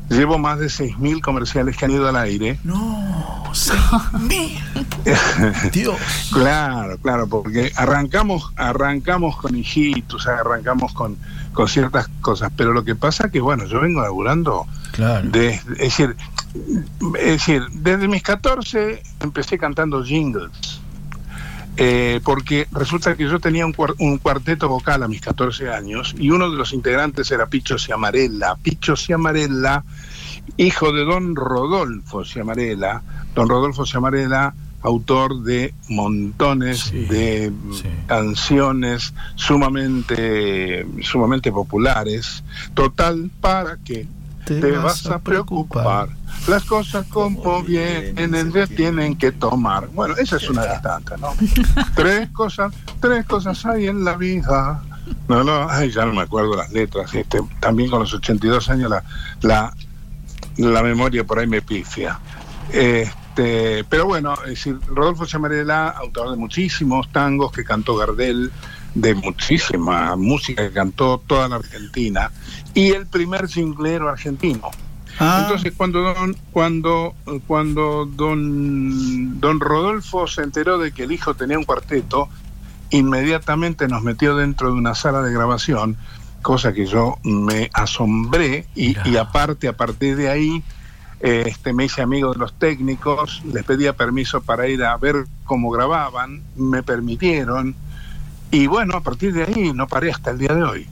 llevo 0.09 0.37
más 0.37 0.59
de 0.59 0.67
6.000 0.67 1.21
comerciales 1.21 1.77
que 1.77 1.85
han 1.85 1.91
ido 1.91 2.07
al 2.09 2.15
aire. 2.17 2.59
No, 2.63 3.43
seis 3.53 3.79
mil. 4.19 4.57
Dios. 5.71 5.97
Claro, 6.33 6.97
claro, 6.97 7.27
porque 7.27 7.71
arrancamos, 7.75 8.51
arrancamos 8.57 9.37
con 9.37 9.55
hijitos, 9.55 10.27
arrancamos 10.27 10.93
con, 10.93 11.15
con 11.53 11.67
ciertas 11.67 12.07
cosas, 12.21 12.51
pero 12.57 12.73
lo 12.73 12.83
que 12.83 12.95
pasa 12.95 13.29
que, 13.29 13.39
bueno, 13.39 13.65
yo 13.65 13.79
vengo 13.79 14.01
laburando 14.01 14.65
Claro. 14.91 15.29
desde, 15.29 15.55
es 15.73 15.77
decir, 15.77 16.15
es 17.17 17.25
decir, 17.25 17.63
desde 17.71 18.07
mis 18.07 18.23
14 18.23 19.01
empecé 19.21 19.57
cantando 19.57 20.03
jingles. 20.03 20.78
Eh, 21.81 22.19
porque 22.25 22.67
resulta 22.73 23.15
que 23.15 23.23
yo 23.23 23.39
tenía 23.39 23.65
un, 23.65 23.73
cuar- 23.73 23.95
un 23.99 24.17
cuarteto 24.17 24.67
vocal 24.67 25.01
a 25.01 25.07
mis 25.07 25.21
14 25.21 25.69
años 25.69 26.13
y 26.19 26.29
uno 26.29 26.51
de 26.51 26.57
los 26.57 26.73
integrantes 26.73 27.31
era 27.31 27.45
Picho 27.47 27.77
Ciamarella. 27.79 28.55
Picho 28.61 28.97
Ciamarella, 28.97 29.83
hijo 30.57 30.91
de 30.91 31.05
don 31.05 31.35
Rodolfo 31.37 32.25
Ciamarella. 32.25 33.01
Don 33.33 33.47
Rodolfo 33.47 33.85
Ciamarella, 33.85 34.53
autor 34.81 35.41
de 35.43 35.73
montones 35.87 36.79
Sí, 36.81 37.05
de 37.05 37.51
sí. 37.73 37.83
canciones 38.07 39.13
sumamente, 39.35 40.85
sumamente 41.01 41.51
populares. 41.51 42.43
Total, 42.73 43.29
¿para 43.41 43.77
qué? 43.85 44.05
Te, 44.55 44.71
vas 44.71 45.05
a 45.05 45.19
preocupar. 45.19 46.09
Las 46.47 46.63
cosas 46.63 47.05
como 47.07 47.63
vienen, 47.63 48.51
se 48.51 48.67
tienen 48.67 49.15
que 49.15 49.31
tomar. 49.31 49.87
Bueno, 49.89 50.15
esa 50.17 50.37
es 50.37 50.49
una 50.49 50.65
de 50.65 50.79
tantas, 50.79 51.19
¿no? 51.19 51.29
tres 51.95 52.29
cosas, 52.29 52.73
tres 52.99 53.25
cosas 53.25 53.63
hay 53.65 53.87
en 53.87 54.03
la 54.03 54.17
vida. 54.17 54.81
No, 55.27 55.43
no, 55.43 55.69
ay, 55.69 55.91
ya 55.91 56.05
no 56.05 56.13
me 56.13 56.21
acuerdo 56.21 56.55
las 56.55 56.71
letras. 56.71 57.13
Este, 57.13 57.39
también 57.59 57.89
con 57.89 57.99
los 57.99 58.13
82 58.13 58.69
años 58.69 58.89
la, 58.89 59.03
la, 59.41 59.73
la 60.57 60.83
memoria 60.83 61.23
por 61.23 61.39
ahí 61.39 61.47
me 61.47 61.61
pifia. 61.61 62.19
Este, 62.71 63.83
pero 63.85 64.05
bueno, 64.05 64.33
es 64.43 64.49
decir, 64.49 64.79
Rodolfo 64.87 65.25
Chamarela, 65.25 65.89
autor 65.89 66.31
de 66.31 66.37
muchísimos 66.37 67.11
tangos 67.11 67.51
que 67.51 67.63
cantó 67.63 67.95
Gardel, 67.95 68.51
de 68.95 69.13
muchísima 69.15 70.15
música 70.15 70.67
que 70.67 70.73
cantó 70.73 71.21
toda 71.25 71.47
la 71.47 71.57
Argentina, 71.57 72.31
y 72.73 72.91
el 72.91 73.07
primer 73.07 73.47
jinglero 73.47 74.09
argentino. 74.09 74.69
Ah, 75.19 75.41
Entonces 75.43 75.73
cuando 75.75 76.01
don, 76.01 76.35
cuando 76.51 77.13
cuando 77.45 78.05
don 78.05 79.39
don 79.41 79.59
Rodolfo 79.59 80.27
se 80.27 80.43
enteró 80.43 80.77
de 80.77 80.93
que 80.93 81.03
el 81.03 81.11
hijo 81.11 81.33
tenía 81.33 81.57
un 81.57 81.65
cuarteto, 81.65 82.29
inmediatamente 82.89 83.87
nos 83.87 84.01
metió 84.01 84.35
dentro 84.35 84.71
de 84.71 84.75
una 84.75 84.95
sala 84.95 85.21
de 85.21 85.33
grabación, 85.33 85.97
cosa 86.41 86.71
que 86.73 86.85
yo 86.85 87.17
me 87.23 87.69
asombré 87.73 88.67
y, 88.75 88.95
y 89.09 89.17
aparte 89.17 89.67
a 89.67 89.75
partir 89.75 90.15
de 90.15 90.29
ahí 90.29 90.63
este 91.19 91.73
me 91.73 91.85
hice 91.85 92.01
amigo 92.01 92.31
de 92.31 92.39
los 92.39 92.57
técnicos, 92.57 93.41
les 93.51 93.65
pedía 93.65 93.93
permiso 93.97 94.41
para 94.41 94.67
ir 94.69 94.83
a 94.83 94.95
ver 94.95 95.27
cómo 95.43 95.69
grababan, 95.69 96.43
me 96.55 96.81
permitieron 96.81 97.75
y 98.51 98.67
bueno, 98.67 98.95
a 98.97 99.01
partir 99.01 99.33
de 99.33 99.43
ahí 99.43 99.73
no 99.73 99.87
paré 99.87 100.11
hasta 100.11 100.31
el 100.31 100.37
día 100.37 100.53
de 100.53 100.63
hoy. 100.63 100.87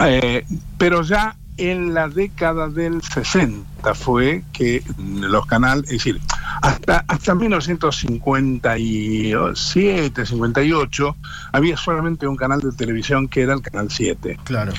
Eh, 0.00 0.44
pero 0.78 1.02
ya 1.02 1.36
en 1.58 1.92
la 1.94 2.08
década 2.08 2.68
del 2.68 3.02
60 3.02 3.94
fue 3.94 4.42
que 4.52 4.82
los 4.98 5.46
canales, 5.46 5.84
es 5.84 5.90
decir, 5.98 6.20
hasta, 6.62 7.04
hasta 7.06 7.34
1957, 7.34 10.26
58, 10.26 11.16
había 11.52 11.76
solamente 11.76 12.26
un 12.26 12.36
canal 12.36 12.60
de 12.60 12.72
televisión 12.72 13.28
que 13.28 13.42
era 13.42 13.54
el 13.54 13.62
Canal 13.62 13.88
7. 13.90 14.38
claro. 14.44 14.72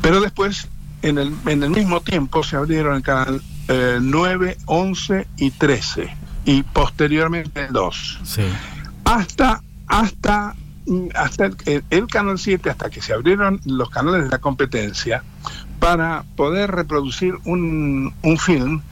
Pero 0.00 0.20
después, 0.20 0.68
en 1.02 1.18
el, 1.18 1.32
en 1.46 1.62
el 1.62 1.70
mismo 1.70 2.00
tiempo, 2.00 2.42
se 2.42 2.56
abrieron 2.56 2.96
el 2.96 3.02
canal 3.02 3.40
eh, 3.68 3.98
9, 4.00 4.56
11 4.66 5.28
y 5.36 5.50
13. 5.52 6.16
Y 6.44 6.64
posteriormente 6.64 7.66
el 7.66 7.72
2 7.72 8.20
Sí. 8.24 8.42
hasta 9.04 9.62
hasta 9.86 10.56
hasta 11.14 11.46
el, 11.46 11.84
el- 11.90 12.06
canal 12.06 12.38
7 12.38 12.70
hasta 12.70 12.90
que 12.90 13.00
se 13.00 13.12
abrieron 13.12 13.60
los 13.64 13.88
canales 13.90 14.24
de 14.24 14.30
la 14.30 14.38
competencia 14.38 15.22
para 15.78 16.24
poder 16.36 16.70
reproducir 16.70 17.34
un, 17.44 18.12
un 18.22 18.38
film 18.38 18.82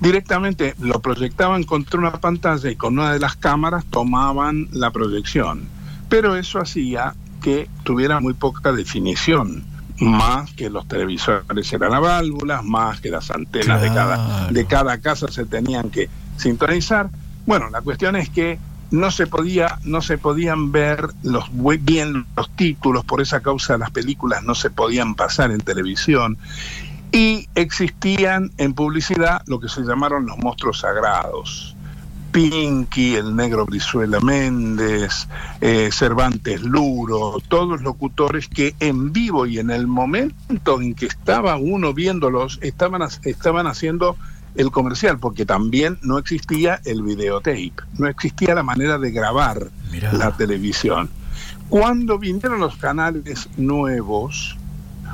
directamente 0.00 0.74
lo 0.78 1.00
proyectaban 1.00 1.64
contra 1.64 1.98
una 1.98 2.12
pantalla 2.12 2.70
y 2.70 2.76
con 2.76 2.98
una 2.98 3.12
de 3.12 3.18
las 3.20 3.36
cámaras 3.36 3.84
tomaban 3.86 4.68
la 4.72 4.90
proyección. 4.90 5.62
Pero 6.08 6.36
eso 6.36 6.58
hacía 6.58 7.14
que 7.42 7.68
tuviera 7.84 8.20
muy 8.20 8.34
poca 8.34 8.72
definición. 8.72 9.64
Más 9.98 10.50
que 10.54 10.70
los 10.70 10.88
televisores 10.88 11.72
eran 11.72 11.92
a 11.92 12.00
válvulas, 12.00 12.64
más 12.64 13.00
que 13.02 13.10
las 13.10 13.30
antenas 13.30 13.82
de, 13.82 13.88
cada, 13.88 14.48
de 14.50 14.64
cada 14.66 14.98
casa 14.98 15.28
se 15.28 15.44
tenían 15.44 15.90
que 15.90 16.08
sintonizar. 16.38 17.10
Bueno, 17.44 17.68
la 17.68 17.82
cuestión 17.82 18.16
es 18.16 18.30
que 18.30 18.58
no 18.90 19.10
se 19.10 19.26
podía, 19.26 19.78
no 19.84 20.02
se 20.02 20.18
podían 20.18 20.72
ver 20.72 21.08
los 21.22 21.50
bien 21.80 22.26
los 22.36 22.50
títulos, 22.56 23.04
por 23.04 23.20
esa 23.20 23.40
causa 23.40 23.78
las 23.78 23.90
películas 23.90 24.42
no 24.42 24.54
se 24.54 24.70
podían 24.70 25.14
pasar 25.14 25.50
en 25.50 25.60
televisión. 25.60 26.38
Y 27.12 27.48
existían 27.54 28.52
en 28.56 28.74
publicidad 28.74 29.42
lo 29.46 29.58
que 29.58 29.68
se 29.68 29.82
llamaron 29.82 30.26
los 30.26 30.38
monstruos 30.38 30.80
sagrados. 30.80 31.74
Pinky, 32.30 33.16
el 33.16 33.34
negro 33.34 33.66
Brizuela 33.66 34.20
Méndez, 34.20 35.26
eh, 35.60 35.90
Cervantes 35.92 36.62
Luro, 36.62 37.38
todos 37.48 37.82
locutores 37.82 38.46
que 38.46 38.76
en 38.78 39.12
vivo 39.12 39.46
y 39.46 39.58
en 39.58 39.70
el 39.70 39.88
momento 39.88 40.80
en 40.80 40.94
que 40.94 41.06
estaba 41.06 41.56
uno 41.56 41.92
viéndolos, 41.92 42.60
estaban, 42.62 43.02
estaban 43.24 43.66
haciendo 43.66 44.16
el 44.54 44.70
comercial, 44.70 45.18
porque 45.18 45.46
también 45.46 45.98
no 46.02 46.18
existía 46.18 46.80
el 46.84 47.02
videotape, 47.02 47.72
no 47.98 48.06
existía 48.08 48.54
la 48.54 48.62
manera 48.62 48.98
de 48.98 49.10
grabar 49.10 49.70
Mirá. 49.90 50.12
la 50.12 50.36
televisión. 50.36 51.10
Cuando 51.68 52.18
vinieron 52.18 52.60
los 52.60 52.76
canales 52.76 53.48
nuevos, 53.56 54.56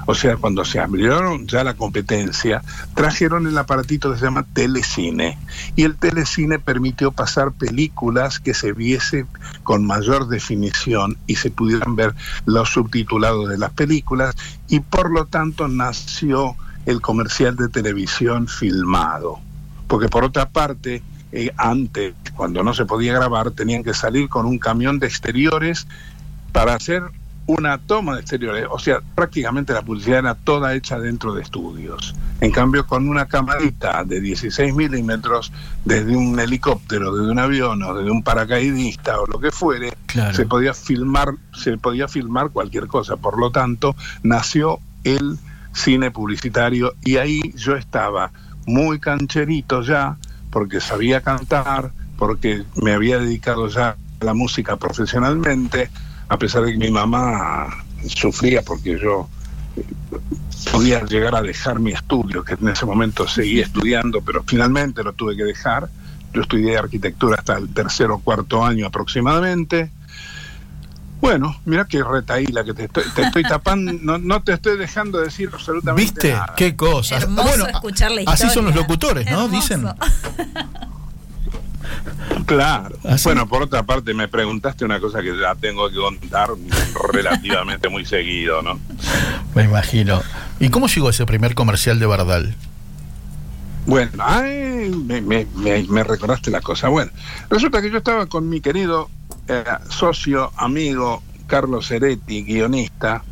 o 0.06 0.14
sea, 0.14 0.36
cuando 0.36 0.64
se 0.64 0.78
abrieron 0.78 1.46
ya 1.48 1.64
la 1.64 1.74
competencia, 1.74 2.62
trajeron 2.94 3.46
el 3.48 3.58
aparatito 3.58 4.12
que 4.12 4.18
se 4.18 4.24
llama 4.24 4.46
telecine. 4.52 5.36
Y 5.74 5.82
el 5.82 5.96
telecine 5.96 6.60
permitió 6.60 7.10
pasar 7.10 7.52
películas 7.52 8.38
que 8.38 8.54
se 8.54 8.72
viese 8.72 9.26
con 9.64 9.84
mayor 9.84 10.28
definición 10.28 11.18
y 11.26 11.36
se 11.36 11.50
pudieran 11.50 11.96
ver 11.96 12.14
los 12.44 12.70
subtitulados 12.70 13.48
de 13.48 13.58
las 13.58 13.72
películas 13.72 14.36
y 14.68 14.80
por 14.80 15.10
lo 15.10 15.26
tanto 15.26 15.66
nació 15.66 16.56
el 16.86 17.00
comercial 17.00 17.56
de 17.56 17.68
televisión 17.68 18.48
filmado. 18.48 19.38
Porque 19.88 20.08
por 20.08 20.24
otra 20.24 20.48
parte, 20.48 21.02
eh, 21.32 21.50
antes, 21.56 22.14
cuando 22.34 22.62
no 22.62 22.72
se 22.74 22.86
podía 22.86 23.12
grabar, 23.12 23.50
tenían 23.50 23.82
que 23.84 23.94
salir 23.94 24.28
con 24.28 24.46
un 24.46 24.58
camión 24.58 24.98
de 24.98 25.06
exteriores 25.06 25.86
para 26.52 26.74
hacer 26.74 27.02
una 27.48 27.78
toma 27.78 28.14
de 28.16 28.22
exteriores, 28.22 28.66
o 28.68 28.78
sea, 28.80 29.00
prácticamente 29.14 29.72
la 29.72 29.82
publicidad 29.82 30.18
era 30.18 30.34
toda 30.34 30.74
hecha 30.74 30.98
dentro 30.98 31.32
de 31.32 31.42
estudios. 31.42 32.12
En 32.40 32.50
cambio, 32.50 32.86
con 32.88 33.08
una 33.08 33.26
camarita 33.26 34.02
de 34.02 34.20
16 34.20 34.74
milímetros, 34.74 35.52
desde 35.84 36.16
un 36.16 36.40
helicóptero, 36.40 37.14
desde 37.14 37.30
un 37.30 37.38
avión 37.38 37.82
o 37.84 37.94
desde 37.94 38.10
un 38.10 38.24
paracaidista 38.24 39.20
o 39.20 39.26
lo 39.26 39.38
que 39.38 39.52
fuere, 39.52 39.92
Claro. 40.06 40.34
se 40.34 40.44
podía 40.46 40.74
filmar, 40.74 41.34
se 41.54 41.78
podía 41.78 42.08
filmar 42.08 42.50
cualquier 42.50 42.88
cosa. 42.88 43.16
Por 43.16 43.38
lo 43.38 43.52
tanto, 43.52 43.94
nació 44.24 44.80
el 45.04 45.38
cine 45.76 46.10
publicitario 46.10 46.94
y 47.04 47.18
ahí 47.18 47.52
yo 47.54 47.76
estaba 47.76 48.32
muy 48.66 48.98
cancherito 48.98 49.82
ya, 49.82 50.16
porque 50.50 50.80
sabía 50.80 51.20
cantar, 51.20 51.92
porque 52.18 52.64
me 52.76 52.92
había 52.92 53.18
dedicado 53.18 53.68
ya 53.68 53.96
a 54.20 54.24
la 54.24 54.34
música 54.34 54.76
profesionalmente, 54.76 55.90
a 56.28 56.38
pesar 56.38 56.64
de 56.64 56.72
que 56.72 56.78
mi 56.78 56.90
mamá 56.90 57.68
sufría 58.08 58.62
porque 58.62 58.98
yo 58.98 59.28
podía 60.72 61.04
llegar 61.04 61.34
a 61.34 61.42
dejar 61.42 61.78
mi 61.78 61.92
estudio, 61.92 62.42
que 62.42 62.54
en 62.54 62.68
ese 62.68 62.86
momento 62.86 63.28
seguía 63.28 63.64
estudiando, 63.64 64.22
pero 64.22 64.42
finalmente 64.44 65.04
lo 65.04 65.12
tuve 65.12 65.36
que 65.36 65.44
dejar. 65.44 65.88
Yo 66.32 66.42
estudié 66.42 66.76
arquitectura 66.76 67.36
hasta 67.36 67.56
el 67.56 67.68
tercer 67.68 68.10
o 68.10 68.18
cuarto 68.18 68.64
año 68.64 68.86
aproximadamente. 68.86 69.90
Bueno, 71.20 71.56
mira 71.64 71.86
qué 71.86 72.02
retaíla 72.04 72.62
que 72.64 72.74
te 72.74 72.84
estoy, 72.84 73.04
te 73.14 73.22
estoy 73.22 73.42
tapando, 73.42 73.92
no, 74.00 74.18
no 74.18 74.42
te 74.42 74.52
estoy 74.52 74.76
dejando 74.78 75.18
decir 75.18 75.48
absolutamente 75.52 76.12
¿Viste? 76.14 76.32
nada. 76.32 76.54
Qué 76.56 76.76
cosas. 76.76 77.22
Hermoso 77.22 77.66
escuchar 77.68 78.10
la 78.12 78.22
Así 78.30 78.48
son 78.50 78.66
los 78.66 78.74
locutores, 78.74 79.24
¿no? 79.30 79.44
Hermoso. 79.46 79.48
Dicen. 79.56 79.86
Claro. 82.46 82.96
Así. 83.04 83.24
Bueno, 83.24 83.48
por 83.48 83.62
otra 83.62 83.82
parte, 83.84 84.14
me 84.14 84.28
preguntaste 84.28 84.84
una 84.84 85.00
cosa 85.00 85.20
que 85.20 85.36
ya 85.38 85.54
tengo 85.56 85.88
que 85.88 85.96
contar 85.96 86.50
relativamente 87.12 87.88
muy 87.88 88.04
seguido, 88.04 88.62
¿no? 88.62 88.78
Me 89.54 89.64
imagino. 89.64 90.22
¿Y 90.60 90.68
cómo 90.68 90.86
llegó 90.86 91.10
ese 91.10 91.26
primer 91.26 91.54
comercial 91.54 91.98
de 91.98 92.06
Bardal? 92.06 92.54
Bueno, 93.86 94.10
ay, 94.20 94.90
me, 94.90 95.20
me- 95.20 95.46
me- 95.56 95.84
me 95.84 96.04
recordaste 96.04 96.50
la 96.50 96.60
cosa. 96.60 96.88
Bueno, 96.88 97.10
resulta 97.50 97.80
que 97.82 97.90
yo 97.90 97.98
estaba 97.98 98.26
con 98.26 98.48
mi 98.48 98.60
querido 98.60 99.08
eh, 99.48 99.64
socio, 99.88 100.52
amigo 100.56 101.22
Carlos 101.46 101.88
Ceretti, 101.88 102.42
guionista, 102.42 103.22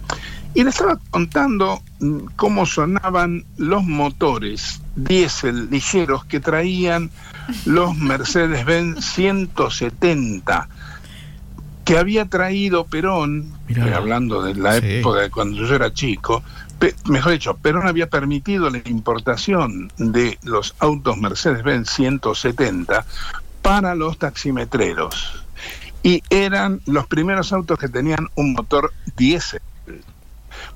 Y 0.57 0.63
le 0.63 0.71
estaba 0.71 0.99
contando 1.11 1.83
mm, 1.99 2.19
cómo 2.37 2.65
sonaban 2.65 3.45
los 3.57 3.83
motores 3.83 4.81
diésel 4.95 5.69
ligeros 5.69 6.25
que 6.27 6.39
traían 6.39 7.11
los 7.65 7.97
Mercedes-Benz 7.97 9.05
170 9.05 10.69
que 11.85 11.99
había 11.99 12.25
traído 12.27 12.87
Perón, 12.87 13.53
Mirá. 13.69 13.89
eh, 13.89 13.95
hablando 13.95 14.43
de 14.43 14.55
la 14.55 14.81
Sí. 14.81 14.87
época 14.87 15.21
de 15.23 15.31
cuando 15.31 15.67
yo 15.67 15.75
era 15.75 15.93
chico, 15.93 16.43
mejor 17.07 17.33
dicho, 17.33 17.57
Perón 17.57 17.87
había 17.87 18.09
permitido 18.09 18.71
la 18.71 18.79
importación 18.87 19.91
de 19.99 20.39
los 20.45 20.75
autos 20.79 21.19
Mercedes-Benz 21.19 21.91
170 21.91 23.05
para 23.61 23.95
los 23.95 24.19
taximetreros. 24.19 25.44
Y 26.05 26.23
eran 26.31 26.81
los 26.87 27.07
primeros 27.09 27.53
autos 27.53 27.79
que 27.79 27.89
tenían 27.89 28.29
un 28.37 28.53
motor 28.53 28.93
diésel. 29.17 29.61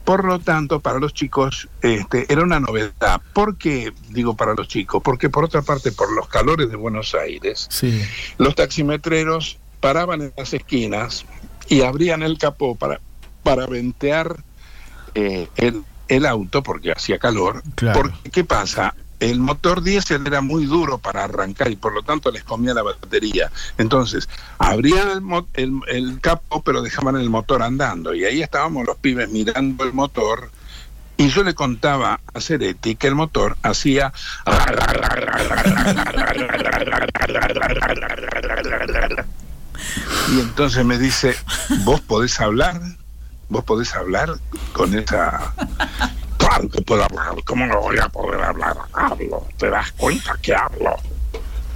Por 0.04 0.24
lo 0.24 0.38
tanto, 0.38 0.80
para 0.80 0.98
los 0.98 1.12
chicos 1.14 1.68
este, 1.82 2.32
era 2.32 2.42
una 2.42 2.58
novedad. 2.60 3.20
¿Por 3.34 3.56
qué 3.58 3.92
digo 4.08 4.34
para 4.36 4.54
los 4.54 4.66
chicos? 4.66 5.02
Porque 5.04 5.28
por 5.28 5.44
otra 5.44 5.62
parte, 5.62 5.92
por 5.92 6.10
los 6.12 6.28
calores 6.28 6.70
de 6.70 6.76
Buenos 6.76 7.14
Aires, 7.14 7.68
Sí. 7.70 8.02
los 8.38 8.54
taximetreros 8.54 9.58
paraban 9.80 10.22
en 10.22 10.32
las 10.36 10.52
esquinas 10.54 11.26
y 11.68 11.82
abrían 11.82 12.22
el 12.22 12.38
capó 12.38 12.74
para, 12.74 13.00
para 13.42 13.66
ventear 13.66 14.42
eh, 15.14 15.48
el, 15.56 15.82
el 16.08 16.24
auto 16.26 16.62
porque 16.62 16.90
hacía 16.92 17.18
calor. 17.18 17.62
Claro. 17.74 18.00
Porque, 18.00 18.30
¿qué 18.30 18.44
pasa? 18.44 18.94
El 19.20 19.40
motor 19.40 19.82
diésel 19.82 20.26
era 20.26 20.40
muy 20.40 20.66
duro 20.66 20.98
para 20.98 21.24
arrancar 21.24 21.70
y 21.70 21.76
por 21.76 21.92
lo 21.92 22.02
tanto 22.02 22.30
les 22.30 22.44
comía 22.44 22.74
la 22.74 22.82
batería. 22.82 23.50
Entonces, 23.76 24.28
abrían 24.58 25.24
el, 25.54 25.80
el, 25.88 26.20
capó 26.20 26.62
pero 26.62 26.82
dejaban 26.82 27.16
el 27.16 27.28
motor 27.28 27.62
andando 27.62 28.14
y 28.14 28.24
ahí 28.24 28.42
estábamos 28.42 28.86
los 28.86 28.96
pibes 28.96 29.28
mirando 29.30 29.84
el 29.84 29.92
motor 29.92 30.50
y 31.16 31.28
yo 31.30 31.42
le 31.42 31.54
contaba 31.54 32.20
a 32.32 32.40
Ceretti 32.40 32.94
que 32.94 33.08
el 33.08 33.16
motor 33.16 33.56
hacía 33.62 34.12
y 40.30 40.40
entonces 40.40 40.84
me 40.84 40.98
dice, 40.98 41.34
¿vos 41.84 42.00
podés 42.00 42.40
hablar? 42.40 42.80
¿Vos 43.48 43.64
podés 43.64 43.94
hablar 43.94 44.34
con 44.72 44.96
esa... 44.96 45.54
Claro 46.48 46.68
que 46.70 46.80
puedo 46.82 47.04
hablar, 47.04 47.34
¿cómo 47.44 47.66
no 47.66 47.80
voy 47.80 47.98
a 47.98 48.08
poder 48.08 48.40
hablar? 48.40 48.76
Hablo, 48.94 49.46
¿te 49.58 49.68
das 49.68 49.92
cuenta 49.92 50.34
que 50.40 50.54
hablo? 50.54 50.96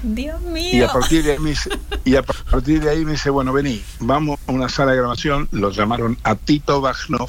Dios 0.02 0.40
Y 0.42 0.48
mío. 0.50 0.88
a 0.88 0.92
partir 0.92 1.22
de 1.22 1.32
ahí 1.32 1.38
me 1.38 1.50
dice, 1.50 1.70
y 2.04 2.16
a 2.16 2.22
partir 2.22 2.80
de 2.80 2.88
ahí 2.90 3.04
me 3.04 3.12
dice, 3.12 3.28
bueno, 3.30 3.52
vení, 3.52 3.82
vamos 4.00 4.40
a 4.46 4.52
una 4.52 4.68
sala 4.70 4.92
de 4.92 4.98
grabación, 4.98 5.46
lo 5.52 5.70
llamaron 5.70 6.16
a 6.24 6.34
Tito 6.36 6.80
Bajnov. 6.80 7.28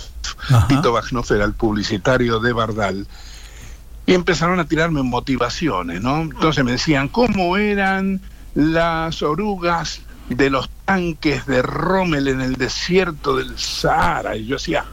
Tito 0.69 0.93
Bajnov 0.93 1.25
era 1.31 1.43
el 1.45 1.53
publicitario 1.53 2.39
de 2.39 2.53
Bardal, 2.53 3.07
y 4.05 4.13
empezaron 4.13 4.59
a 4.59 4.65
tirarme 4.65 5.03
motivaciones, 5.03 6.01
¿no? 6.01 6.21
Entonces 6.21 6.63
me 6.63 6.71
decían, 6.71 7.09
¿cómo 7.09 7.57
eran 7.57 8.21
las 8.55 9.21
orugas 9.21 10.01
de 10.29 10.49
los 10.49 10.69
tanques 10.85 11.45
de 11.45 11.61
Rommel 11.61 12.27
en 12.29 12.41
el 12.41 12.55
desierto 12.55 13.35
del 13.35 13.57
Sahara? 13.57 14.35
Y 14.35 14.47
yo 14.47 14.55
hacía, 14.55 14.85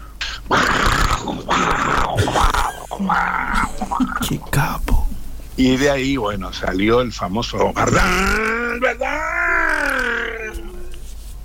Qué 4.29 4.41
capo. 4.51 5.09
y 5.57 5.77
de 5.77 5.91
ahí, 5.91 6.17
bueno, 6.17 6.53
salió 6.53 7.01
el 7.01 7.13
famoso 7.13 7.73
Bardal. 7.73 8.81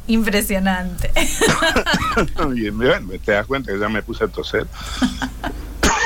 Impresionante. 0.08 1.12
Y 2.56 2.70
bueno, 2.70 3.10
te 3.24 3.32
das 3.34 3.46
cuenta 3.48 3.72
que 3.74 3.80
ya 3.80 3.90
me 3.90 4.02
puse 4.04 4.24
a 4.26 4.28
toser. 4.28 4.68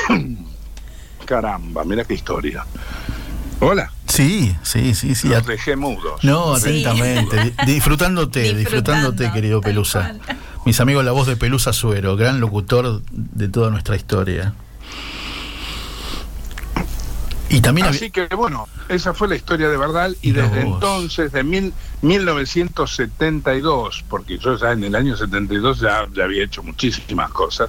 Caramba, 1.26 1.84
mira 1.84 2.04
qué 2.04 2.14
historia. 2.14 2.64
Hola, 3.60 3.92
Sí, 4.08 4.56
sí, 4.62 4.94
sí, 4.94 5.14
sí. 5.14 5.28
los 5.28 5.46
dejé 5.46 5.76
mudos. 5.76 6.24
No, 6.24 6.56
Sí. 6.56 6.82
atentamente. 6.84 7.54
Di- 7.64 7.66
Disfrutándote, 7.74 8.54
disfrutándote, 8.54 9.30
querido 9.32 9.60
Pelusa. 9.60 10.00
cual. 10.24 10.38
Mis 10.70 10.78
amigos, 10.78 11.04
la 11.04 11.10
voz 11.10 11.26
de 11.26 11.34
Pelusa 11.34 11.72
Suero, 11.72 12.14
gran 12.16 12.38
locutor 12.38 13.02
de 13.10 13.48
toda 13.48 13.70
nuestra 13.70 13.96
historia. 13.96 14.54
Y 17.48 17.60
también 17.60 17.88
había- 17.88 17.98
Así 17.98 18.12
que 18.12 18.28
bueno, 18.36 18.68
esa 18.88 19.12
fue 19.12 19.26
la 19.26 19.34
historia 19.34 19.68
de 19.68 19.76
Bardal 19.76 20.16
y 20.22 20.30
desde 20.30 20.62
vos. 20.62 20.74
entonces, 20.74 21.32
de 21.32 21.42
mil, 21.42 21.74
1972, 22.02 24.04
porque 24.08 24.38
yo 24.38 24.56
ya 24.56 24.70
en 24.70 24.84
el 24.84 24.94
año 24.94 25.16
72 25.16 25.80
ya, 25.80 26.06
ya 26.14 26.22
había 26.22 26.44
hecho 26.44 26.62
muchísimas 26.62 27.32
cosas, 27.32 27.68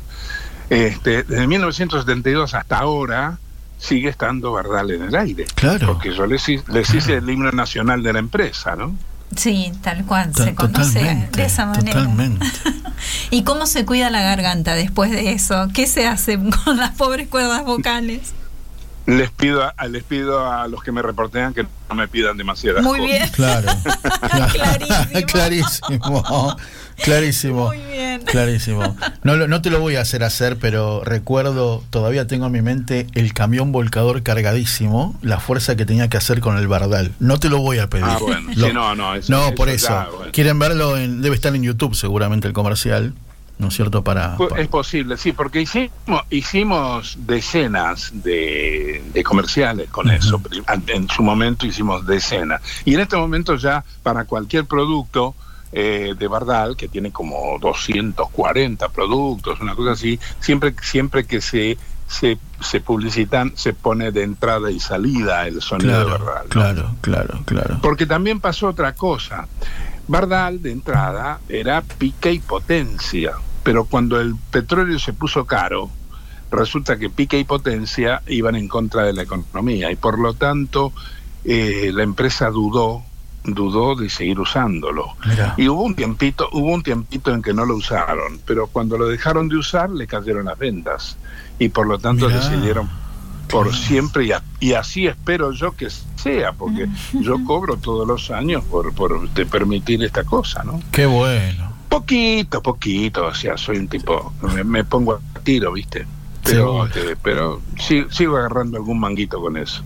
este, 0.70 1.24
desde 1.24 1.48
1972 1.48 2.54
hasta 2.54 2.78
ahora 2.78 3.40
sigue 3.80 4.10
estando 4.10 4.52
Bardal 4.52 4.92
en 4.92 5.02
el 5.06 5.16
aire. 5.16 5.48
Claro. 5.56 5.88
Porque 5.94 6.14
yo 6.14 6.28
les, 6.28 6.48
les 6.68 6.94
hice 6.94 7.16
el 7.16 7.28
himno 7.28 7.52
nacional 7.52 8.04
de 8.04 8.14
la 8.14 8.20
empresa, 8.20 8.76
¿no? 8.76 8.96
Sí, 9.36 9.72
tal 9.82 10.06
cual. 10.06 10.34
Se 10.36 10.54
conoce 10.56 11.00
totalmente, 11.00 11.42
de 11.42 11.48
esa 11.48 11.66
manera. 11.66 11.94
totalmente. 12.02 12.46
¿Y 13.32 13.44
cómo 13.44 13.66
se 13.66 13.86
cuida 13.86 14.10
la 14.10 14.22
garganta 14.22 14.76
después 14.76 15.12
de 15.12 15.32
eso? 15.32 15.68
¿Qué 15.74 15.88
se 15.88 16.06
hace 16.08 16.38
con 16.66 16.78
las 16.78 16.92
pobres 16.92 17.28
cuerdas 17.28 17.64
vocales? 17.64 18.34
Les 19.08 19.32
pido 19.32 19.64
a, 19.64 19.88
les 19.88 20.04
pido 20.04 20.50
a 20.52 20.68
los 20.68 20.84
que 20.84 20.92
me 20.92 21.02
reportean 21.02 21.54
que 21.56 21.64
no 21.90 21.96
me 21.96 22.08
pidan 22.08 22.38
demasiadas 22.38 22.84
Muy 22.84 23.00
cosas. 23.00 23.12
bien. 23.12 23.30
Claro. 23.30 23.68
Clarísimo. 24.52 25.26
Clarísimo. 25.28 26.58
Clarísimo. 27.04 27.68
Muy 27.68 27.78
bien. 27.78 28.22
Clarísimo. 28.26 28.96
No, 29.24 29.36
lo- 29.36 29.48
no 29.48 29.62
te 29.62 29.70
lo 29.70 29.80
voy 29.80 29.96
a 29.96 30.02
hacer 30.02 30.24
hacer, 30.24 30.58
pero 30.58 31.04
recuerdo, 31.04 31.84
todavía 31.90 32.28
tengo 32.28 32.46
en 32.48 32.52
mi 32.52 32.62
mente 32.62 33.08
el 33.14 33.34
camión 33.34 33.72
volcador 33.72 34.24
cargadísimo, 34.24 35.18
la 35.22 35.40
fuerza 35.40 35.76
que 35.76 35.86
tenía 35.86 36.08
que 36.10 36.18
hacer 36.18 36.40
con 36.40 36.58
el 36.58 36.68
Bardal. 36.68 37.12
No 37.20 37.40
te 37.40 37.50
lo 37.50 37.60
voy 37.60 37.80
a 37.80 37.88
pedir. 37.90 38.06
Ah, 38.08 38.18
bueno. 38.20 38.50
Lo- 38.56 38.68
Sí, 38.68 38.74
no, 38.74 38.96
no. 38.96 39.16
eso- 39.16 39.32
no, 39.32 39.54
por 39.56 39.70
eso 39.70 39.88
eso. 39.88 39.88
ya, 39.90 40.10
bueno. 40.16 40.32
Quieren 40.32 40.60
verlo, 40.60 40.98
en- 40.98 41.22
debe 41.22 41.36
estar 41.36 41.56
en 41.56 41.64
YouTube 41.64 41.96
seguramente 41.96 42.48
el 42.48 42.54
comercial, 42.54 43.14
¿no 43.58 43.68
es 43.68 43.76
cierto? 43.76 44.04
Para, 44.04 44.38
Es 44.58 44.68
posible, 44.68 45.18
sí, 45.18 45.32
porque 45.34 45.62
hicimos, 45.62 45.92
hicimos 46.30 47.18
decenas 47.28 48.12
de, 48.14 49.04
de 49.14 49.24
comerciales 49.24 49.90
con 49.90 50.10
eso. 50.10 50.42
En 50.88 51.10
su 51.10 51.22
momento 51.24 51.66
hicimos 51.66 52.06
decenas. 52.06 52.62
Y 52.86 52.94
en 52.96 53.02
este 53.02 53.18
momento 53.18 53.56
ya 53.56 53.84
para 54.04 54.26
cualquier 54.26 54.66
producto 54.66 55.36
eh, 55.72 56.16
de 56.18 56.28
Bardal, 56.28 56.76
que 56.76 56.88
tiene 56.88 57.12
como 57.12 57.58
240 57.60 58.90
productos, 58.90 59.60
una 59.62 59.76
cosa 59.76 59.92
así, 59.92 60.20
siempre, 60.40 60.76
siempre 60.82 61.26
que 61.26 61.42
se, 61.42 61.78
se, 62.08 62.38
se 62.60 62.82
publicitan 62.82 63.54
se 63.56 63.74
pone 63.74 64.12
de 64.12 64.24
entrada 64.24 64.70
y 64.70 64.80
salida 64.80 65.48
el 65.48 65.62
sonido 65.62 66.00
de 66.00 66.06
Bardal. 66.06 66.44
¿no? 66.44 66.50
claro, 66.50 66.96
claro, 67.02 67.40
claro. 67.46 67.80
Porque 67.82 68.06
también 68.06 68.40
pasó 68.40 68.68
otra 68.68 68.94
cosa. 68.96 69.48
Bardal, 70.08 70.62
de 70.62 70.72
entrada, 70.72 71.40
era 71.48 71.82
pique 71.82 72.34
y 72.34 72.40
potencia, 72.40 73.34
pero 73.64 73.86
cuando 73.86 74.20
el 74.20 74.36
petróleo 74.36 75.00
se 75.00 75.14
puso 75.14 75.46
caro, 75.46 75.90
resulta 76.52 76.98
que 76.98 77.10
pique 77.10 77.40
y 77.40 77.46
potencia 77.46 78.22
iban 78.28 78.56
en 78.56 78.68
contra 78.68 79.04
de 79.04 79.14
la 79.14 79.24
economía 79.24 79.90
y 79.92 79.96
por 79.96 80.20
lo 80.20 80.34
tanto 80.34 80.92
eh, 81.46 81.92
la 81.94 82.04
empresa 82.04 82.50
dudó 82.50 83.04
dudó 83.44 83.96
de 83.96 84.10
seguir 84.10 84.40
usándolo. 84.40 85.08
Mira. 85.28 85.56
y 85.58 85.68
hubo 85.68 85.84
un 85.84 85.96
tiempito 85.96 86.48
hubo 86.52 86.72
un 86.74 86.84
tiempito 86.84 87.34
en 87.34 87.42
que 87.42 87.54
no 87.54 87.66
lo 87.66 87.76
usaron 87.76 88.40
pero 88.46 88.68
cuando 88.68 88.98
lo 88.98 89.08
dejaron 89.08 89.48
de 89.50 89.58
usar 89.58 89.90
le 89.90 90.06
cayeron 90.08 90.46
las 90.46 90.58
ventas 90.60 91.18
y 91.58 91.70
por 91.70 91.88
lo 91.88 91.98
tanto 91.98 92.28
decidieron 92.30 92.88
por 93.50 93.76
siempre 93.76 94.26
y, 94.26 94.32
a- 94.32 94.44
y 94.60 94.74
así 94.74 95.08
espero 95.08 95.52
yo 95.54 95.72
que 95.74 95.88
sea 96.16 96.54
porque 96.54 96.88
yo 97.14 97.44
cobro 97.46 97.78
todos 97.78 98.08
los 98.08 98.30
años 98.32 98.64
por, 98.66 98.94
por 98.94 99.28
de 99.30 99.46
permitir 99.46 100.04
esta 100.04 100.24
cosa 100.24 100.64
no 100.64 100.80
Qué 100.92 101.06
bueno. 101.08 101.74
poquito 101.90 102.62
poquito 102.62 103.26
o 103.26 103.34
sea 103.34 103.58
soy 103.58 103.78
un 103.78 103.88
tipo 103.88 104.34
me, 104.54 104.64
me 104.64 104.84
pongo 104.84 105.14
a 105.16 105.40
tiro 105.40 105.72
viste 105.74 106.06
pero 106.44 106.86
eh, 106.88 107.16
pero 107.22 107.62
sigo 108.10 108.38
agarrando 108.38 108.78
algún 108.78 109.00
manguito 109.00 109.42
con 109.42 109.58
eso 109.58 109.84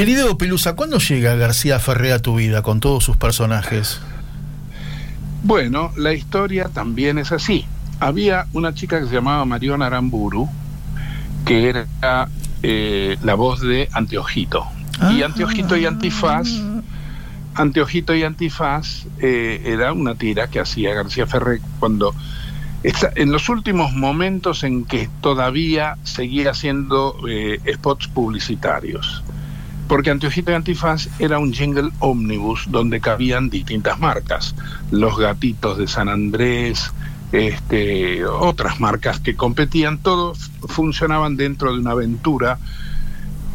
Querido 0.00 0.38
Pelusa, 0.38 0.76
¿cuándo 0.76 0.96
llega 0.96 1.34
García 1.34 1.78
Ferré 1.78 2.14
a 2.14 2.20
tu 2.22 2.36
vida 2.36 2.62
con 2.62 2.80
todos 2.80 3.04
sus 3.04 3.18
personajes? 3.18 4.00
Bueno, 5.42 5.92
la 5.98 6.14
historia 6.14 6.70
también 6.72 7.18
es 7.18 7.32
así. 7.32 7.66
Había 7.98 8.46
una 8.54 8.72
chica 8.72 8.98
que 8.98 9.08
se 9.08 9.12
llamaba 9.12 9.44
Mariona 9.44 9.88
Aramburu, 9.88 10.48
que 11.44 11.68
era 11.68 12.28
eh, 12.62 13.18
la 13.22 13.34
voz 13.34 13.60
de 13.60 13.90
Anteojito. 13.92 14.64
Y 15.12 15.20
Ah. 15.20 15.26
Anteojito 15.26 15.76
y 15.76 15.84
Antifaz, 15.84 16.48
Anteojito 17.54 18.14
y 18.14 18.22
Antifaz 18.22 19.04
eh, 19.18 19.60
era 19.66 19.92
una 19.92 20.14
tira 20.14 20.48
que 20.48 20.60
hacía 20.60 20.94
García 20.94 21.26
Ferré 21.26 21.60
cuando 21.78 22.14
está- 22.82 23.12
en 23.16 23.32
los 23.32 23.50
últimos 23.50 23.92
momentos 23.92 24.64
en 24.64 24.86
que 24.86 25.10
todavía 25.20 25.98
seguía 26.04 26.52
haciendo 26.52 27.16
eh, 27.28 27.60
spots 27.74 28.08
publicitarios. 28.08 29.22
Porque 29.90 30.10
Anteojito 30.10 30.52
y 30.52 30.54
Antifaz 30.54 31.08
era 31.18 31.40
un 31.40 31.52
jingle 31.52 31.90
ómnibus 31.98 32.66
donde 32.70 33.00
cabían 33.00 33.50
distintas 33.50 33.98
marcas. 33.98 34.54
Los 34.92 35.18
gatitos 35.18 35.78
de 35.78 35.88
San 35.88 36.08
Andrés, 36.08 36.92
este, 37.32 38.24
otras 38.24 38.78
marcas 38.78 39.18
que 39.18 39.34
competían, 39.34 39.98
todos 39.98 40.52
funcionaban 40.68 41.36
dentro 41.36 41.72
de 41.72 41.80
una 41.80 41.90
aventura 41.90 42.60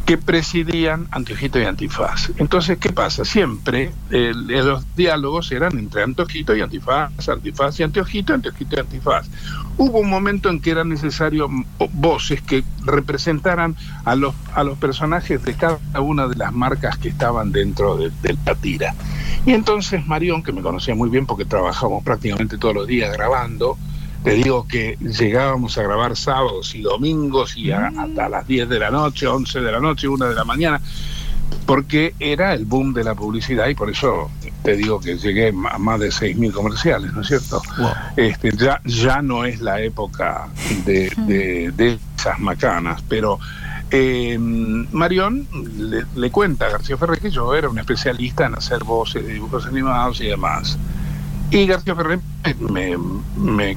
que 0.06 0.16
presidían 0.16 1.08
Antojito 1.10 1.58
y 1.58 1.64
Antifaz. 1.64 2.30
Entonces, 2.38 2.78
¿qué 2.78 2.92
pasa? 2.92 3.24
Siempre 3.24 3.90
los 4.08 4.86
diálogos 4.94 5.50
eran 5.50 5.76
entre 5.78 6.04
Antojito 6.04 6.54
y 6.54 6.60
Antifaz, 6.60 7.28
Antifaz 7.28 7.80
y 7.80 7.82
Antojito, 7.82 8.32
Antojito 8.32 8.76
y 8.76 8.78
Antifaz. 8.78 9.28
Hubo 9.76 9.98
un 9.98 10.08
momento 10.08 10.48
en 10.48 10.60
que 10.60 10.70
era 10.70 10.84
necesario 10.84 11.48
mm, 11.48 11.64
voces 11.94 12.40
que 12.40 12.62
representaran 12.84 13.74
a 14.04 14.14
los, 14.14 14.32
a 14.54 14.62
los 14.62 14.78
personajes 14.78 15.44
de 15.44 15.54
cada 15.54 16.00
una 16.00 16.28
de 16.28 16.36
las 16.36 16.52
marcas 16.52 16.96
que 16.98 17.08
estaban 17.08 17.50
dentro 17.50 17.96
de, 17.96 18.12
de 18.22 18.38
la 18.46 18.54
tira. 18.54 18.94
Y 19.44 19.52
entonces 19.52 20.06
Marión, 20.06 20.44
que 20.44 20.52
me 20.52 20.62
conocía 20.62 20.94
muy 20.94 21.10
bien 21.10 21.26
porque 21.26 21.44
trabajábamos 21.44 22.04
prácticamente 22.04 22.58
todos 22.58 22.76
los 22.76 22.86
días 22.86 23.12
grabando, 23.12 23.76
te 24.26 24.32
digo 24.34 24.66
que 24.66 24.96
llegábamos 25.00 25.78
a 25.78 25.84
grabar 25.84 26.16
sábados 26.16 26.74
y 26.74 26.82
domingos 26.82 27.56
y 27.56 27.70
a- 27.70 27.92
hasta 27.96 28.28
las 28.28 28.44
10 28.44 28.68
de 28.68 28.80
la 28.80 28.90
noche, 28.90 29.28
11 29.28 29.60
de 29.60 29.70
la 29.70 29.78
noche, 29.78 30.08
1 30.08 30.24
de 30.28 30.34
la 30.34 30.42
mañana, 30.44 30.80
porque 31.64 32.12
era 32.18 32.52
el 32.52 32.64
boom 32.64 32.92
de 32.92 33.04
la 33.04 33.14
publicidad 33.14 33.68
y 33.68 33.76
por 33.76 33.88
eso 33.88 34.28
te 34.64 34.74
digo 34.76 34.98
que 34.98 35.16
llegué 35.16 35.54
a 35.70 35.78
más 35.78 36.00
de 36.00 36.10
6.000 36.10 36.52
comerciales, 36.52 37.12
¿no 37.12 37.20
es 37.20 37.28
cierto? 37.28 37.62
Wow. 37.78 37.90
Este, 38.16 38.50
ya, 38.56 38.80
ya 38.84 39.22
no 39.22 39.44
es 39.44 39.60
la 39.60 39.80
época 39.80 40.48
de, 40.84 41.08
de- 41.18 41.70
de 41.76 41.98
esas 42.18 42.40
macanas, 42.40 43.04
pero 43.08 43.38
eh, 43.92 44.36
Marión 44.40 45.46
le, 45.76 46.04
le 46.16 46.30
cuenta 46.32 46.66
a 46.66 46.70
García 46.70 46.96
Ferrer 46.96 47.20
que 47.20 47.30
yo 47.30 47.54
era 47.54 47.68
un 47.68 47.78
especialista 47.78 48.46
en 48.46 48.56
hacer 48.56 48.82
voces 48.82 49.24
de 49.24 49.34
dibujos 49.34 49.66
animados 49.66 50.20
y 50.20 50.26
demás. 50.26 50.76
Y 51.50 51.66
García 51.66 51.94
Ferrer 51.94 52.20
me, 52.58 52.96
me, 53.36 53.76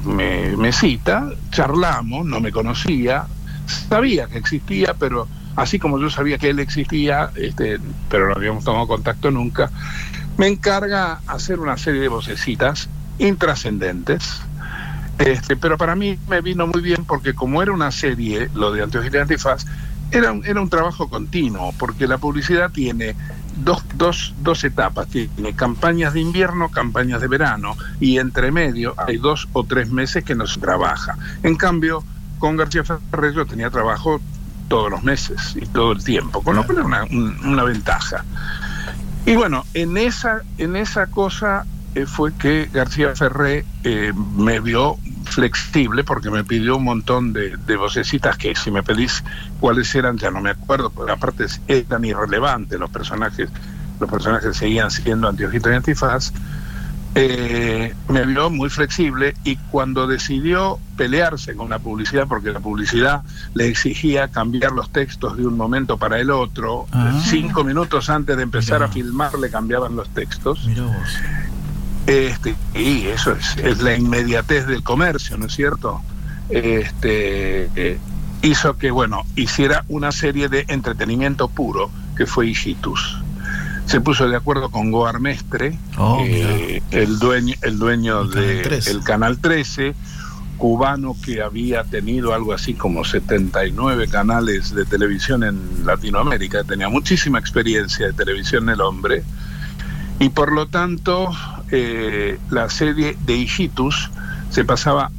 me- 0.58 0.72
cita, 0.72 1.30
charlamos, 1.52 2.26
no 2.26 2.40
me 2.40 2.52
conocía, 2.52 3.26
sabía 3.90 4.28
que 4.28 4.40
existía, 4.40 4.96
pero 4.98 5.28
así 5.56 5.78
como 5.78 6.00
yo 6.00 6.10
sabía 6.10 6.38
que 6.38 6.50
él 6.50 6.60
existía, 6.60 7.32
este, 7.36 7.80
pero 8.10 8.28
no 8.28 8.34
habíamos 8.36 8.64
tomado 8.64 8.88
contacto 8.88 9.30
nunca, 9.30 9.70
me 10.38 10.48
encarga 10.48 11.22
hacer 11.28 11.60
una 11.60 11.78
serie 11.78 12.02
de 12.02 12.08
vocecitas 12.08 12.90
intrascendentes. 13.20 14.42
Este, 15.20 15.58
pero 15.58 15.78
para 15.78 15.96
mí 15.96 16.18
me 16.30 16.40
vino 16.42 16.66
muy 16.66 16.82
bien 16.82 17.04
porque 17.06 17.34
como 17.36 17.62
era 17.62 17.74
una 17.74 17.92
serie, 17.92 18.50
lo 18.56 18.72
de 18.72 18.84
Anteojos 18.84 19.14
y 19.14 19.18
Antifaz, 19.18 19.66
era 20.12 20.32
un, 20.32 20.46
era 20.46 20.62
un 20.62 20.70
trabajo 20.70 21.10
continuo, 21.10 21.74
porque 21.78 22.08
la 22.08 22.18
publicidad 22.18 22.72
tiene 22.72 23.16
dos, 23.64 23.84
dos, 23.96 24.34
dos 24.40 24.64
etapas, 24.64 25.08
tiene 25.08 25.54
campañas 25.56 26.14
de 26.14 26.22
invierno, 26.22 26.70
campañas 26.70 27.22
de 27.22 27.28
verano, 27.28 27.76
y 28.00 28.18
entre 28.18 28.52
medio 28.52 28.94
hay 28.98 29.18
dos 29.18 29.48
o 29.54 29.64
tres 29.64 29.90
meses 29.92 30.24
que 30.24 30.36
no 30.36 30.48
se 30.48 30.60
trabaja. 30.60 31.18
En 31.44 31.56
cambio, 31.56 32.04
con 32.40 32.56
García 32.58 32.84
Ferrer 32.84 33.34
yo 33.34 33.46
tenía 33.46 33.70
trabajo 33.70 34.20
todos 34.68 34.90
los 34.92 35.04
meses 35.04 35.56
y 35.56 35.66
todo 35.66 35.92
el 35.94 36.04
tiempo, 36.04 36.42
con 36.42 36.56
lo 36.56 36.64
cual 36.66 36.78
era 36.78 36.86
una, 36.88 37.04
un- 37.06 37.38
una 37.46 37.64
ventaja. 37.64 38.24
Y 39.26 39.36
bueno, 39.36 39.66
en 39.74 39.98
esa, 39.98 40.42
en 40.58 40.76
esa 40.76 41.08
cosa 41.08 41.66
eh, 41.96 42.06
fue 42.06 42.34
que 42.34 42.70
García 42.72 43.16
Ferré 43.16 43.66
eh, 43.84 44.14
me 44.38 44.60
vio 44.60 44.98
flexible 45.30 46.04
porque 46.04 46.30
me 46.30 46.44
pidió 46.44 46.78
un 46.78 46.84
montón 46.84 47.34
de, 47.34 47.56
de 47.58 47.76
vocecitas 47.78 48.38
que 48.38 48.56
si 48.56 48.72
me 48.72 48.84
pedís 48.84 49.24
cuáles 49.60 49.94
eran 49.96 50.18
ya 50.18 50.32
no 50.32 50.42
me 50.42 50.50
acuerdo, 50.52 50.90
porque 50.90 51.12
aparte 51.12 51.46
eran 51.68 52.04
irrelevantes 52.06 52.80
los 52.80 52.90
personajes, 52.90 53.50
los 54.00 54.10
personajes 54.10 54.58
seguían 54.58 54.92
siendo 54.92 55.28
Antiojito 55.28 55.72
y 55.72 55.76
Antifaz. 55.76 56.32
eh, 57.16 57.94
me 58.08 58.24
vio 58.26 58.50
muy 58.52 58.70
flexible 58.70 59.34
y 59.44 59.56
cuando 59.72 60.06
decidió 60.06 60.78
pelearse 60.96 61.56
con 61.56 61.70
la 61.70 61.80
publicidad, 61.80 62.28
porque 62.28 62.52
la 62.52 62.60
publicidad 62.60 63.24
le 63.56 63.68
exigía 63.68 64.28
cambiar 64.28 64.74
los 64.74 64.92
textos 64.92 65.36
de 65.36 65.46
un 65.48 65.58
momento 65.58 65.98
para 65.98 66.20
el 66.20 66.30
otro, 66.30 66.86
Ah. 66.92 67.20
cinco 67.26 67.64
minutos 67.64 68.10
antes 68.12 68.38
de 68.38 68.44
empezar 68.44 68.80
Mirá. 68.82 68.86
a 68.86 68.94
filmar 68.94 69.40
le 69.40 69.50
cambiaban 69.50 69.96
los 69.96 70.08
textos. 70.10 70.64
Mirá 70.66 70.84
vos. 70.84 71.18
Este, 72.10 72.56
y 72.74 73.06
eso 73.06 73.34
es, 73.34 73.56
es 73.58 73.82
la 73.82 73.96
inmediatez 73.96 74.66
del 74.66 74.82
comercio, 74.84 75.38
¿no 75.38 75.46
es 75.46 75.54
cierto? 75.54 76.02
Este, 76.50 77.70
eh, 77.76 78.00
hizo 78.42 78.78
que, 78.78 78.90
bueno, 78.90 79.26
hiciera 79.36 79.86
una 79.90 80.12
serie 80.12 80.50
de 80.50 80.66
entretenimiento 80.70 81.48
puro, 81.48 81.92
que 82.18 82.26
fue 82.26 82.48
Hijitus. 82.48 83.18
Se 83.86 84.02
puso 84.02 84.28
de 84.28 84.36
acuerdo 84.36 84.70
con 84.70 84.92
Goar 84.92 85.20
Mestre, 85.20 85.78
Oh, 85.98 86.24
eh, 86.26 86.82
el 86.92 87.20
dueño, 87.20 87.56
el 87.62 87.78
dueño 87.78 88.26
del 88.26 88.64
13. 88.64 89.00
Canal 89.02 89.40
13, 89.40 89.94
cubano 90.58 91.16
que 91.24 91.42
había 91.42 91.84
tenido 91.84 92.34
algo 92.34 92.54
así 92.54 92.74
como 92.74 93.06
79 93.06 94.08
canales 94.08 94.74
de 94.74 94.86
televisión 94.86 95.44
en 95.44 95.86
Latinoamérica, 95.86 96.64
tenía 96.64 96.90
muchísima 96.90 97.40
experiencia 97.40 98.08
de 98.08 98.14
televisión 98.14 98.70
el 98.70 98.82
hombre, 98.82 99.24
y 100.20 100.30
por 100.30 100.52
lo 100.52 100.68
tanto 100.68 101.30
eh, 101.72 102.40
la 102.50 102.70
serie 102.70 103.18
de 103.26 103.36
Hijitus 103.38 104.10
se 104.50 104.66
pasaba 104.66 105.12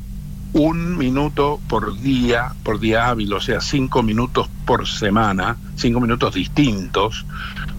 un 0.52 0.98
minuto 0.98 1.60
por 1.68 1.98
día, 2.00 2.52
por 2.64 2.80
día 2.80 3.08
hábil, 3.08 3.32
o 3.32 3.40
sea, 3.40 3.60
cinco 3.60 4.02
minutos 4.02 4.48
por 4.66 4.86
semana, 4.88 5.56
cinco 5.76 6.00
minutos 6.00 6.34
distintos 6.34 7.24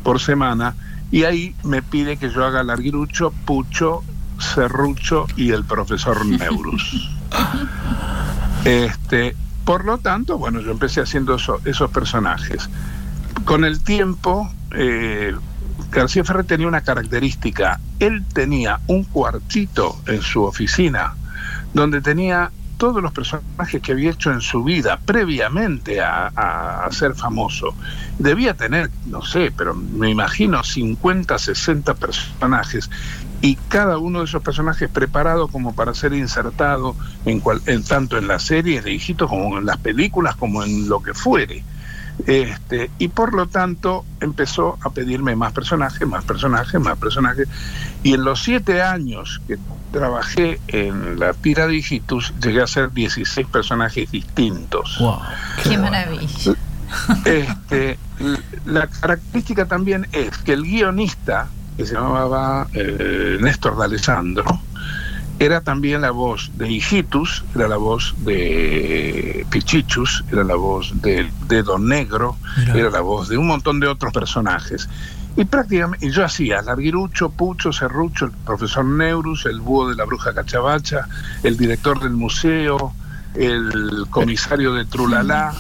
por 0.04 0.20
semana, 0.22 0.76
y 1.12 1.24
ahí 1.26 1.54
me 1.64 1.82
pide 1.82 2.16
que 2.18 2.30
yo 2.32 2.46
haga 2.46 2.64
Larguirucho, 2.64 3.32
Pucho, 3.46 4.02
Serrucho 4.40 5.28
y 5.36 5.52
el 5.52 5.66
profesor 5.66 6.26
Neurus. 6.26 7.10
Este, 8.66 9.36
por 9.66 9.86
lo 9.86 9.98
tanto, 9.98 10.38
bueno, 10.38 10.62
yo 10.62 10.72
empecé 10.72 11.02
haciendo 11.02 11.36
eso- 11.36 11.60
esos 11.66 11.92
personajes. 11.92 12.70
Con 13.46 13.66
el 13.66 13.82
tiempo, 13.84 14.50
eh, 14.76 15.36
García 15.92 16.24
Ferrer 16.24 16.46
tenía 16.46 16.68
una 16.68 16.82
característica. 16.82 17.80
Él 18.00 18.24
tenía 18.34 18.80
un 18.88 19.04
cuartito 19.04 20.02
en 20.08 20.22
su 20.22 20.44
oficina 20.44 21.16
donde 21.74 22.02
tenía 22.02 22.52
todos 22.78 23.04
los 23.04 23.12
personajes 23.12 23.80
que 23.82 23.92
había 23.92 24.10
hecho 24.10 24.32
en 24.32 24.42
su 24.42 24.64
vida 24.64 25.00
previamente 25.06 26.02
a, 26.02 26.88
ser 26.92 27.14
famoso. 27.14 27.76
Debía 28.18 28.56
tener, 28.56 28.90
no 29.06 29.22
sé, 29.22 29.54
pero 29.56 29.76
me 29.76 30.10
imagino 30.10 30.64
50, 30.64 31.38
60 31.38 31.94
personajes 31.94 32.90
y 33.40 33.56
cada 33.68 34.00
uno 34.00 34.20
de 34.20 34.26
esos 34.26 34.42
personajes 34.42 34.90
preparado 34.90 35.48
como 35.48 35.76
para 35.76 35.94
ser 35.94 36.14
insertado 36.14 36.96
en, 37.26 37.40
cual- 37.40 37.62
en 37.68 37.84
tanto 37.84 38.18
en 38.18 38.28
las 38.28 38.44
series 38.44 38.84
de 38.84 38.94
hijitos 38.94 39.30
como 39.30 39.60
en 39.60 39.66
las 39.68 39.78
películas 39.78 40.36
como 40.36 40.64
en 40.64 40.90
lo 40.90 41.02
que 41.04 41.14
fuere. 41.14 41.64
Este, 42.28 42.92
y 43.00 43.08
por 43.08 43.34
lo 43.34 43.48
tanto 43.48 44.06
empezó 44.20 44.78
a 44.82 44.90
pedirme 44.90 45.36
más 45.36 45.54
personajes, 45.54 46.08
más 46.08 46.24
personajes, 46.24 46.80
más 46.80 46.98
personajes. 46.98 47.48
Y 48.04 48.14
en 48.14 48.24
los 48.24 48.44
siete 48.44 48.82
años 48.82 49.42
que 49.48 49.58
trabajé 49.92 50.60
en 50.68 51.20
la 51.20 51.34
tira 51.34 51.68
de 51.68 51.76
Hijitus, 51.76 52.34
llegué 52.42 52.62
a 52.62 52.68
ser 52.68 52.92
16 52.92 53.48
personajes 53.48 54.10
distintos. 54.12 54.98
Wow. 55.00 55.20
Qué 55.64 55.78
maravilla. 55.78 56.56
Este, 57.24 57.98
la 58.66 58.88
característica 58.88 59.66
también 59.66 60.08
es 60.12 60.38
que 60.40 60.54
el 60.54 60.64
guionista, 60.64 61.48
que 61.78 61.86
se 61.86 61.94
llamaba 61.94 62.68
eh, 62.74 63.38
Néstor 63.40 63.78
D'Alessandro, 63.78 64.62
era 65.44 65.62
también 65.62 66.02
la 66.02 66.12
voz 66.12 66.52
de 66.56 66.70
Hijitus, 66.72 67.44
era 67.56 67.68
la 67.68 67.78
voz 67.78 68.14
de 68.20 69.46
Pichichus, 69.50 70.24
era 70.32 70.44
la 70.44 70.56
voz 70.56 70.92
de, 71.02 71.30
de 71.48 71.64
Don 71.64 71.88
Negro, 71.88 72.38
era 72.76 72.90
la 72.90 73.02
voz 73.02 73.28
de 73.30 73.38
un 73.38 73.48
montón 73.48 73.80
de 73.80 73.88
otros 73.88 74.14
personajes. 74.14 74.88
Y 75.38 75.46
prácticamente, 75.46 76.06
y 76.06 76.12
yo 76.12 76.26
hacía 76.26 76.62
Larguirucho, 76.62 77.30
Pucho, 77.30 77.72
Serrucho, 77.72 78.26
el 78.26 78.32
profesor 78.46 78.84
Neurus, 78.86 79.46
el 79.46 79.62
búho 79.62 79.90
de 79.90 79.96
la 79.96 80.04
bruja 80.06 80.34
Cachabacha, 80.34 81.08
el 81.44 81.58
director 81.58 82.00
del 82.02 82.12
museo, 82.12 82.94
el 83.34 84.06
comisario 84.10 84.74
de 84.74 84.84
Trulalá, 84.86 85.54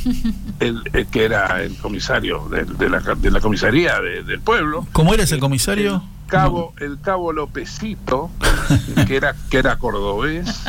el, 0.60 0.82
el 0.92 1.08
que 1.08 1.24
era 1.24 1.64
el 1.64 1.76
comisario 1.78 2.48
de, 2.50 2.66
de 2.66 2.90
la, 2.90 3.00
de 3.00 3.32
la 3.32 3.40
comisaría 3.40 4.00
de- 4.02 4.24
del 4.24 4.42
pueblo. 4.42 4.86
¿Cómo 4.92 5.14
eres 5.14 5.32
el 5.32 5.40
comisario? 5.40 5.96
El 5.96 6.21
cabo, 6.32 6.74
el 6.80 7.00
cabo 7.00 7.34
Lópezito, 7.34 8.32
que 9.08 9.16
era, 9.18 9.36
que 9.50 9.58
era 9.58 9.78
cordobés. 9.78 10.64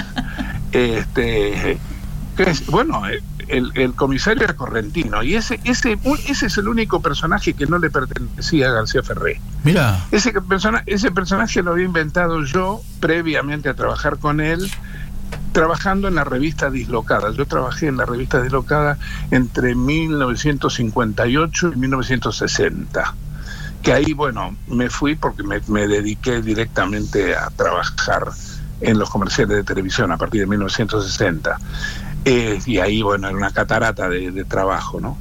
Este, 0.73 1.79
que 2.37 2.43
es- 2.45 2.67
bueno, 2.67 3.03
el, 3.49 3.71
el 3.75 3.93
comisario 3.95 4.45
era 4.45 4.55
correntino. 4.57 5.23
Y 5.23 5.35
ese, 5.35 5.61
ese, 5.65 5.99
ese 6.29 6.47
es 6.47 6.59
el 6.59 6.69
único 6.69 7.01
personaje 7.03 7.53
que 7.55 7.67
no 7.67 7.79
le 7.79 7.91
pertenecía 7.91 8.69
a 8.69 8.73
García 8.73 9.03
Ferré. 9.03 9.41
Mira, 9.65 10.05
Ese, 10.11 10.33
persona, 10.41 10.83
ese 10.87 11.11
personaje 11.11 11.63
lo 11.63 11.73
había 11.73 11.85
inventado 11.85 12.43
yo 12.45 12.81
previamente 13.01 13.69
a 13.69 13.75
trabajar 13.75 14.19
con 14.19 14.41
él, 14.41 14.71
trabajando 15.53 16.09
en 16.09 16.15
la 16.15 16.25
revista 16.25 16.71
Dislocada. 16.71 17.31
Yo 17.33 17.47
trabajé 17.47 17.89
en 17.89 17.99
la 17.99 18.07
revista 18.07 18.41
Dislocada 18.41 18.97
entre 19.31 19.75
1958 19.75 21.73
y 21.75 21.77
1960. 21.77 23.15
Que 23.83 23.93
ahí, 23.93 24.13
bueno, 24.13 24.57
me 24.69 24.89
fui 24.91 25.17
porque 25.17 25.43
me, 25.43 25.61
me 25.69 25.87
dediqué 25.89 26.41
directamente 26.41 27.35
a 27.35 27.51
trabajar 27.51 28.29
en 28.81 28.99
los 28.99 29.11
comerciales 29.11 29.57
de 29.57 29.65
televisión 29.65 30.13
a 30.13 30.17
partir 30.17 30.41
de 30.43 30.47
1960. 30.47 31.57
Eh, 32.25 32.61
y 32.67 32.79
ahí, 32.79 33.03
bueno, 33.03 33.27
era 33.29 33.37
una 33.37 33.51
catarata 33.51 34.09
de, 34.09 34.31
de 34.31 34.45
trabajo, 34.45 35.01
¿no? 35.01 35.19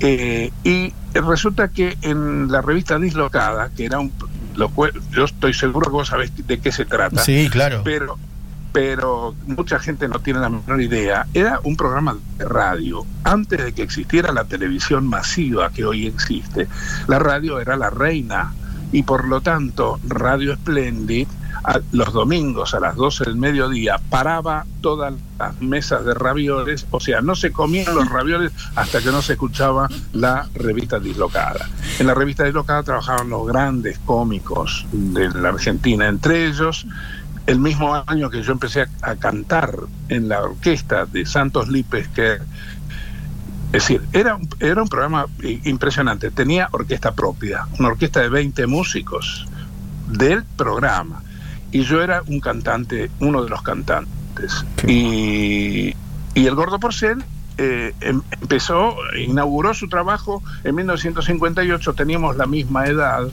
Eh, 0.00 0.50
y 0.64 0.92
resulta 1.14 1.68
que 1.68 1.98
en 2.02 2.50
la 2.50 2.62
revista 2.62 2.98
Dislocada, 2.98 3.70
que 3.70 3.84
era 3.86 3.98
un... 3.98 4.12
Lo, 4.54 4.70
cual- 4.70 4.92
yo 5.10 5.24
estoy 5.24 5.52
seguro 5.54 5.86
que 5.86 5.92
vos 5.92 6.08
sabés 6.08 6.32
de 6.46 6.58
qué 6.60 6.72
se 6.72 6.84
trata. 6.84 7.22
Sí, 7.22 7.48
claro. 7.50 7.82
Pero, 7.84 8.18
pero 8.78 9.34
mucha 9.48 9.80
gente 9.80 10.06
no 10.06 10.20
tiene 10.20 10.38
la 10.38 10.48
menor 10.48 10.80
idea. 10.80 11.26
Era 11.34 11.58
un 11.64 11.76
programa 11.76 12.16
de 12.36 12.44
radio. 12.44 13.04
Antes 13.24 13.64
de 13.64 13.72
que 13.72 13.82
existiera 13.82 14.30
la 14.30 14.44
televisión 14.44 15.04
masiva 15.04 15.70
que 15.70 15.84
hoy 15.84 16.06
existe, 16.06 16.68
la 17.08 17.18
radio 17.18 17.58
era 17.58 17.76
la 17.76 17.90
reina. 17.90 18.52
Y 18.92 19.02
por 19.02 19.26
lo 19.26 19.40
tanto, 19.40 19.98
Radio 20.06 20.54
Splendid, 20.54 21.26
los 21.90 22.12
domingos 22.12 22.72
a 22.72 22.78
las 22.78 22.94
12 22.94 23.24
del 23.24 23.34
mediodía, 23.34 23.98
paraba 24.10 24.64
todas 24.80 25.12
las 25.40 25.60
mesas 25.60 26.04
de 26.04 26.14
ravioles. 26.14 26.86
O 26.92 27.00
sea, 27.00 27.20
no 27.20 27.34
se 27.34 27.50
comían 27.50 27.96
los 27.96 28.08
ravioles 28.08 28.52
hasta 28.76 29.00
que 29.00 29.10
no 29.10 29.22
se 29.22 29.32
escuchaba 29.32 29.88
la 30.12 30.48
revista 30.54 31.00
dislocada. 31.00 31.68
En 31.98 32.06
la 32.06 32.14
revista 32.14 32.44
dislocada 32.44 32.84
trabajaban 32.84 33.28
los 33.28 33.44
grandes 33.44 33.98
cómicos 33.98 34.86
de 34.92 35.30
la 35.30 35.48
Argentina, 35.48 36.06
entre 36.06 36.46
ellos 36.46 36.86
el 37.48 37.58
mismo 37.58 37.94
año 38.06 38.30
que 38.30 38.42
yo 38.42 38.52
empecé 38.52 38.82
a, 38.82 38.88
a 39.02 39.16
cantar 39.16 39.74
en 40.08 40.28
la 40.28 40.42
orquesta 40.42 41.06
de 41.06 41.24
Santos 41.26 41.68
Lípez, 41.68 42.06
que 42.08 42.34
es 42.34 43.72
decir, 43.72 44.02
era, 44.12 44.36
un- 44.36 44.48
era 44.60 44.82
un 44.82 44.88
programa 44.88 45.26
eh, 45.42 45.60
impresionante. 45.64 46.30
Tenía 46.30 46.68
orquesta 46.72 47.12
propia, 47.14 47.66
una 47.78 47.88
orquesta 47.88 48.20
de 48.20 48.28
20 48.28 48.66
músicos 48.66 49.46
del 50.08 50.44
programa. 50.44 51.22
Y 51.70 51.82
yo 51.82 52.02
era 52.02 52.22
un 52.26 52.40
cantante, 52.40 53.10
uno 53.20 53.42
de 53.44 53.50
los 53.50 53.60
cantantes. 53.62 54.64
Y, 54.86 55.94
y 56.34 56.46
el 56.46 56.54
Gordo 56.54 56.78
Porcel 56.80 57.22
eh, 57.58 57.94
em- 58.00 58.22
empezó, 58.40 58.94
inauguró 59.18 59.74
su 59.74 59.88
trabajo 59.88 60.42
en 60.64 60.74
1958, 60.76 61.92
teníamos 61.94 62.36
la 62.36 62.46
misma 62.46 62.86
edad. 62.86 63.28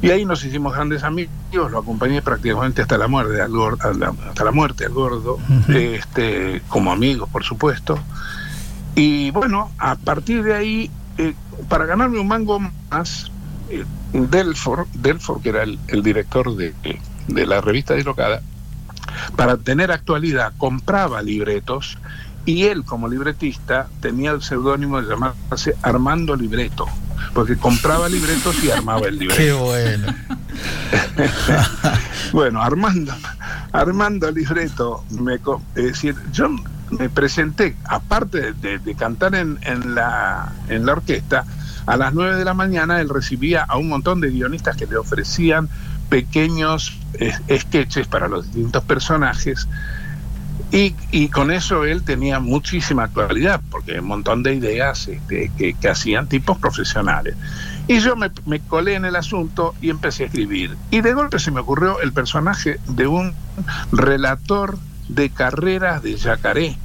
Y 0.00 0.10
ahí 0.10 0.24
nos 0.24 0.44
hicimos 0.44 0.74
grandes 0.74 1.02
amigos, 1.02 1.30
lo 1.52 1.78
acompañé 1.78 2.22
prácticamente 2.22 2.82
hasta 2.82 2.96
la 2.96 3.08
muerte 3.08 3.40
al 3.40 3.50
gordo, 3.50 3.78
hasta 4.28 4.44
la 4.44 4.52
muerte 4.52 4.84
al 4.84 4.92
gordo, 4.92 5.38
este, 5.68 6.62
como 6.68 6.92
amigos, 6.92 7.28
por 7.28 7.42
supuesto. 7.42 7.98
Y 8.94 9.30
bueno, 9.32 9.70
a 9.78 9.96
partir 9.96 10.44
de 10.44 10.54
ahí, 10.54 10.90
eh, 11.18 11.34
para 11.68 11.84
ganarme 11.86 12.20
un 12.20 12.28
mango 12.28 12.60
más, 12.90 13.32
eh, 13.70 13.84
Delford, 14.12 14.86
Delford, 14.94 15.42
que 15.42 15.48
era 15.48 15.64
el, 15.64 15.78
el 15.88 16.02
director 16.02 16.54
de, 16.54 16.74
de 17.26 17.46
la 17.46 17.60
revista 17.60 17.94
Dislocada, 17.94 18.40
para 19.36 19.56
tener 19.56 19.90
actualidad 19.90 20.52
compraba 20.58 21.22
libretos 21.22 21.98
y 22.44 22.64
él 22.64 22.84
como 22.84 23.08
libretista 23.08 23.88
tenía 24.00 24.30
el 24.30 24.42
seudónimo 24.42 25.02
de 25.02 25.08
llamarse 25.08 25.74
Armando 25.82 26.34
Libreto, 26.34 26.86
porque 27.34 27.56
compraba 27.56 28.08
libretos 28.08 28.62
y 28.64 28.70
armaba 28.70 29.06
el 29.08 29.18
libreto. 29.18 29.40
Qué 29.42 29.52
bueno. 29.52 30.14
Bueno, 32.32 32.62
Armando, 32.62 33.14
Armando 33.72 34.30
Libreto, 34.30 35.02
me, 35.10 35.34
es 35.36 35.84
decir, 35.84 36.14
yo 36.32 36.48
me 36.90 37.08
presenté, 37.08 37.74
aparte 37.84 38.40
de, 38.40 38.52
de- 38.52 38.78
de 38.78 38.94
cantar 38.94 39.34
en, 39.34 39.58
en 39.62 39.94
la, 39.94 40.52
en 40.68 40.84
la 40.84 40.92
orquesta, 40.92 41.44
a 41.86 41.96
las 41.96 42.12
9 42.12 42.36
de 42.36 42.44
la 42.44 42.52
mañana 42.54 43.00
él 43.00 43.08
recibía 43.08 43.62
a 43.62 43.78
un 43.78 43.88
montón 43.88 44.20
de 44.20 44.28
guionistas 44.30 44.76
que 44.76 44.86
le 44.86 44.96
ofrecían 44.98 45.68
pequeños 46.10 46.98
eh, 47.14 47.32
sketches 47.58 48.06
para 48.06 48.28
los 48.28 48.44
distintos 48.46 48.84
personajes. 48.84 49.66
Y, 50.70 50.94
y 51.10 51.28
con 51.28 51.50
eso 51.50 51.84
él 51.84 52.02
tenía 52.02 52.40
muchísima 52.40 53.04
actualidad, 53.04 53.60
porque 53.70 54.00
un 54.00 54.06
montón 54.06 54.42
de 54.42 54.54
ideas 54.54 55.08
este, 55.08 55.50
que, 55.56 55.74
que 55.74 55.88
hacían 55.88 56.28
tipos 56.28 56.58
profesionales. 56.58 57.36
Y 57.86 58.00
yo 58.00 58.16
me, 58.16 58.30
me 58.44 58.60
colé 58.60 58.94
en 58.94 59.06
el 59.06 59.16
asunto 59.16 59.74
y 59.80 59.88
empecé 59.88 60.24
a 60.24 60.26
escribir. 60.26 60.76
Y 60.90 61.00
de 61.00 61.14
golpe 61.14 61.38
se 61.38 61.50
me 61.50 61.60
ocurrió 61.60 62.00
el 62.00 62.12
personaje 62.12 62.78
de 62.86 63.06
un 63.06 63.34
relator 63.92 64.78
de 65.08 65.30
carreras 65.30 66.02
de 66.02 66.16
yacaré, 66.16 66.76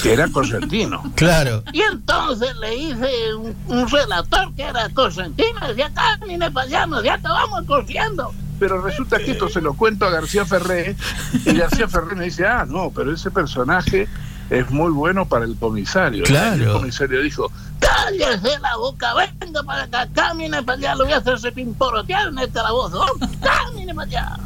que 0.00 0.12
era 0.12 0.28
correntino. 0.28 1.02
Claro. 1.16 1.64
Y 1.72 1.80
entonces 1.80 2.54
le 2.56 2.76
hice 2.76 3.34
un, 3.34 3.56
un 3.66 3.88
relator 3.88 4.54
que 4.54 4.62
era 4.62 4.88
correntino, 4.90 5.66
decía, 5.66 5.90
camine 5.92 6.52
para 6.52 6.66
allá, 6.66 6.86
nos 6.86 7.02
ya 7.02 7.16
estábamos 7.16 7.64
corriendo. 7.64 8.32
Pero 8.58 8.80
resulta 8.80 9.18
que 9.18 9.32
esto 9.32 9.48
se 9.48 9.60
lo 9.60 9.74
cuento 9.74 10.04
a 10.04 10.10
García 10.10 10.44
Ferré, 10.44 10.96
y 11.44 11.52
García 11.52 11.88
Ferré 11.88 12.16
me 12.16 12.24
dice, 12.24 12.46
ah, 12.46 12.66
no, 12.68 12.90
pero 12.90 13.12
ese 13.12 13.30
personaje 13.30 14.08
es 14.50 14.70
muy 14.70 14.90
bueno 14.90 15.26
para 15.26 15.44
el 15.44 15.56
comisario. 15.56 16.24
Claro. 16.24 16.56
Y 16.56 16.62
el 16.62 16.72
comisario 16.72 17.22
dijo, 17.22 17.50
Cállese 17.78 18.58
la 18.60 18.76
boca, 18.76 19.14
venga 19.14 19.62
para 19.62 19.84
acá, 19.84 20.08
camine 20.12 20.62
para 20.62 20.78
allá, 20.78 20.94
lo 20.94 21.04
voy 21.04 21.12
a 21.12 21.18
hacerse 21.18 21.52
pimporotear 21.52 22.28
en 22.28 22.38
esta 22.38 22.62
la 22.62 22.72
voz. 22.72 22.92
Camine 23.40 23.94
para 23.94 24.06
allá. 24.06 24.38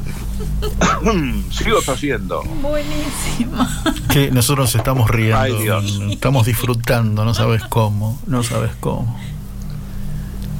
sigo 1.50 1.80
tosiendo. 1.82 2.42
Buenísimo. 2.60 3.66
Que 4.10 4.30
nosotros 4.30 4.74
estamos 4.74 5.08
riendo. 5.10 5.38
Ay, 5.38 5.54
Dios. 5.62 6.00
Estamos 6.10 6.46
disfrutando, 6.46 7.24
no 7.24 7.34
sabes 7.34 7.62
cómo. 7.64 8.20
No 8.26 8.42
sabes 8.42 8.72
cómo. 8.80 9.18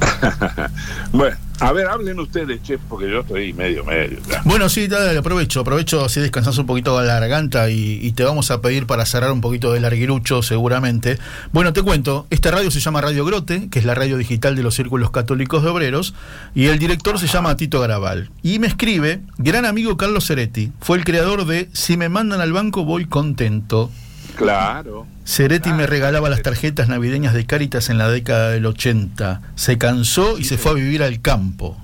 Bueno, 1.11 1.37
a 1.59 1.71
ver, 1.71 1.87
hablen 1.87 2.19
ustedes, 2.19 2.61
chef, 2.63 2.81
porque 2.89 3.09
yo 3.09 3.19
estoy 3.19 3.53
medio, 3.53 3.85
medio. 3.85 4.17
ya. 4.27 4.41
Bueno, 4.45 4.67
sí, 4.67 4.87
dale, 4.87 5.17
aprovecho, 5.17 5.61
aprovecho 5.61 6.03
así 6.03 6.19
descansas 6.19 6.57
un 6.57 6.65
poquito 6.65 6.99
la 7.01 7.19
garganta 7.19 7.69
y, 7.69 8.11
te 8.13 8.23
vamos 8.23 8.51
a 8.51 8.61
pedir 8.61 8.85
para 8.85 9.05
cerrar 9.05 9.31
un 9.31 9.41
poquito 9.41 9.71
de 9.71 9.79
larguirucho 9.79 10.41
seguramente. 10.41 11.17
Bueno, 11.51 11.71
te 11.71 11.81
cuento, 11.81 12.27
esta 12.29 12.51
radio 12.51 12.69
se 12.71 12.79
llama 12.79 13.01
Radio 13.01 13.25
Grote, 13.25 13.69
que 13.69 13.79
es 13.79 13.85
la 13.85 13.95
radio 13.95 14.17
digital 14.17 14.55
de 14.55 14.63
los 14.63 14.75
círculos 14.75 15.11
católicos 15.11 15.63
de 15.63 15.69
obreros, 15.69 16.13
y 16.53 16.65
el 16.67 16.79
director 16.79 17.19
se 17.19 17.27
llama 17.27 17.55
Tito 17.55 17.79
Garabal. 17.79 18.29
Y 18.41 18.59
me 18.59 18.67
escribe, 18.67 19.21
gran 19.37 19.65
amigo 19.65 19.97
Carlos 19.97 20.25
Ceretti, 20.25 20.71
fue 20.81 20.97
el 20.97 21.05
creador 21.05 21.45
de 21.45 21.69
Si 21.73 21.97
me 21.97 22.09
mandan 22.09 22.41
al 22.41 22.53
banco 22.53 22.85
voy 22.85 23.05
contento. 23.05 23.91
Claro. 24.35 25.05
Ceretti 25.25 25.71
me 25.73 25.87
regalaba 25.87 26.29
las 26.29 26.41
tarjetas 26.41 26.87
navideñas 26.87 27.33
de 27.33 27.45
Cáritas 27.45 27.89
en 27.89 27.97
la 27.97 28.09
década 28.09 28.49
del 28.49 28.65
80. 28.65 29.41
Se 29.55 29.77
cansó 29.77 30.37
y 30.37 30.43
se 30.43 30.57
fue 30.57 30.71
a 30.71 30.75
vivir 30.75 31.03
al 31.03 31.21
campo. 31.21 31.77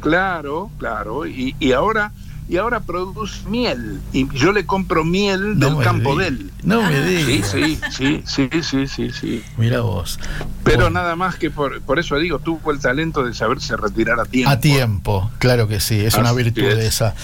Claro, 0.00 0.70
claro. 0.78 1.26
Y, 1.26 1.56
y 1.58 1.72
ahora 1.72 2.12
y 2.48 2.56
ahora 2.56 2.80
produce 2.80 3.46
miel. 3.48 4.00
Y 4.12 4.28
yo 4.34 4.52
le 4.52 4.64
compro 4.64 5.04
miel 5.04 5.58
No 5.58 5.74
del 5.74 5.84
campo 5.84 6.16
de 6.16 6.28
él. 6.28 6.50
No 6.62 6.82
me 6.82 7.00
digas. 7.02 7.50
sí, 7.50 7.78
sí, 7.90 8.22
sí, 8.26 8.50
sí, 8.62 8.86
sí, 8.86 9.10
sí. 9.12 9.44
Mira 9.56 9.80
vos. 9.80 10.18
Pero 10.64 10.90
nada 10.90 11.14
más 11.16 11.36
que 11.36 11.50
por, 11.50 11.80
por 11.82 11.98
eso 11.98 12.16
digo, 12.18 12.38
tuvo 12.38 12.72
el 12.72 12.80
talento 12.80 13.24
de 13.24 13.34
saberse 13.34 13.76
retirar 13.76 14.18
a 14.20 14.24
tiempo. 14.24 14.50
A 14.50 14.60
tiempo, 14.60 15.30
claro 15.38 15.68
que 15.68 15.80
sí, 15.80 16.00
es 16.00 16.14
una 16.14 16.32
virtud 16.32 16.62
es. 16.62 16.76
de 16.76 16.86
esa. 16.86 17.14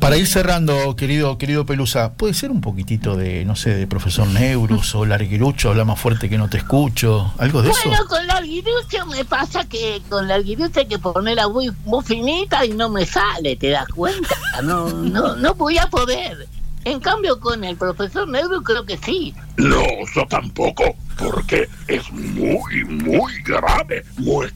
Para 0.00 0.16
ir 0.16 0.28
cerrando, 0.28 0.94
querido, 0.94 1.38
querido 1.38 1.66
Pelusa, 1.66 2.12
puede 2.12 2.32
ser 2.32 2.52
un 2.52 2.60
poquitito 2.60 3.16
de, 3.16 3.44
no 3.44 3.56
sé, 3.56 3.74
de 3.74 3.86
profesor 3.88 4.28
Neurus 4.28 4.94
o 4.94 5.04
Larguirucho, 5.04 5.70
habla 5.70 5.84
más 5.84 5.98
fuerte 5.98 6.28
que 6.28 6.38
no 6.38 6.48
te 6.48 6.58
escucho, 6.58 7.32
algo 7.36 7.62
de 7.62 7.70
eso. 7.70 7.80
Bueno, 7.84 8.06
con 8.06 8.24
la 8.28 8.34
alguirucha 8.34 9.04
me 9.06 9.24
pasa 9.24 9.64
que 9.64 10.00
con 10.08 10.28
la 10.28 10.36
alguirucha 10.36 10.80
hay 10.80 10.86
que 10.86 11.00
ponerla 11.00 11.48
muy, 11.48 11.72
muy 11.84 12.04
finita 12.04 12.64
y 12.64 12.70
no 12.74 12.88
me 12.88 13.04
sale, 13.06 13.56
¿te 13.56 13.70
das 13.70 13.88
cuenta? 13.88 14.36
No, 14.68 14.88
no, 14.90 15.36
no 15.36 15.54
voy 15.54 15.78
a 15.78 15.86
poder. 15.88 16.46
En 16.84 17.00
cambio, 17.00 17.40
con 17.40 17.64
el 17.64 17.76
profesor 17.76 18.28
Negro 18.28 18.62
creo 18.62 18.84
que 18.86 18.96
sí. 18.98 19.34
No, 19.56 19.82
yo 20.14 20.26
tampoco, 20.28 20.94
porque 21.16 21.68
es 21.86 22.10
muy, 22.12 22.84
muy 22.84 23.42
grave. 23.42 24.04
Muy... 24.18 24.46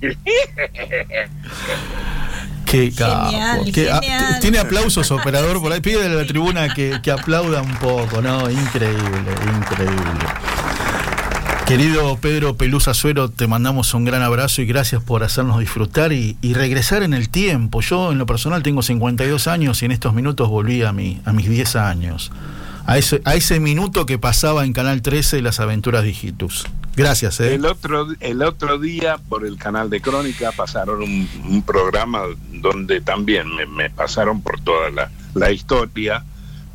Qué 2.64 2.90
capo. 2.96 3.30
Genial, 3.30 3.64
Qué- 3.66 3.72
genial. 3.84 4.34
t- 4.34 4.40
tiene 4.40 4.58
aplausos, 4.58 5.10
operador, 5.10 5.60
por 5.60 5.72
ahí. 5.72 5.80
Pide 5.80 6.06
a 6.06 6.08
la 6.08 6.26
tribuna 6.26 6.72
que, 6.72 7.00
que 7.02 7.10
aplauda 7.10 7.60
un 7.60 7.74
poco, 7.76 8.22
¿no? 8.22 8.48
Increíble, 8.50 9.34
increíble. 9.58 10.26
Querido 11.72 12.18
Pedro 12.18 12.54
Pelusa 12.54 12.92
Suero, 12.92 13.30
te 13.30 13.46
mandamos 13.46 13.94
un 13.94 14.04
gran 14.04 14.20
abrazo 14.20 14.60
y 14.60 14.66
gracias 14.66 15.02
por 15.02 15.24
hacernos 15.24 15.58
disfrutar 15.58 16.12
y, 16.12 16.36
regresar 16.52 17.02
en 17.02 17.14
el 17.14 17.30
tiempo. 17.30 17.80
Yo, 17.80 18.12
en 18.12 18.18
lo 18.18 18.26
personal, 18.26 18.62
tengo 18.62 18.82
52 18.82 19.46
años 19.46 19.80
y 19.80 19.86
en 19.86 19.92
estos 19.92 20.12
minutos 20.12 20.50
volví 20.50 20.82
a, 20.82 20.92
mi, 20.92 21.22
a 21.24 21.32
mis 21.32 21.48
10 21.48 21.76
años. 21.76 22.30
A 22.84 22.98
ese, 22.98 23.22
a 23.24 23.36
ese 23.36 23.58
minuto 23.58 24.04
que 24.04 24.18
pasaba 24.18 24.66
en 24.66 24.74
Canal 24.74 25.00
13 25.00 25.40
las 25.40 25.60
aventuras 25.60 26.02
de 26.02 26.10
Hijitus. 26.10 26.66
Gracias, 26.94 27.40
¿eh? 27.40 27.54
El 27.54 27.64
otro, 27.64 28.06
el 28.20 28.42
otro 28.42 28.78
día 28.78 29.16
por 29.30 29.46
el 29.46 29.56
canal 29.56 29.88
de 29.88 30.02
Crónica 30.02 30.52
pasaron 30.52 31.02
un, 31.02 31.62
programa 31.62 32.24
donde 32.52 33.00
también 33.00 33.46
me, 33.74 33.88
pasaron 33.88 34.42
por 34.42 34.60
toda 34.60 34.90
la 35.32 35.50
historia, 35.50 36.22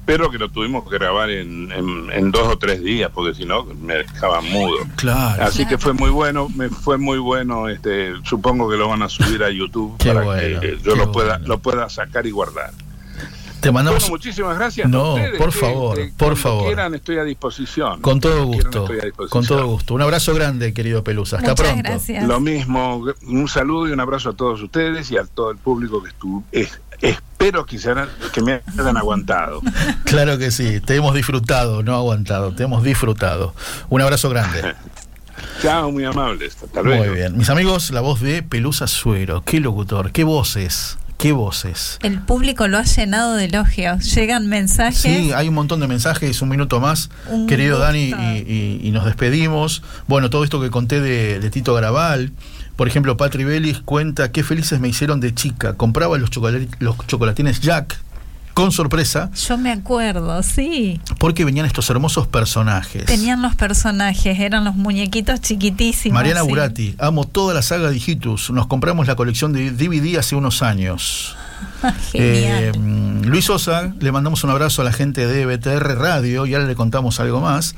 pero 0.08 0.32
que 0.32 0.38
lo 0.40 0.50
tuvimos 0.50 0.90
que 0.90 0.98
grabar 0.98 1.30
en, 1.30 1.70
en- 1.72 2.10
en 2.12 2.32
dos 2.32 2.48
o 2.48 2.58
tres 2.58 2.82
días, 2.82 3.12
porque 3.14 3.36
si 3.36 3.46
no 3.46 3.66
me 3.66 3.96
dejaban 3.98 4.50
mudo. 4.50 4.78
Claro. 4.96 5.44
Así 5.44 5.68
que 5.68 5.78
fue 5.78 5.92
muy 5.94 6.10
bueno, 6.10 6.48
me 6.56 6.70
fue 6.70 6.98
muy 6.98 7.20
bueno. 7.20 7.68
Este, 7.70 8.14
supongo 8.24 8.70
que 8.70 8.78
lo 8.78 8.88
van 8.88 9.04
a 9.04 9.10
subir 9.10 9.44
a 9.44 9.52
YouTube 9.52 9.98
para 10.04 10.22
bueno, 10.24 10.60
que 10.62 10.68
eh, 10.70 10.78
yo 10.82 10.96
lo 10.96 11.12
pueda, 11.12 11.34
bueno. 11.38 11.48
lo 11.48 11.60
pueda 11.60 11.90
sacar 11.90 12.26
y 12.26 12.32
guardar. 12.32 12.72
Te 13.60 13.72
mandamos. 13.72 14.04
Bueno, 14.04 14.14
muchísimas 14.14 14.56
gracias. 14.58 14.88
No, 14.88 15.00
a 15.02 15.14
ustedes, 15.16 15.38
por 15.40 15.52
que, 15.52 15.58
favor, 15.60 16.00
por 16.16 16.38
favor. 16.38 16.66
quieran, 16.68 16.94
estoy 16.96 17.18
a 17.18 17.24
disposición. 17.24 18.02
Con 18.02 18.20
todo 18.22 18.50
quieran, 18.50 18.54
gusto. 18.72 18.82
estoy 18.84 19.00
a 19.00 19.06
disposición. 19.06 19.30
Con 19.30 19.46
todo 19.48 19.68
gusto. 19.68 19.94
Un 19.96 20.02
abrazo 20.04 20.34
grande, 20.36 20.74
querido 20.74 21.04
Pelusa. 21.04 21.38
Hasta 21.38 21.50
Muchas 21.52 21.66
pronto. 21.68 21.84
gracias. 21.90 22.28
Lo 22.28 22.40
mismo, 22.40 23.04
un 23.26 23.48
saludo 23.50 23.90
y 23.90 23.92
un 23.92 24.00
abrazo 24.00 24.30
a 24.30 24.34
todos 24.34 24.62
ustedes 24.62 25.12
y 25.12 25.18
a 25.18 25.26
todo 25.26 25.52
el 25.52 25.58
público 25.58 26.02
que 26.02 26.10
estuvo. 26.10 26.44
es- 26.52 26.80
que, 27.38 27.78
se 27.78 27.92
han- 27.92 28.10
que 28.34 28.42
me 28.42 28.62
hayan 28.78 28.98
aguantado. 28.98 29.62
Claro 30.06 30.38
que 30.38 30.52
sí. 30.52 30.80
Te 30.82 30.96
hemos 30.96 31.14
disfrutado, 31.14 31.84
no 31.84 31.96
aguantado. 31.96 32.52
Te 32.54 32.64
hemos 32.64 32.84
disfrutado. 32.84 33.54
Un 33.90 34.02
abrazo 34.02 34.30
grande. 34.30 34.74
Chao, 35.62 35.92
muy 35.92 36.04
amables. 36.06 36.58
Hasta 36.64 36.82
luego. 36.82 37.06
Muy 37.06 37.14
bien. 37.16 37.38
Mis 37.38 37.50
amigos, 37.50 37.92
la 37.92 38.02
voz 38.02 38.22
de 38.22 38.42
Pelusa 38.44 38.88
Suero. 38.88 39.44
Qué 39.46 39.60
locutor, 39.60 40.12
qué 40.12 40.24
voces, 40.24 40.98
qué 41.18 41.32
voces. 41.32 42.00
El 42.02 42.20
público 42.22 42.68
lo 42.68 42.78
ha 42.80 42.84
llenado 42.84 43.36
de 43.36 43.46
elogios. 43.46 44.14
Llegan 44.16 44.48
mensajes. 44.48 44.98
Sí, 45.02 45.32
hay 45.34 45.48
un 45.50 45.54
montón 45.56 45.80
de 45.80 45.88
mensajes, 45.88 46.42
un 46.42 46.50
minuto 46.50 46.80
más, 46.80 47.10
Un 47.30 47.46
querido 47.48 47.76
gusto. 47.78 47.86
Dani, 47.86 48.10
y, 48.10 48.52
y- 48.52 48.80
y 48.84 48.92
nos 48.92 49.06
despedimos. 49.06 49.84
Bueno, 50.08 50.30
todo 50.30 50.44
esto 50.44 50.60
que 50.62 50.70
conté 50.72 51.02
de, 51.02 51.40
de 51.40 51.50
Tito 51.52 51.74
Garabal, 51.76 52.32
por 52.78 52.88
ejemplo, 52.88 53.18
Patri 53.18 53.44
Bellis 53.44 53.82
cuenta 53.82 54.32
qué 54.32 54.44
felices 54.44 54.80
me 54.80 54.88
hicieron 54.88 55.20
de 55.20 55.34
chica. 55.34 55.74
Compraba 55.74 56.18
los, 56.18 56.30
los 56.80 56.98
chocolatines 57.08 57.60
Jack 57.60 58.00
con 58.58 58.72
sorpresa 58.72 59.30
Yo 59.48 59.56
me 59.56 59.72
acuerdo, 59.72 60.42
sí. 60.42 61.00
porque 61.20 61.46
venían 61.46 61.68
estos 61.68 61.92
hermosos 61.92 62.26
personajes. 62.26 63.06
Tenían 63.06 63.44
los 63.44 63.54
personajes, 63.54 64.40
eran 64.40 64.64
los 64.64 64.74
muñequitos 64.74 65.42
chiquitísimos. 65.42 66.16
Mariana 66.16 66.42
sí. 66.42 66.48
Burati, 66.48 66.96
amo 66.98 67.26
toda 67.26 67.54
la 67.54 67.62
saga 67.62 67.92
de 67.92 67.98
Hitus. 67.98 68.50
Nos 68.50 68.66
compramos 68.66 69.06
la 69.06 69.16
colección 69.16 69.54
de 69.54 69.70
DVD 69.70 70.18
hace 70.18 70.36
unos 70.36 70.64
años. 70.64 71.36
Genial. 72.12 72.64
Eh, 72.64 72.72
mm, 72.80 73.26
Luis 73.26 73.46
Sosa, 73.46 73.94
le 74.00 74.12
mandamos 74.12 74.44
un 74.44 74.50
abrazo 74.50 74.82
a 74.82 74.86
la 74.86 74.92
gente 74.92 75.28
de 75.28 75.46
BTR 75.46 75.96
Radio 75.96 76.48
y 76.48 76.56
ahora 76.56 76.66
le 76.66 76.76
contamos 76.76 77.20
algo 77.20 77.42
más. 77.42 77.76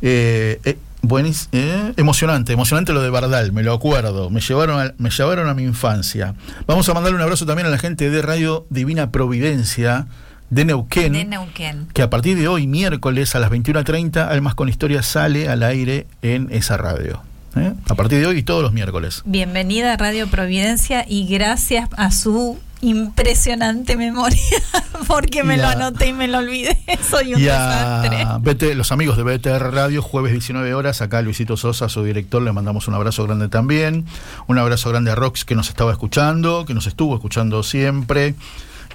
Eh, 0.00 0.60
eh, 0.64 0.78
buenis- 1.02 1.48
eh, 1.52 1.92
emocionante, 1.96 2.52
emocionante 2.52 2.92
lo 2.92 3.02
de 3.02 3.10
Bardal, 3.10 3.52
me 3.52 3.62
lo 3.62 3.72
acuerdo. 3.74 4.30
Me 4.30 4.40
llevaron, 4.40 4.80
a, 4.80 4.94
me 4.98 5.10
llevaron 5.10 5.48
a 5.48 5.54
mi 5.54 5.64
infancia. 5.64 6.34
Vamos 6.66 6.88
a 6.88 6.94
mandarle 6.94 7.16
un 7.16 7.22
abrazo 7.22 7.44
también 7.46 7.66
a 7.66 7.70
la 7.70 7.78
gente 7.78 8.08
de 8.10 8.22
Radio 8.22 8.66
Divina 8.70 9.10
Providencia 9.10 10.06
de 10.50 10.64
Neuquén. 10.66 11.12
de 11.14 11.24
Neuquén. 11.24 11.88
que 11.94 12.02
a 12.02 12.10
partir 12.10 12.36
de 12.38 12.46
hoy, 12.48 12.66
miércoles 12.66 13.34
a 13.34 13.38
las 13.38 13.50
21.30, 13.50 14.28
Almas 14.28 14.54
con 14.54 14.68
Historia 14.68 15.02
sale 15.02 15.48
al 15.48 15.62
aire 15.62 16.06
en 16.22 16.48
esa 16.50 16.76
radio. 16.76 17.22
¿Eh? 17.56 17.74
A 17.88 17.94
partir 17.94 18.20
de 18.20 18.26
hoy 18.26 18.38
y 18.38 18.42
todos 18.42 18.62
los 18.62 18.72
miércoles. 18.72 19.22
Bienvenida 19.24 19.92
a 19.92 19.96
Radio 19.96 20.26
Providencia 20.28 21.04
y 21.08 21.26
gracias 21.26 21.88
a 21.96 22.10
su 22.10 22.58
impresionante 22.80 23.96
memoria, 23.96 24.40
porque 25.06 25.44
me 25.44 25.56
lo 25.56 25.68
anoté 25.68 26.08
y 26.08 26.12
me 26.12 26.26
lo 26.28 26.38
olvidé. 26.38 26.76
Soy 27.10 27.34
un 27.34 27.40
Y 27.40 27.44
desastre. 27.44 28.22
a 28.22 28.38
BT 28.38 28.74
los 28.74 28.90
amigos 28.92 29.16
de 29.16 29.22
BTR 29.22 29.72
Radio, 29.72 30.02
jueves 30.02 30.32
19 30.32 30.74
horas, 30.74 31.00
acá 31.00 31.22
Luisito 31.22 31.56
Sosa, 31.56 31.88
su 31.88 32.02
director, 32.02 32.42
le 32.42 32.52
mandamos 32.52 32.88
un 32.88 32.94
abrazo 32.94 33.24
grande 33.24 33.48
también. 33.48 34.04
Un 34.48 34.58
abrazo 34.58 34.90
grande 34.90 35.10
a 35.12 35.14
Rox 35.14 35.44
que 35.44 35.54
nos 35.54 35.68
estaba 35.68 35.92
escuchando, 35.92 36.64
que 36.66 36.74
nos 36.74 36.86
estuvo 36.86 37.14
escuchando 37.14 37.62
siempre. 37.62 38.34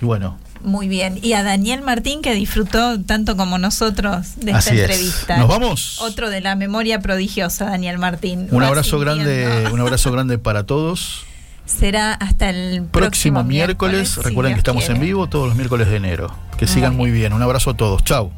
Y 0.01 0.05
bueno, 0.05 0.37
Muy 0.63 0.87
bien. 0.87 1.19
Y 1.21 1.33
a 1.33 1.43
Daniel 1.43 1.81
Martín, 1.81 2.21
que 2.21 2.33
disfrutó 2.33 2.99
tanto 3.01 3.37
como 3.37 3.57
nosotros 3.57 4.35
de 4.37 4.51
esta 4.51 4.73
es. 4.73 4.79
entrevista. 4.81 5.37
¿Nos 5.37 5.47
vamos? 5.47 6.01
Otro 6.01 6.29
de 6.29 6.41
la 6.41 6.55
memoria 6.55 6.99
prodigiosa, 6.99 7.65
Daniel 7.65 7.97
Martín. 7.97 8.47
un 8.51 8.63
abrazo 8.63 8.99
grande, 8.99 9.67
un 9.71 9.79
abrazo 9.79 10.11
grande 10.11 10.37
para 10.37 10.65
todos. 10.65 11.23
Será 11.65 12.13
hasta 12.13 12.49
el 12.49 12.83
próximo, 12.83 12.91
Próximo 12.91 13.43
miércoles, 13.43 14.15
recuerden 14.17 14.53
que 14.53 14.59
estamos 14.59 14.87
en 14.89 15.01
vivo 15.01 15.27
todos 15.27 15.47
los 15.47 15.55
miércoles 15.57 15.89
de 15.89 15.97
enero. 15.97 16.33
Que 16.57 16.65
Muy 16.65 16.73
sigan 16.73 16.95
muy 16.95 17.11
bien. 17.11 17.23
bien. 17.23 17.33
Un 17.33 17.41
abrazo 17.41 17.71
a 17.71 17.73
todos. 17.77 18.03
Chau. 18.05 18.31